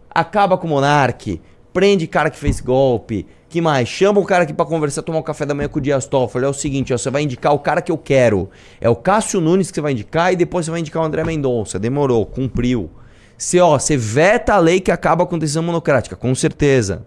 acaba 0.09 0.57
com 0.57 0.65
o 0.65 0.69
monarque, 0.71 1.39
prende 1.71 2.07
cara 2.07 2.31
que 2.31 2.37
fez 2.39 2.59
golpe, 2.59 3.27
que 3.49 3.59
mais? 3.59 3.89
Chama 3.89 4.19
o 4.19 4.25
cara 4.25 4.43
aqui 4.43 4.53
pra 4.53 4.65
conversar, 4.65 5.01
tomar 5.01 5.19
um 5.19 5.23
café 5.23 5.45
da 5.45 5.55
manhã 5.55 5.67
com 5.67 5.79
o 5.79 5.81
Dias 5.81 6.05
Toffoli. 6.05 6.45
É 6.45 6.47
o 6.47 6.53
seguinte, 6.53 6.93
ó, 6.93 6.97
você 6.97 7.09
vai 7.09 7.23
indicar 7.23 7.53
o 7.53 7.59
cara 7.59 7.81
que 7.81 7.91
eu 7.91 7.97
quero. 7.97 8.49
É 8.79 8.87
o 8.87 8.95
Cássio 8.95 9.41
Nunes 9.41 9.71
que 9.71 9.75
você 9.75 9.81
vai 9.81 9.91
indicar 9.91 10.31
e 10.31 10.35
depois 10.35 10.65
você 10.65 10.71
vai 10.71 10.79
indicar 10.79 11.01
o 11.01 11.05
André 11.05 11.23
Mendonça. 11.23 11.79
Demorou, 11.79 12.25
cumpriu. 12.25 12.89
Você, 13.35 13.59
ó, 13.59 13.79
você 13.79 13.97
veta 13.97 14.53
a 14.53 14.59
lei 14.59 14.79
que 14.79 14.91
acaba 14.91 15.25
com 15.25 15.39
decisão 15.39 15.63
monocrática, 15.63 16.15
com 16.15 16.33
certeza. 16.35 17.05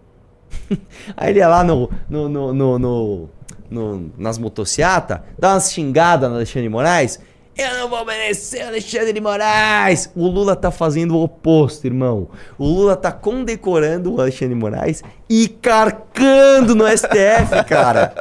Aí 1.16 1.30
ele 1.30 1.38
ia 1.38 1.48
lá 1.48 1.62
no, 1.62 1.88
no, 2.08 2.28
no, 2.28 3.28
no, 3.70 4.10
nas 4.18 4.36
motocicletas, 4.38 5.20
dá 5.38 5.54
umas 5.54 5.72
xingadas 5.72 6.28
no 6.28 6.36
Alexandre 6.36 6.68
Moraes. 6.68 7.20
Eu 7.56 7.74
não 7.78 7.88
vou 7.88 8.00
obedecer 8.00 8.62
Alexandre 8.62 9.12
de 9.12 9.20
Moraes. 9.20 10.10
O 10.16 10.26
Lula 10.26 10.56
tá 10.56 10.70
fazendo 10.70 11.14
o 11.16 11.22
oposto, 11.22 11.86
irmão. 11.86 12.28
O 12.58 12.64
Lula 12.66 12.96
tá 12.96 13.12
condecorando 13.12 14.14
o 14.14 14.20
Alexandre 14.20 14.54
de 14.54 14.60
Moraes 14.60 15.02
e 15.28 15.48
carcando 15.48 16.74
no 16.74 16.84
STF, 16.88 17.62
cara. 17.68 18.14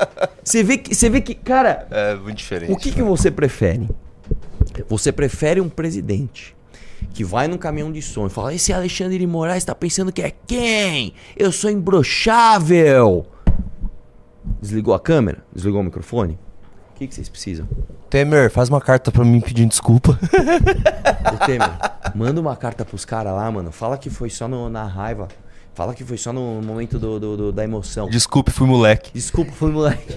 Você 0.43 0.63
vê 0.63 0.77
que, 0.77 0.93
você 0.93 1.09
vê 1.09 1.21
que, 1.21 1.33
cara, 1.33 1.87
É 1.89 2.15
muito 2.15 2.37
diferente. 2.37 2.71
o 2.73 2.75
que, 2.75 2.91
que 2.91 3.01
você 3.01 3.31
prefere? 3.31 3.87
Você 4.89 5.11
prefere 5.13 5.61
um 5.61 5.69
presidente 5.69 6.53
que 7.13 7.23
vai 7.23 7.47
num 7.47 7.57
caminhão 7.57 7.91
de 7.91 8.01
som 8.01 8.27
e 8.27 8.29
fala: 8.29 8.53
Esse 8.53 8.73
Alexandre 8.73 9.17
de 9.17 9.25
Moraes 9.27 9.63
tá 9.63 9.73
pensando 9.73 10.11
que 10.11 10.21
é 10.21 10.31
quem? 10.45 11.13
Eu 11.37 11.53
sou 11.53 11.69
imbrochável. 11.71 13.25
Desligou 14.61 14.93
a 14.93 14.99
câmera? 14.99 15.43
Desligou 15.53 15.79
o 15.79 15.83
microfone? 15.83 16.37
O 17.01 17.03
que, 17.03 17.07
que 17.07 17.15
vocês 17.15 17.29
precisam? 17.29 17.67
Temer, 18.11 18.51
faz 18.51 18.69
uma 18.69 18.79
carta 18.79 19.11
pra 19.11 19.25
mim 19.25 19.41
pedindo 19.41 19.69
desculpa. 19.69 20.19
Ô 21.33 21.45
Temer, 21.47 21.71
manda 22.13 22.39
uma 22.39 22.55
carta 22.55 22.85
pros 22.85 23.03
caras 23.05 23.33
lá, 23.33 23.49
mano. 23.51 23.71
Fala 23.71 23.97
que 23.97 24.07
foi 24.07 24.29
só 24.29 24.47
no- 24.47 24.69
na 24.69 24.83
raiva. 24.85 25.27
Fala 25.73 25.95
que 25.95 26.05
foi 26.05 26.15
só 26.17 26.31
no 26.31 26.61
momento 26.61 26.99
do, 26.99 27.19
do- 27.19 27.37
do- 27.37 27.51
da 27.51 27.63
emoção. 27.63 28.07
Desculpe, 28.07 28.51
fui 28.51 28.67
moleque. 28.67 29.09
Desculpa, 29.15 29.51
fui 29.51 29.71
moleque. 29.71 30.15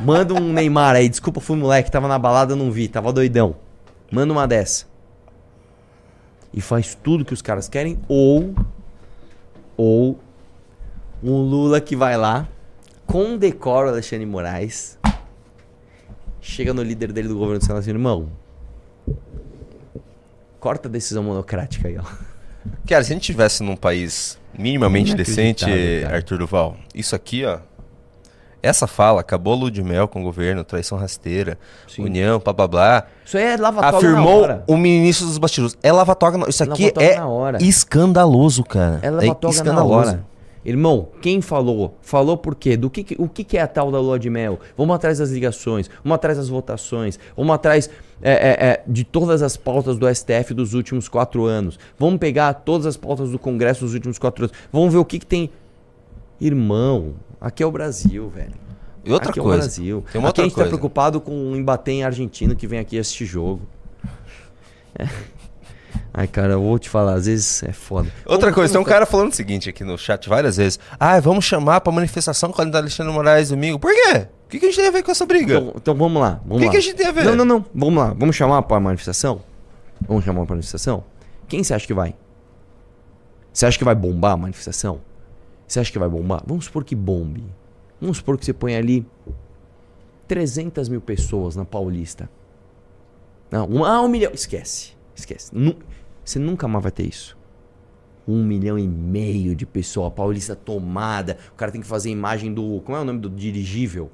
Manda 0.00 0.34
um 0.34 0.52
Neymar 0.52 0.96
aí. 0.96 1.08
Desculpa, 1.08 1.38
fui 1.40 1.56
moleque. 1.56 1.88
Tava 1.88 2.08
na 2.08 2.18
balada, 2.18 2.56
não 2.56 2.68
vi. 2.72 2.88
Tava 2.88 3.12
doidão. 3.12 3.54
Manda 4.10 4.32
uma 4.32 4.48
dessa. 4.48 4.86
E 6.52 6.60
faz 6.60 6.96
tudo 7.00 7.24
que 7.24 7.32
os 7.32 7.42
caras 7.42 7.68
querem. 7.68 8.00
Ou. 8.08 8.56
Ou. 9.76 10.18
Um 11.22 11.36
Lula 11.48 11.80
que 11.80 11.94
vai 11.94 12.16
lá. 12.16 12.48
Condecora 13.06 13.86
o 13.86 13.90
Alexandre 13.90 14.26
Moraes. 14.26 14.98
Chega 16.46 16.74
no 16.74 16.82
líder 16.82 17.10
dele 17.10 17.26
do 17.26 17.34
governo 17.38 17.58
do 17.58 17.64
Senado 17.64 17.78
assim, 17.78 17.88
irmão. 17.88 18.28
Corta 20.60 20.88
a 20.88 20.92
decisão 20.92 21.22
monocrática 21.22 21.88
aí, 21.88 21.96
ó. 21.96 22.02
Cara, 22.86 23.02
se 23.02 23.12
a 23.12 23.14
gente 23.14 23.22
tivesse 23.24 23.62
num 23.62 23.74
país 23.76 24.38
minimamente 24.56 25.14
decente, 25.14 25.64
cara. 25.64 26.16
Arthur 26.16 26.38
Duval, 26.38 26.76
isso 26.94 27.16
aqui, 27.16 27.46
ó. 27.46 27.58
Essa 28.62 28.86
fala, 28.86 29.20
acabou 29.22 29.54
a 29.54 29.56
lua 29.56 29.70
de 29.70 29.82
mel 29.82 30.06
com 30.06 30.20
o 30.20 30.22
governo, 30.22 30.62
traição 30.64 30.96
rasteira, 30.98 31.58
Sim. 31.88 32.04
união, 32.04 32.38
blá 32.38 32.52
blá 32.52 32.68
blá. 32.68 33.06
Isso 33.24 33.36
aí 33.38 33.44
é 33.44 33.56
lavatório 33.56 33.92
na 34.12 34.18
Afirmou 34.18 34.62
o 34.66 34.76
ministro 34.76 35.26
dos 35.26 35.38
bastidores. 35.38 35.76
É 35.82 35.92
lavatória. 35.92 36.38
na- 36.38 36.48
Isso 36.48 36.62
aqui 36.62 36.92
Lavatória 36.94 37.58
é 37.58 37.62
escandaloso, 37.62 38.64
cara. 38.64 39.00
É 39.02 39.10
lavatória 39.10 39.64
na 39.64 39.84
hora. 39.84 40.24
Irmão, 40.64 41.08
quem 41.20 41.42
falou? 41.42 41.98
Falou 42.00 42.38
por 42.38 42.54
quê? 42.54 42.76
Do 42.76 42.88
que, 42.88 43.14
o 43.18 43.28
que, 43.28 43.56
é 43.56 43.60
a 43.60 43.66
tal 43.66 43.92
da 43.92 44.00
lua 44.00 44.18
de 44.18 44.30
mel? 44.30 44.58
Vamos 44.76 44.96
atrás 44.96 45.18
das 45.18 45.30
ligações, 45.30 45.90
vamos 46.02 46.14
atrás 46.14 46.38
das 46.38 46.48
votações, 46.48 47.18
vamos 47.36 47.54
atrás 47.54 47.90
é, 48.22 48.32
é, 48.32 48.66
é, 48.68 48.84
de 48.86 49.04
todas 49.04 49.42
as 49.42 49.56
pautas 49.56 49.98
do 49.98 50.12
STF 50.12 50.54
dos 50.54 50.72
últimos 50.72 51.06
quatro 51.06 51.44
anos. 51.44 51.78
Vamos 51.98 52.18
pegar 52.18 52.54
todas 52.54 52.86
as 52.86 52.96
pautas 52.96 53.30
do 53.30 53.38
Congresso 53.38 53.84
dos 53.84 53.92
últimos 53.92 54.18
quatro 54.18 54.44
anos. 54.44 54.56
Vamos 54.72 54.92
ver 54.92 54.98
o 54.98 55.04
que, 55.04 55.18
que 55.18 55.26
tem. 55.26 55.50
Irmão, 56.40 57.14
aqui 57.40 57.62
é 57.62 57.66
o 57.66 57.70
Brasil, 57.70 58.30
velho. 58.30 58.54
E 59.04 59.12
outra 59.12 59.30
aqui 59.30 59.38
é 59.38 59.42
o 59.42 59.44
coisa. 59.44 59.58
Brasil. 59.58 60.04
Tem 60.10 60.18
uma 60.18 60.30
aqui 60.30 60.40
a 60.40 60.44
outra 60.44 60.44
gente 60.44 60.52
tá 60.52 60.56
coisa. 60.56 60.68
preocupado 60.70 61.20
com 61.20 61.32
um 61.32 61.54
embater 61.54 61.92
em 61.92 62.04
argentino 62.04 62.56
que 62.56 62.66
vem 62.66 62.78
aqui 62.78 62.98
assistir 62.98 63.26
jogo. 63.26 63.62
É. 64.98 65.06
Ai, 66.16 66.28
cara, 66.28 66.52
eu 66.52 66.62
vou 66.62 66.78
te 66.78 66.88
falar, 66.88 67.14
às 67.14 67.26
vezes 67.26 67.60
é 67.64 67.72
foda. 67.72 68.08
Outra 68.24 68.46
Como- 68.50 68.54
coisa, 68.54 68.72
tem 68.72 68.80
um 68.80 68.84
como 68.84 68.94
cara 68.94 69.04
falando 69.04 69.32
o 69.32 69.34
seguinte 69.34 69.68
aqui 69.68 69.82
no 69.82 69.98
chat 69.98 70.28
várias 70.28 70.56
vezes. 70.58 70.78
Ah, 70.98 71.18
vamos 71.18 71.44
chamar 71.44 71.80
pra 71.80 71.92
manifestação 71.92 72.52
com 72.52 72.62
o 72.62 72.76
Alexandre 72.76 73.12
Moraes 73.12 73.48
domingo. 73.48 73.80
Por 73.80 73.92
quê? 73.92 74.28
O 74.46 74.48
que, 74.48 74.60
que 74.60 74.66
a 74.66 74.68
gente 74.68 74.76
tem 74.76 74.86
a 74.86 74.92
ver 74.92 75.02
com 75.02 75.10
essa 75.10 75.26
briga? 75.26 75.56
Então, 75.56 75.72
então 75.74 75.94
vamos 75.96 76.22
lá. 76.22 76.40
Vamos 76.44 76.58
O 76.58 76.60
que 76.60 76.66
lá. 76.66 76.70
que 76.70 76.76
a 76.76 76.80
gente 76.80 76.94
tem 76.94 77.06
a 77.08 77.10
ver? 77.12 77.24
Não, 77.24 77.34
não, 77.34 77.44
não. 77.44 77.66
Vamos 77.74 77.96
lá. 78.00 78.14
Vamos 78.16 78.36
chamar 78.36 78.62
para 78.62 78.76
a 78.76 78.80
manifestação? 78.80 79.42
Vamos 80.06 80.24
chamar 80.24 80.42
para 80.46 80.52
a 80.52 80.56
manifestação? 80.56 81.02
Quem 81.48 81.64
você 81.64 81.74
acha 81.74 81.84
que 81.86 81.94
vai? 81.94 82.14
Você 83.52 83.66
acha 83.66 83.76
que 83.76 83.84
vai 83.84 83.94
bombar 83.96 84.32
a 84.32 84.36
manifestação? 84.36 85.00
Você 85.66 85.80
acha 85.80 85.90
que 85.90 85.98
vai 85.98 86.08
bombar? 86.08 86.42
Vamos 86.46 86.66
supor 86.66 86.84
que 86.84 86.94
bombe. 86.94 87.42
Vamos 88.00 88.18
supor 88.18 88.38
que 88.38 88.44
você 88.44 88.52
põe 88.52 88.76
ali 88.76 89.04
300 90.28 90.88
mil 90.88 91.00
pessoas 91.00 91.56
na 91.56 91.64
Paulista. 91.64 92.30
Não, 93.50 93.66
um, 93.68 93.84
ah, 93.84 94.00
um 94.00 94.08
milhão. 94.08 94.30
Esquece. 94.32 94.92
Esquece. 95.14 95.50
Nu- 95.52 95.76
você 96.24 96.38
nunca 96.38 96.66
mais 96.66 96.82
vai 96.82 96.92
ter 96.92 97.06
isso. 97.06 97.36
Um 98.26 98.42
milhão 98.42 98.78
e 98.78 98.88
meio 98.88 99.54
de 99.54 99.66
pessoas. 99.66 100.08
A 100.08 100.10
Paulista 100.10 100.56
tomada. 100.56 101.36
O 101.52 101.56
cara 101.56 101.70
tem 101.70 101.80
que 101.80 101.86
fazer 101.86 102.10
imagem 102.10 102.54
do. 102.54 102.80
Como 102.80 102.96
é 102.96 103.00
o 103.00 103.04
nome 103.04 103.20
do 103.20 103.28
dirigível? 103.28 104.10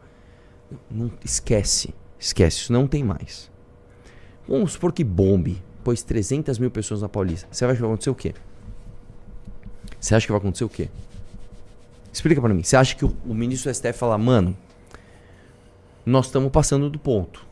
Não, 0.90 1.10
esquece. 1.24 1.94
Esquece. 2.18 2.58
Isso 2.58 2.72
não 2.72 2.88
tem 2.88 3.04
mais. 3.04 3.50
Vamos 4.48 4.72
supor 4.72 4.92
que 4.92 5.04
bombe. 5.04 5.62
Pôs 5.84 6.02
300 6.02 6.58
mil 6.58 6.70
pessoas 6.70 7.00
na 7.02 7.08
Paulista. 7.08 7.48
Você 7.50 7.64
acha 7.64 7.74
que 7.74 7.80
vai 7.80 7.88
acontecer 7.88 8.10
o 8.10 8.14
quê? 8.14 8.34
Você 9.98 10.14
acha 10.14 10.26
que 10.26 10.32
vai 10.32 10.40
acontecer 10.40 10.64
o 10.64 10.68
quê? 10.68 10.88
Explica 12.12 12.40
pra 12.40 12.52
mim. 12.52 12.62
Você 12.62 12.76
acha 12.76 12.96
que 12.96 13.04
o, 13.04 13.16
o 13.24 13.32
ministro 13.32 13.70
do 13.70 13.74
STF 13.74 13.92
fala, 13.92 14.18
mano, 14.18 14.56
nós 16.04 16.26
estamos 16.26 16.50
passando 16.50 16.90
do 16.90 16.98
ponto. 16.98 17.46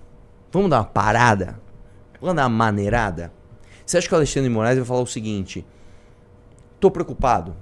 Vamos 0.51 0.71
dar 0.71 0.79
uma 0.79 0.85
parada? 0.85 1.61
Vamos 2.21 2.37
dar 2.37 2.43
uma 2.43 2.57
maneirada? 2.57 3.33
Você 3.89 3.97
acha 3.97 4.07
que 4.07 4.13
o 4.13 4.17
Alexandre 4.19 4.51
de 4.51 4.55
Moraes 4.55 4.77
vai 4.77 4.85
falar 4.87 5.01
o 5.01 5.07
seguinte? 5.07 5.65
Tô 6.79 6.91
preocupado. 6.91 7.57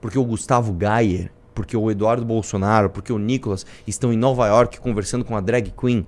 Porque 0.00 0.18
o 0.18 0.24
Gustavo 0.24 0.72
Gayer, 0.72 1.30
porque 1.54 1.76
o 1.76 1.90
Eduardo 1.90 2.24
Bolsonaro, 2.24 2.88
porque 2.88 3.12
o 3.12 3.18
Nicolas 3.18 3.66
estão 3.86 4.10
em 4.10 4.16
Nova 4.16 4.46
York 4.46 4.80
conversando 4.80 5.22
com 5.22 5.36
a 5.36 5.40
drag 5.42 5.70
queen 5.78 6.06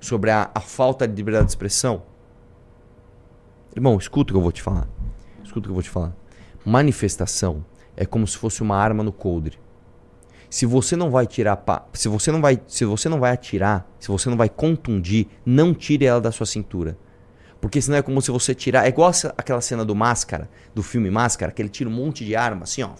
sobre 0.00 0.30
a, 0.30 0.50
a 0.54 0.60
falta 0.60 1.06
de 1.06 1.14
liberdade 1.14 1.44
de 1.44 1.50
expressão? 1.50 2.02
Irmão, 3.76 3.98
escuta 3.98 4.32
o 4.32 4.32
que 4.32 4.38
eu 4.38 4.42
vou 4.42 4.52
te 4.52 4.62
falar. 4.62 4.88
Escuta 5.42 5.58
o 5.58 5.62
que 5.64 5.68
eu 5.68 5.74
vou 5.74 5.82
te 5.82 5.90
falar. 5.90 6.16
Manifestação 6.64 7.62
é 7.94 8.06
como 8.06 8.26
se 8.26 8.38
fosse 8.38 8.62
uma 8.62 8.78
arma 8.78 9.02
no 9.02 9.12
coldre. 9.12 9.58
Se 10.48 10.64
você 10.64 10.96
não 10.96 11.10
vai 11.10 11.26
tirar, 11.26 11.56
pa- 11.58 11.84
se 11.92 12.08
você 12.08 12.32
não 12.32 12.40
vai, 12.40 12.58
se 12.66 12.86
você 12.86 13.06
não 13.06 13.20
vai 13.20 13.32
atirar, 13.32 13.86
se 14.00 14.08
você 14.08 14.30
não 14.30 14.36
vai 14.38 14.48
contundir, 14.48 15.26
não 15.44 15.74
tire 15.74 16.06
ela 16.06 16.22
da 16.22 16.32
sua 16.32 16.46
cintura. 16.46 16.96
Porque 17.64 17.80
senão 17.80 17.96
é 17.96 18.02
como 18.02 18.20
se 18.20 18.30
você 18.30 18.54
tirar, 18.54 18.84
é 18.84 18.90
igual 18.90 19.10
aquela 19.38 19.62
cena 19.62 19.86
do 19.86 19.94
Máscara, 19.94 20.50
do 20.74 20.82
filme 20.82 21.10
Máscara, 21.10 21.50
que 21.50 21.62
ele 21.62 21.70
tira 21.70 21.88
um 21.88 21.92
monte 21.94 22.22
de 22.22 22.36
arma 22.36 22.64
assim, 22.64 22.82
ó. 22.82 22.90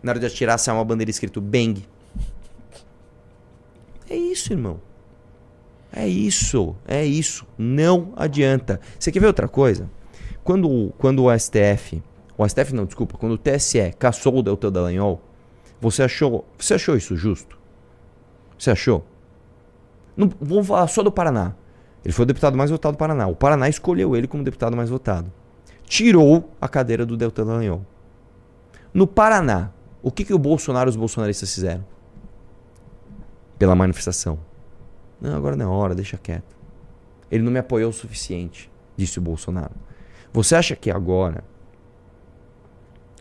Na 0.00 0.12
hora 0.12 0.20
de 0.20 0.26
atirar 0.26 0.58
sai 0.58 0.72
uma 0.72 0.84
bandeira 0.84 1.10
escrito 1.10 1.40
Bang. 1.40 1.84
É 4.08 4.14
isso, 4.14 4.52
irmão. 4.52 4.80
É 5.92 6.06
isso, 6.06 6.76
é 6.86 7.04
isso. 7.04 7.44
Não 7.58 8.12
adianta. 8.14 8.80
Você 8.96 9.10
quer 9.10 9.18
ver 9.18 9.26
outra 9.26 9.48
coisa? 9.48 9.90
Quando, 10.44 10.94
quando 10.96 11.24
o 11.24 11.36
STF, 11.36 12.00
o 12.38 12.48
STF 12.48 12.72
não, 12.72 12.86
desculpa, 12.86 13.18
quando 13.18 13.32
o 13.32 13.38
TSE 13.38 13.92
caçou 13.98 14.36
o 14.36 14.42
Deltan 14.44 14.70
Dallagnol, 14.70 15.20
você 15.80 16.04
achou, 16.04 16.46
você 16.56 16.74
achou 16.74 16.96
isso 16.96 17.16
justo? 17.16 17.58
Você 18.56 18.70
achou? 18.70 19.04
Não, 20.16 20.30
vamos 20.40 20.68
falar 20.68 20.86
só 20.86 21.02
do 21.02 21.10
Paraná. 21.10 21.56
Ele 22.04 22.12
foi 22.12 22.22
o 22.22 22.26
deputado 22.26 22.56
mais 22.56 22.70
votado 22.70 22.96
do 22.96 22.98
Paraná. 22.98 23.26
O 23.26 23.36
Paraná 23.36 23.68
escolheu 23.68 24.16
ele 24.16 24.26
como 24.26 24.42
deputado 24.42 24.76
mais 24.76 24.88
votado. 24.88 25.30
Tirou 25.84 26.50
a 26.60 26.68
cadeira 26.68 27.04
do 27.04 27.16
Deltan 27.16 27.46
Dallagnol. 27.46 27.84
No 28.92 29.06
Paraná, 29.06 29.70
o 30.02 30.10
que, 30.10 30.24
que 30.24 30.32
o 30.32 30.38
Bolsonaro 30.38 30.88
e 30.88 30.90
os 30.90 30.96
bolsonaristas 30.96 31.52
fizeram? 31.52 31.84
Pela 33.58 33.74
manifestação. 33.74 34.38
Não, 35.20 35.36
agora 35.36 35.54
não 35.54 35.66
é 35.66 35.68
hora, 35.68 35.94
deixa 35.94 36.16
quieto. 36.16 36.56
Ele 37.30 37.42
não 37.42 37.52
me 37.52 37.58
apoiou 37.58 37.90
o 37.90 37.92
suficiente, 37.92 38.70
disse 38.96 39.18
o 39.18 39.22
Bolsonaro. 39.22 39.74
Você 40.32 40.54
acha 40.54 40.74
que 40.74 40.90
agora 40.90 41.44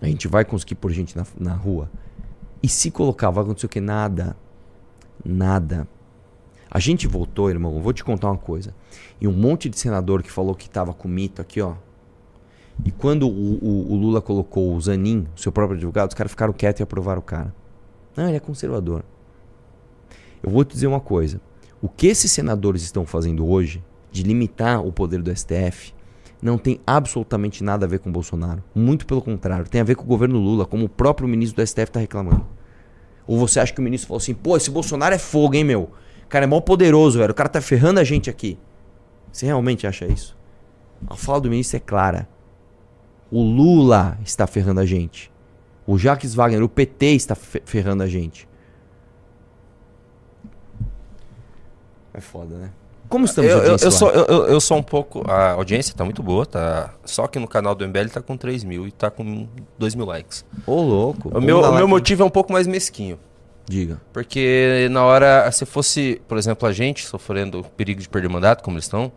a 0.02 0.06
gente 0.06 0.28
vai 0.28 0.46
conseguir 0.46 0.76
pôr 0.76 0.92
gente 0.92 1.18
na, 1.18 1.26
na 1.38 1.54
rua? 1.54 1.92
E 2.64 2.70
se 2.70 2.90
colocar, 2.90 3.30
vai 3.30 3.44
acontecer 3.44 3.66
o 3.66 3.70
que? 3.70 3.82
Nada. 3.82 4.36
Nada. 5.24 5.88
A 6.72 6.80
gente 6.80 7.08
votou, 7.08 7.50
irmão, 7.50 7.82
vou 7.82 7.94
te 7.94 8.04
contar 8.04 8.28
uma 8.30 8.38
coisa. 8.38 8.74
E 9.20 9.28
um 9.28 9.32
monte 9.34 9.70
de 9.70 9.80
senador 9.80 10.22
que 10.22 10.32
falou 10.32 10.54
que 10.54 10.70
tava 10.70 10.94
com 10.94 11.08
mito 11.08 11.42
aqui, 11.42 11.62
ó. 11.62 11.74
E 12.86 12.92
quando 12.92 13.28
o, 13.28 13.56
o- 13.62 13.92
o 13.92 13.96
Lula 13.96 14.22
colocou 14.22 14.74
o 14.74 14.80
Zanin, 14.82 15.28
seu 15.36 15.52
próprio 15.52 15.76
advogado, 15.78 16.10
os 16.10 16.14
caras 16.16 16.32
ficaram 16.32 16.54
quietos 16.54 16.80
e 16.80 16.84
aprovaram 16.84 17.20
o 17.20 17.24
cara. 17.24 17.54
Não, 18.16 18.28
ele 18.28 18.38
é 18.38 18.40
conservador. 18.40 19.04
Eu 20.42 20.50
vou 20.52 20.64
te 20.64 20.74
dizer 20.74 20.88
uma 20.88 21.00
coisa. 21.00 21.42
O 21.82 21.90
que 21.90 22.08
esses 22.08 22.32
senadores 22.32 22.82
estão 22.84 23.06
fazendo 23.06 23.48
hoje, 23.48 23.84
de 24.12 24.24
limitar 24.24 24.82
o 24.86 24.92
poder 24.92 25.22
do 25.22 25.36
STF, 25.36 25.94
não 26.42 26.58
tem 26.58 26.80
absolutamente 26.88 27.64
nada 27.64 27.86
a 27.86 27.90
ver 27.90 28.00
com 28.00 28.10
o 28.10 28.14
Bolsonaro. 28.14 28.64
Muito 28.74 29.06
pelo 29.06 29.22
contrário. 29.22 29.68
Tem 29.68 29.82
a 29.82 29.84
ver 29.84 29.96
com 29.96 30.04
o 30.04 30.08
governo 30.08 30.40
Lula, 30.40 30.66
como 30.66 30.86
o 30.86 30.90
próprio 30.90 31.28
ministro 31.28 31.62
do 31.62 31.68
STF 31.68 31.84
está 31.84 32.00
reclamando. 32.00 32.46
Ou 33.28 33.38
você 33.38 33.60
acha 33.60 33.74
que 33.74 33.80
o 33.80 33.84
ministro 33.84 34.08
falou 34.08 34.20
assim, 34.20 34.34
pô, 34.34 34.56
esse 34.56 34.72
Bolsonaro 34.72 35.14
é 35.14 35.20
fogo, 35.20 35.56
hein, 35.56 35.64
meu? 35.66 35.92
O 36.30 36.32
cara 36.32 36.46
é 36.46 36.48
mó 36.48 36.62
poderoso, 36.62 37.18
velho. 37.18 37.32
O 37.32 37.34
cara 37.34 37.50
tá 37.50 37.60
ferrando 37.60 38.00
a 38.00 38.04
gente 38.04 38.30
aqui. 38.30 38.56
Você 39.32 39.48
realmente 39.48 39.88
acha 39.88 40.06
isso? 40.06 40.38
A 41.08 41.16
fala 41.16 41.42
do 41.42 41.50
ministro 41.50 41.78
é 41.78 41.80
clara. 41.80 42.30
O 43.32 43.42
Lula 43.42 44.16
está 44.24 44.46
ferrando 44.46 44.80
a 44.80 44.86
gente. 44.86 45.32
O 45.88 45.98
Jacques 45.98 46.36
Wagner, 46.36 46.62
o 46.62 46.70
PT 46.70 47.08
está 47.16 47.34
ferrando 47.34 48.04
a 48.04 48.08
gente. 48.08 48.48
É 52.14 52.22
foda, 52.22 52.58
né? 52.58 52.70
Como 53.10 53.26
estamos 53.26 53.50
eu, 53.50 53.58
eu, 53.58 53.78
eu 53.82 53.92
sou, 53.92 54.12
eu, 54.12 54.46
eu, 54.50 54.62
sou 54.62 54.78
um 54.78 54.84
pouco. 54.84 55.24
A 55.28 55.54
audiência 55.54 55.96
tá 55.96 56.06
muito 56.06 56.22
boa, 56.22 56.46
tá. 56.46 56.94
Só 57.06 57.26
que 57.26 57.40
no 57.40 57.48
canal 57.48 57.74
do 57.74 57.88
MBL 57.88 58.10
tá 58.14 58.22
com 58.22 58.38
3 58.38 58.64
mil 58.64 58.88
e 58.88 58.92
tá 58.92 59.10
com 59.10 59.48
2 59.80 59.96
mil 59.96 60.06
likes. 60.06 60.46
Ô, 60.68 60.80
louco. 60.80 61.36
O 61.36 61.42
meu, 61.42 61.60
o 61.62 61.74
meu 61.74 61.88
motivo 61.88 62.22
é 62.22 62.26
um 62.28 62.30
pouco 62.30 62.54
mais 62.54 62.68
mesquinho. 62.68 63.18
Diga. 63.70 64.02
Porque 64.12 64.88
na 64.90 65.06
hora, 65.06 65.50
se 65.52 65.64
fosse, 65.64 66.20
por 66.28 66.40
exemplo, 66.40 66.68
a 66.68 66.74
gente 66.74 67.06
sofrendo 67.06 67.64
perigo 67.78 68.02
de 68.02 68.10
perder 68.10 68.28
mandato, 68.28 68.64
como 68.64 68.78
eles 68.78 68.86
estão, 68.86 69.12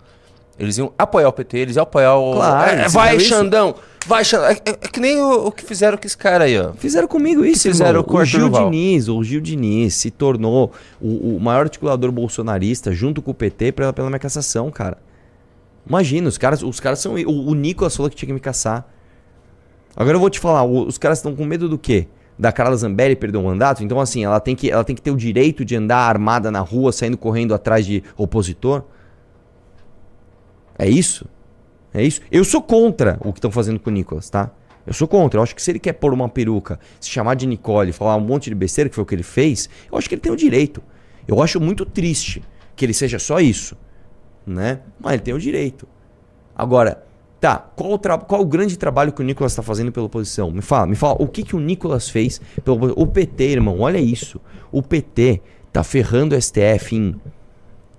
eles 0.59 0.77
iam 0.77 0.93
apoiar 0.99 1.27
o 1.31 1.33
PT, 1.33 1.57
eles 1.59 1.77
iam 1.77 1.85
apoiar 1.85 2.17
o. 2.17 2.35
Claro, 2.35 2.81
é, 2.81 2.89
vai, 2.91 3.19
Xandão! 3.19 3.75
Vai, 4.07 4.23
Xandão! 4.23 4.51
É, 4.51 4.53
é, 4.53 4.71
é, 4.73 4.75
que 4.75 5.01
nem 5.01 5.19
o, 5.19 5.47
o, 5.47 5.51
que 5.51 5.65
fizeram 5.65 5.97
com 5.97 6.07
esse 6.07 6.19
cara 6.19 6.45
aí, 6.45 6.61
ó. 6.61 6.75
Fizeram 6.75 7.09
comigo 7.09 7.43
isso, 7.47 7.63
fizeram 7.63 8.01
irmão. 8.01 8.05
com 8.05 8.19
o 8.19 8.25
Gil 8.27 8.51
Diniz. 8.51 9.09
O 9.09 9.25
Gil 9.25 9.41
Diniz 9.41 9.95
se 9.95 10.11
tornou 10.11 10.71
o, 11.01 11.37
o 11.37 11.41
maior 11.41 11.63
articulador 11.63 12.13
bolsonarista 12.13 12.93
junto 12.93 13.23
com 13.23 13.31
o 13.31 13.35
PT 13.35 13.73
pela, 13.73 13.91
pela 13.91 14.11
minha 14.11 14.19
cassação, 14.19 14.71
cara. 14.71 14.99
Imagina, 15.87 16.29
os 16.29 16.37
caras, 16.37 16.63
os 16.63 16.79
caras 16.79 16.99
são. 16.99 17.15
O, 17.15 17.49
o 17.49 17.55
Nicolas 17.55 17.97
falou 17.97 18.11
que 18.11 18.17
tinha 18.17 18.27
que 18.27 18.35
me 18.35 18.41
caçar. 18.41 18.87
Agora 19.97 20.15
eu 20.17 20.21
vou 20.21 20.29
te 20.29 20.39
falar, 20.39 20.63
os 20.63 20.99
caras 20.99 21.21
estão 21.21 21.35
com 21.35 21.47
medo 21.47 21.71
do 21.71 21.79
quê? 21.79 22.07
Da 22.39 22.51
Carla 22.51 22.77
Zambelli 22.77 23.15
perder 23.17 23.39
o 23.39 23.43
mandato. 23.43 23.85
Então, 23.85 24.01
assim, 24.01 24.25
ela 24.25 24.41
tem, 24.41 24.57
que, 24.57 24.71
ela 24.71 24.85
tem 24.85 24.97
que 24.97 25.03
ter 25.03 25.11
o 25.11 25.17
direito 25.17 25.65
de 25.65 25.77
andar 25.77 25.99
armada 25.99 26.51
na 26.51 26.61
rua, 26.61 26.93
saindo 26.93 27.17
correndo 27.17 27.55
atrás 27.55 27.85
de 27.87 28.03
opositor. 28.17 28.85
É 30.79 30.89
isso? 30.89 31.27
É 31.95 32.03
isso? 32.03 32.21
Eu 32.31 32.45
sou 32.45 32.63
contra 32.63 33.19
o 33.21 33.33
que 33.33 33.39
estão 33.39 33.51
fazendo 33.51 33.79
com 33.79 33.91
o 33.91 33.93
Nicolas, 33.93 34.31
tá? 34.31 34.51
Eu 34.87 34.93
sou 34.93 35.07
contra. 35.07 35.39
Eu 35.39 35.43
acho 35.43 35.55
que 35.55 35.63
se 35.63 35.71
ele 35.71 35.79
quer 35.79 35.93
pôr 35.93 36.13
uma 36.13 36.29
peruca, 36.29 36.81
se 37.01 37.11
chamar 37.11 37.35
de 37.35 37.47
Nicole, 37.47 37.93
falar 37.93 38.17
um 38.17 38.21
monte 38.21 38.49
de 38.49 38.55
besteira, 38.55 38.89
que 38.89 38.95
foi 38.95 39.03
o 39.03 39.07
que 39.07 39.15
ele 39.15 39.23
fez, 39.23 39.69
eu 39.91 39.97
acho 39.97 40.09
que 40.09 40.15
ele 40.15 40.23
tem 40.23 40.33
o 40.33 40.37
direito. 40.37 40.83
Eu 41.29 41.41
acho 41.41 41.61
muito 41.61 41.85
triste 41.87 42.43
que 42.75 42.85
ele 42.85 42.95
seja 42.95 43.19
só 43.19 43.39
isso, 43.39 43.77
né? 44.47 44.81
Mas 44.99 45.15
ele 45.15 45.23
tem 45.23 45.35
o 45.35 45.39
direito. 45.39 45.87
Agora, 46.57 47.05
tá, 47.43 47.59
qual 47.59 47.95
o, 47.95 47.99
qual 47.99 48.41
o 48.41 48.47
grande 48.47 48.79
trabalho 48.79 49.13
que 49.13 49.21
o 49.21 49.25
Nicolas 49.25 49.51
está 49.51 49.65
fazendo 49.65 49.91
pela 49.91 50.07
oposição? 50.07 50.53
Me 50.53 50.63
fala, 50.63 50.87
me 50.87 50.95
fala, 50.95 51.17
o 51.19 51.27
que, 51.27 51.43
que 51.43 51.57
o 51.57 51.59
Nicolas 51.59 52.09
fez 52.09 52.41
pela 52.65 52.77
oposição? 52.77 53.03
O 53.03 53.07
PT, 53.09 53.45
irmão, 53.45 53.81
olha 53.81 53.99
isso. 53.99 54.41
O 54.71 54.81
PT 54.81 55.43
tá 55.73 55.83
ferrando 55.83 56.37
o 56.37 56.41
STF 56.41 56.95
em 56.95 57.17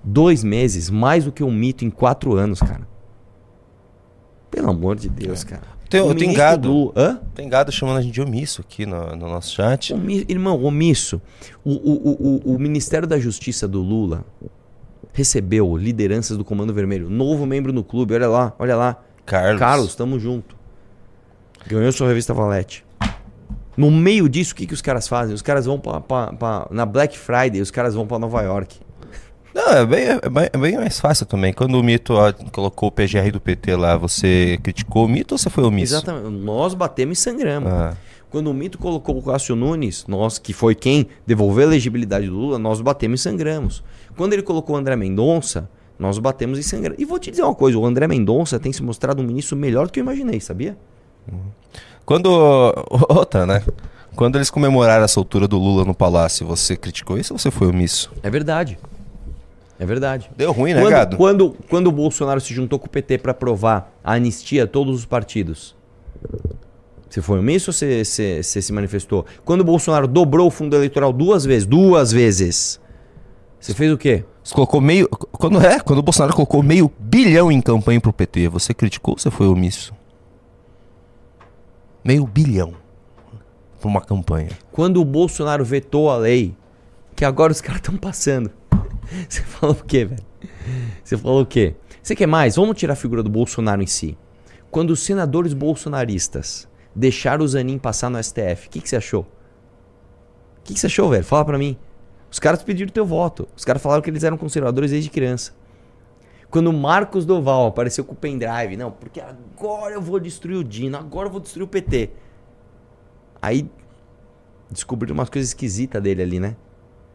dois 0.01 0.45
meses, 0.45 0.89
mais 0.89 1.25
do 1.25 1.31
que 1.31 1.43
um 1.43 1.51
mito 1.51 1.83
em 1.83 1.89
quatro 1.89 2.35
anos, 2.35 2.61
cara. 2.61 2.87
Pelo 4.49 4.69
amor 4.69 4.95
de 4.95 5.09
Deus, 5.09 5.43
é. 5.43 5.47
cara. 5.49 5.73
Tem, 5.89 6.15
tem 6.15 6.33
gado. 6.33 6.69
Do... 6.69 6.93
Hã? 6.95 7.19
Tem 7.35 7.49
gado 7.49 7.69
chamando 7.69 7.97
a 7.97 8.01
gente 8.01 8.13
de 8.13 8.21
omisso 8.21 8.61
aqui 8.61 8.85
no, 8.85 9.13
no 9.13 9.27
nosso 9.27 9.55
chat. 9.55 9.93
Omi... 9.93 10.25
Irmão, 10.29 10.63
omisso. 10.63 11.21
O, 11.65 11.71
o, 11.71 12.51
o, 12.51 12.55
o 12.55 12.59
Ministério 12.59 13.05
da 13.05 13.19
Justiça 13.19 13.67
do 13.67 13.81
Lula 13.81 14.23
recebeu 15.11 15.75
lideranças 15.75 16.37
do 16.37 16.45
Comando 16.45 16.73
Vermelho. 16.73 17.09
Novo 17.09 17.45
membro 17.45 17.73
no 17.73 17.83
clube, 17.83 18.13
olha 18.13 18.29
lá, 18.29 18.53
olha 18.57 18.77
lá. 18.77 19.03
Carlos. 19.25 19.59
Carlos, 19.59 19.95
tamo 19.95 20.19
junto. 20.19 20.55
Ganhou 21.67 21.91
sua 21.91 22.07
revista 22.07 22.33
Valete. 22.33 22.85
No 23.75 23.89
meio 23.89 24.29
disso, 24.29 24.53
o 24.53 24.55
que, 24.55 24.67
que 24.67 24.73
os 24.73 24.81
caras 24.81 25.07
fazem? 25.07 25.33
Os 25.33 25.41
caras 25.41 25.65
vão 25.65 25.79
pra, 25.79 25.99
pra, 25.99 26.33
pra, 26.33 26.67
Na 26.69 26.85
Black 26.85 27.17
Friday, 27.17 27.61
os 27.61 27.71
caras 27.71 27.95
vão 27.95 28.05
para 28.05 28.19
Nova 28.19 28.41
York. 28.41 28.79
Não, 29.53 29.69
é 29.69 29.85
bem, 29.85 30.03
é, 30.05 30.29
bem, 30.29 30.49
é 30.51 30.57
bem 30.57 30.75
mais 30.77 30.99
fácil 30.99 31.25
também. 31.25 31.53
Quando 31.53 31.79
o 31.79 31.83
Mito 31.83 32.13
ó, 32.13 32.33
colocou 32.51 32.89
o 32.89 32.91
PGR 32.91 33.31
do 33.31 33.39
PT 33.39 33.75
lá, 33.75 33.95
você 33.95 34.59
criticou 34.63 35.05
o 35.05 35.07
Mito 35.07 35.35
ou 35.35 35.37
você 35.37 35.49
foi 35.49 35.63
omisso? 35.63 35.93
Exatamente. 35.93 36.29
Nós 36.29 36.73
batemos 36.73 37.19
e 37.19 37.21
sangramos. 37.21 37.71
Ah. 37.71 37.95
Quando 38.31 38.49
o 38.49 38.53
Mito 38.53 38.79
colocou 38.79 39.15
o 39.15 39.21
Cássio 39.21 39.55
Nunes, 39.55 40.05
nós, 40.07 40.39
que 40.39 40.53
foi 40.53 40.73
quem 40.73 41.07
devolveu 41.25 41.65
a 41.65 41.67
elegibilidade 41.67 42.25
do 42.25 42.33
Lula, 42.33 42.57
nós 42.57 42.81
batemos 42.81 43.19
e 43.19 43.23
sangramos. 43.23 43.83
Quando 44.17 44.33
ele 44.33 44.41
colocou 44.41 44.75
o 44.75 44.79
André 44.79 44.95
Mendonça, 44.95 45.69
nós 45.97 46.17
batemos 46.17 46.59
e 46.59 46.63
sangramos. 46.63 46.99
E 46.99 47.05
vou 47.05 47.19
te 47.19 47.31
dizer 47.31 47.43
uma 47.43 47.55
coisa: 47.55 47.77
o 47.77 47.85
André 47.85 48.07
Mendonça 48.07 48.59
tem 48.59 48.73
se 48.73 48.83
mostrado 48.83 49.21
um 49.21 49.25
ministro 49.25 49.55
melhor 49.55 49.87
do 49.87 49.93
que 49.93 49.99
eu 49.99 50.03
imaginei, 50.03 50.39
sabia? 50.39 50.77
Quando. 52.05 52.29
Outra, 53.09 53.45
né? 53.45 53.63
Quando 54.15 54.35
eles 54.35 54.49
comemoraram 54.49 55.03
a 55.03 55.07
soltura 55.07 55.47
do 55.47 55.57
Lula 55.57 55.85
no 55.85 55.93
palácio, 55.95 56.45
você 56.45 56.75
criticou 56.75 57.17
isso 57.17 57.33
ou 57.33 57.39
você 57.39 57.49
foi 57.49 57.67
omisso? 57.67 58.11
É 58.21 58.29
verdade. 58.29 58.77
É 59.79 59.85
verdade. 59.85 60.29
Deu 60.37 60.51
ruim, 60.51 60.73
né, 60.73 60.81
quando, 60.81 60.91
Gado? 60.91 61.17
Quando, 61.17 61.57
quando 61.67 61.87
o 61.87 61.91
Bolsonaro 61.91 62.39
se 62.39 62.53
juntou 62.53 62.77
com 62.77 62.85
o 62.85 62.89
PT 62.89 63.17
para 63.17 63.31
aprovar 63.31 63.91
a 64.03 64.13
anistia 64.13 64.65
a 64.65 64.67
todos 64.67 64.99
os 64.99 65.05
partidos, 65.05 65.75
você 67.09 67.21
foi 67.21 67.39
omisso 67.39 67.69
ou 67.69 67.73
você, 67.73 68.05
você, 68.05 68.43
você, 68.43 68.61
se 68.61 68.71
manifestou? 68.71 69.25
Quando 69.43 69.61
o 69.61 69.63
Bolsonaro 69.63 70.07
dobrou 70.07 70.47
o 70.47 70.51
fundo 70.51 70.75
eleitoral 70.75 71.11
duas 71.11 71.43
vezes, 71.43 71.67
duas 71.67 72.11
vezes, 72.11 72.79
você 73.63 73.73
fez 73.73 73.93
o 73.93 73.97
quê? 73.97 74.25
Você 74.43 74.53
colocou 74.53 74.81
meio. 74.81 75.07
Quando 75.07 75.57
é? 75.61 75.79
Quando 75.79 75.99
o 75.99 76.01
Bolsonaro 76.01 76.35
colocou 76.35 76.61
meio 76.61 76.91
bilhão 76.99 77.49
em 77.49 77.61
campanha 77.61 78.01
pro 78.01 78.11
PT, 78.11 78.49
você 78.49 78.73
criticou 78.73 79.13
ou 79.13 79.17
você 79.17 79.31
foi 79.31 79.47
omisso? 79.47 79.93
Meio 82.03 82.27
bilhão 82.27 82.73
pra 83.79 83.87
uma 83.87 84.01
campanha. 84.01 84.49
Quando 84.69 84.99
o 84.99 85.05
Bolsonaro 85.05 85.63
vetou 85.63 86.09
a 86.09 86.17
lei, 86.17 86.53
que 87.15 87.23
agora 87.23 87.53
os 87.53 87.61
caras 87.63 87.79
estão 87.79 87.95
passando. 87.95 88.51
Você 89.29 89.41
falou 89.43 89.77
o 89.79 89.85
quê, 89.85 90.03
velho? 90.03 90.25
Você 91.01 91.17
falou 91.17 91.41
o 91.43 91.45
quê? 91.45 91.73
Você 92.01 92.17
quer 92.17 92.27
mais? 92.27 92.57
Vamos 92.57 92.77
tirar 92.77 92.93
a 92.93 92.97
figura 92.97 93.23
do 93.23 93.29
Bolsonaro 93.29 93.81
em 93.81 93.87
si. 93.87 94.17
Quando 94.69 94.89
os 94.89 94.99
senadores 94.99 95.53
bolsonaristas 95.53 96.67
deixaram 96.93 97.45
o 97.45 97.47
Zanin 97.47 97.77
passar 97.77 98.09
no 98.09 98.21
STF, 98.21 98.67
o 98.67 98.69
que, 98.71 98.81
que 98.81 98.89
você 98.89 98.97
achou? 98.97 99.21
O 99.21 100.63
que, 100.65 100.73
que 100.73 100.79
você 100.81 100.87
achou, 100.87 101.09
velho? 101.09 101.23
Fala 101.23 101.45
pra 101.45 101.57
mim. 101.57 101.77
Os 102.33 102.39
caras 102.39 102.63
pediram 102.63 102.91
teu 102.91 103.05
voto. 103.05 103.47
Os 103.55 103.63
caras 103.63 103.79
falaram 103.79 104.01
que 104.01 104.09
eles 104.09 104.23
eram 104.23 104.39
conservadores 104.39 104.89
desde 104.89 105.07
criança. 105.07 105.53
Quando 106.49 106.67
o 106.67 106.73
Marcos 106.73 107.27
Doval 107.27 107.67
apareceu 107.67 108.03
com 108.03 108.13
o 108.13 108.15
pendrive, 108.15 108.75
não, 108.75 108.89
porque 108.89 109.21
agora 109.21 109.93
eu 109.93 110.01
vou 110.01 110.19
destruir 110.19 110.57
o 110.57 110.63
Dino, 110.63 110.97
agora 110.97 111.27
eu 111.27 111.31
vou 111.31 111.39
destruir 111.39 111.65
o 111.65 111.67
PT. 111.67 112.09
Aí 113.39 113.69
descobriram 114.67 115.13
umas 115.13 115.29
coisas 115.29 115.51
esquisitas 115.51 116.01
dele 116.01 116.23
ali, 116.23 116.39
né? 116.39 116.55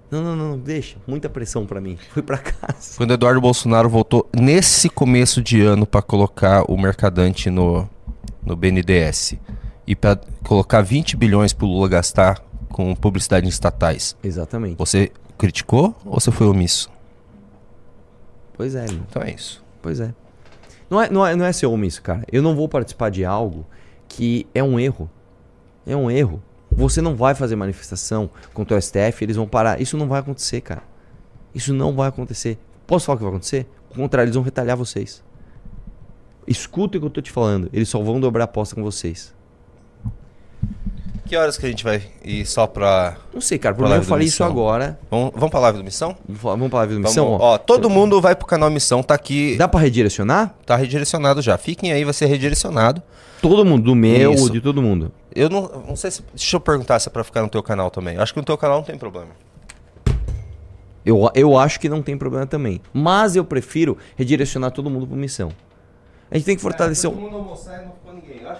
Não, 0.08 0.22
não, 0.22 0.36
não, 0.36 0.56
deixa. 0.56 0.98
Muita 1.04 1.28
pressão 1.28 1.66
para 1.66 1.80
mim. 1.80 1.98
Fui 2.10 2.22
para 2.22 2.38
casa. 2.38 2.96
Quando 2.96 3.12
Eduardo 3.12 3.40
Bolsonaro 3.40 3.88
voltou 3.88 4.28
nesse 4.32 4.88
começo 4.88 5.42
de 5.42 5.60
ano 5.60 5.84
para 5.84 6.00
colocar 6.00 6.62
o 6.70 6.76
Mercadante 6.76 7.50
no, 7.50 7.90
no 8.40 8.54
BNDES 8.54 9.34
e 9.84 9.96
para 9.96 10.20
colocar 10.44 10.80
20 10.80 11.16
bilhões 11.16 11.52
pro 11.52 11.66
Lula 11.66 11.88
gastar 11.88 12.40
com 12.78 12.94
publicidade 12.94 13.44
em 13.44 13.48
estatais. 13.48 14.14
Exatamente. 14.22 14.78
Você 14.78 15.10
criticou 15.36 15.96
ou 16.04 16.20
você 16.20 16.30
foi 16.30 16.46
omisso? 16.46 16.88
Pois 18.56 18.76
é. 18.76 18.84
Então 18.84 19.20
é 19.20 19.32
isso. 19.32 19.64
Pois 19.82 19.98
é. 19.98 20.14
Não 20.88 21.02
é, 21.02 21.10
não 21.10 21.26
é, 21.26 21.34
não 21.34 21.44
é 21.44 21.52
ser 21.52 21.66
omisso, 21.66 22.00
cara. 22.00 22.22
Eu 22.30 22.40
não 22.40 22.54
vou 22.54 22.68
participar 22.68 23.10
de 23.10 23.24
algo 23.24 23.66
que 24.06 24.46
é 24.54 24.62
um 24.62 24.78
erro. 24.78 25.10
É 25.84 25.96
um 25.96 26.08
erro. 26.08 26.40
Você 26.70 27.02
não 27.02 27.16
vai 27.16 27.34
fazer 27.34 27.56
manifestação 27.56 28.30
contra 28.54 28.76
o 28.76 28.80
STF, 28.80 29.24
eles 29.24 29.34
vão 29.34 29.48
parar. 29.48 29.80
Isso 29.80 29.96
não 29.96 30.06
vai 30.06 30.20
acontecer, 30.20 30.60
cara. 30.60 30.84
Isso 31.52 31.74
não 31.74 31.96
vai 31.96 32.08
acontecer. 32.08 32.60
Posso 32.86 33.06
falar 33.06 33.16
o 33.16 33.18
que 33.18 33.24
vai 33.24 33.32
acontecer? 33.32 33.66
O 33.90 33.94
contrário, 33.96 34.26
eles 34.26 34.36
vão 34.36 34.44
retalhar 34.44 34.76
vocês. 34.76 35.24
Escuta 36.46 36.96
o 36.96 37.00
que 37.00 37.06
eu 37.06 37.10
tô 37.10 37.20
te 37.20 37.32
falando. 37.32 37.68
Eles 37.72 37.88
só 37.88 38.00
vão 38.00 38.20
dobrar 38.20 38.44
a 38.44 38.46
aposta 38.46 38.76
com 38.76 38.84
vocês. 38.84 39.34
Que 41.28 41.36
horas 41.36 41.58
que 41.58 41.66
a 41.66 41.68
gente 41.68 41.84
vai 41.84 42.00
ir 42.24 42.46
só 42.46 42.66
pra. 42.66 43.18
Não 43.34 43.40
sei, 43.40 43.58
cara. 43.58 43.74
Por 43.74 43.86
mim 43.86 43.94
eu 43.94 44.02
falei 44.02 44.26
isso 44.26 44.42
agora. 44.42 44.98
Vamos, 45.10 45.32
vamos 45.34 45.50
pra 45.50 45.60
live 45.60 45.78
do 45.78 45.84
Missão? 45.84 46.16
Vamos 46.26 46.70
pra 46.70 46.78
live 46.78 46.94
do 46.94 47.00
Missão? 47.00 47.26
Vamos, 47.26 47.40
ó, 47.42 47.58
todo 47.58 47.90
mundo 47.90 48.18
vai 48.18 48.34
pro 48.34 48.46
canal 48.46 48.70
Missão, 48.70 49.02
tá 49.02 49.12
aqui. 49.14 49.54
Dá 49.58 49.68
pra 49.68 49.78
redirecionar? 49.78 50.54
Tá 50.64 50.74
redirecionado 50.74 51.42
já. 51.42 51.58
Fiquem 51.58 51.92
aí, 51.92 52.02
vai 52.02 52.14
ser 52.14 52.26
redirecionado. 52.26 53.02
Todo 53.42 53.62
mundo, 53.62 53.84
do 53.84 53.94
meu, 53.94 54.32
Isso. 54.32 54.50
de 54.50 54.60
todo 54.60 54.80
mundo. 54.80 55.12
Eu 55.34 55.50
não, 55.50 55.70
não 55.86 55.96
sei 55.96 56.10
se. 56.10 56.22
Deixa 56.34 56.56
eu 56.56 56.60
perguntar 56.60 56.98
se 56.98 57.10
é 57.10 57.12
pra 57.12 57.22
ficar 57.22 57.42
no 57.42 57.48
teu 57.48 57.62
canal 57.62 57.90
também. 57.90 58.16
Eu 58.16 58.22
acho 58.22 58.32
que 58.32 58.40
no 58.40 58.46
teu 58.46 58.56
canal 58.56 58.78
não 58.78 58.84
tem 58.84 58.96
problema. 58.96 59.28
Eu, 61.04 61.30
eu 61.34 61.58
acho 61.58 61.78
que 61.78 61.90
não 61.90 62.00
tem 62.00 62.16
problema 62.16 62.46
também. 62.46 62.80
Mas 62.90 63.36
eu 63.36 63.44
prefiro 63.44 63.98
redirecionar 64.16 64.70
todo 64.70 64.88
mundo 64.88 65.06
pra 65.06 65.16
missão. 65.16 65.50
A 66.30 66.36
gente 66.36 66.44
tem 66.44 66.56
que 66.56 66.62
fortalecer 66.62 67.10
é, 67.10 67.12
todo 67.12 67.22
mundo 67.22 67.36
almoçar 67.36 67.82
e 67.82 67.84
não 67.86 67.92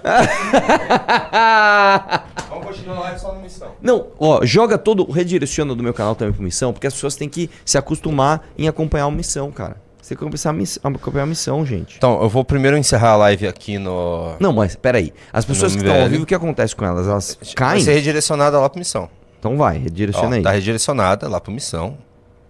Vamos 2.49 2.67
continuar 2.67 2.99
lá 3.01 3.19
só 3.19 3.35
no 3.35 3.41
missão. 3.41 3.69
Não, 3.81 4.09
ó, 4.19 4.45
joga 4.45 4.79
todo, 4.79 5.11
redireciona 5.11 5.75
do 5.75 5.83
meu 5.83 5.95
canal 5.95 6.15
também 6.15 6.33
pro 6.35 6.43
missão, 6.43 6.73
porque 6.73 6.87
as 6.87 6.95
pessoas 6.95 7.17
têm 7.17 7.29
que 7.29 7.51
se 7.65 7.77
acostumar 7.79 8.47
em 8.57 8.69
acompanhar 8.69 9.07
o 9.07 9.11
missão, 9.11 9.51
cara. 9.51 9.77
Você 10.01 10.15
tem 10.15 10.19
que 10.19 10.25
acompanhar 10.25 10.51
a 10.51 10.53
miss- 10.55 10.79
acompanhar 10.83 11.25
a 11.25 11.27
missão, 11.27 11.67
gente. 11.67 11.97
Então, 11.99 12.23
eu 12.23 12.29
vou 12.29 12.45
primeiro 12.45 12.77
encerrar 12.79 13.11
a 13.11 13.17
live 13.17 13.47
aqui 13.47 13.79
no. 13.79 14.35
Não, 14.41 14.53
mas 14.53 14.75
peraí. 14.75 15.13
As 15.33 15.45
pessoas 15.45 15.73
que 15.77 15.83
estão 15.83 16.01
ao 16.03 16.09
vivo, 16.09 16.23
o 16.23 16.27
que 16.27 16.35
acontece 16.35 16.75
com 16.75 16.85
elas? 16.85 17.07
Elas 17.07 17.39
Vai 17.43 17.55
caem? 17.55 17.83
ser 17.85 17.93
redirecionada 17.93 18.59
lá 18.59 18.69
pra 18.71 18.79
missão. 18.79 19.09
Então 19.39 19.57
vai, 19.57 19.77
Ó, 19.77 19.81
redireciona 19.81 20.37
aí. 20.37 20.43
tá 20.43 20.51
redirecionada 20.51 21.29
lá 21.29 21.41
pra 21.41 21.53
missão. 21.53 21.99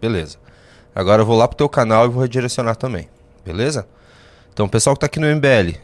Beleza. 0.00 0.36
Agora 0.94 1.22
eu 1.22 1.26
vou 1.26 1.36
lá 1.36 1.48
pro 1.48 1.56
teu 1.56 1.68
canal 1.68 2.06
e 2.06 2.08
vou 2.08 2.22
redirecionar 2.22 2.76
também. 2.76 3.08
Beleza? 3.44 3.86
Então, 4.52 4.66
o 4.66 4.68
pessoal 4.68 4.94
que 4.94 5.00
tá 5.00 5.06
aqui 5.06 5.18
no 5.20 5.26
MBL, 5.26 5.76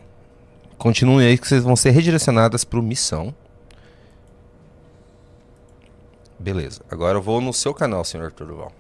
continuem 0.79 1.27
aí 1.27 1.39
que 1.39 1.47
vocês 1.47 1.63
vão 1.63 1.77
ser 1.77 1.91
redirecionadas 1.91 2.65
pro 2.65 2.83
missão. 2.83 3.35
Beleza. 6.39 6.83
Agora 6.91 7.19
eu 7.19 7.23
vou 7.23 7.41
no 7.41 7.53
seu 7.53 7.73
canal, 7.73 8.05
senhor 8.05 8.27
Arthur 8.27 8.47
Duval. 8.47 8.73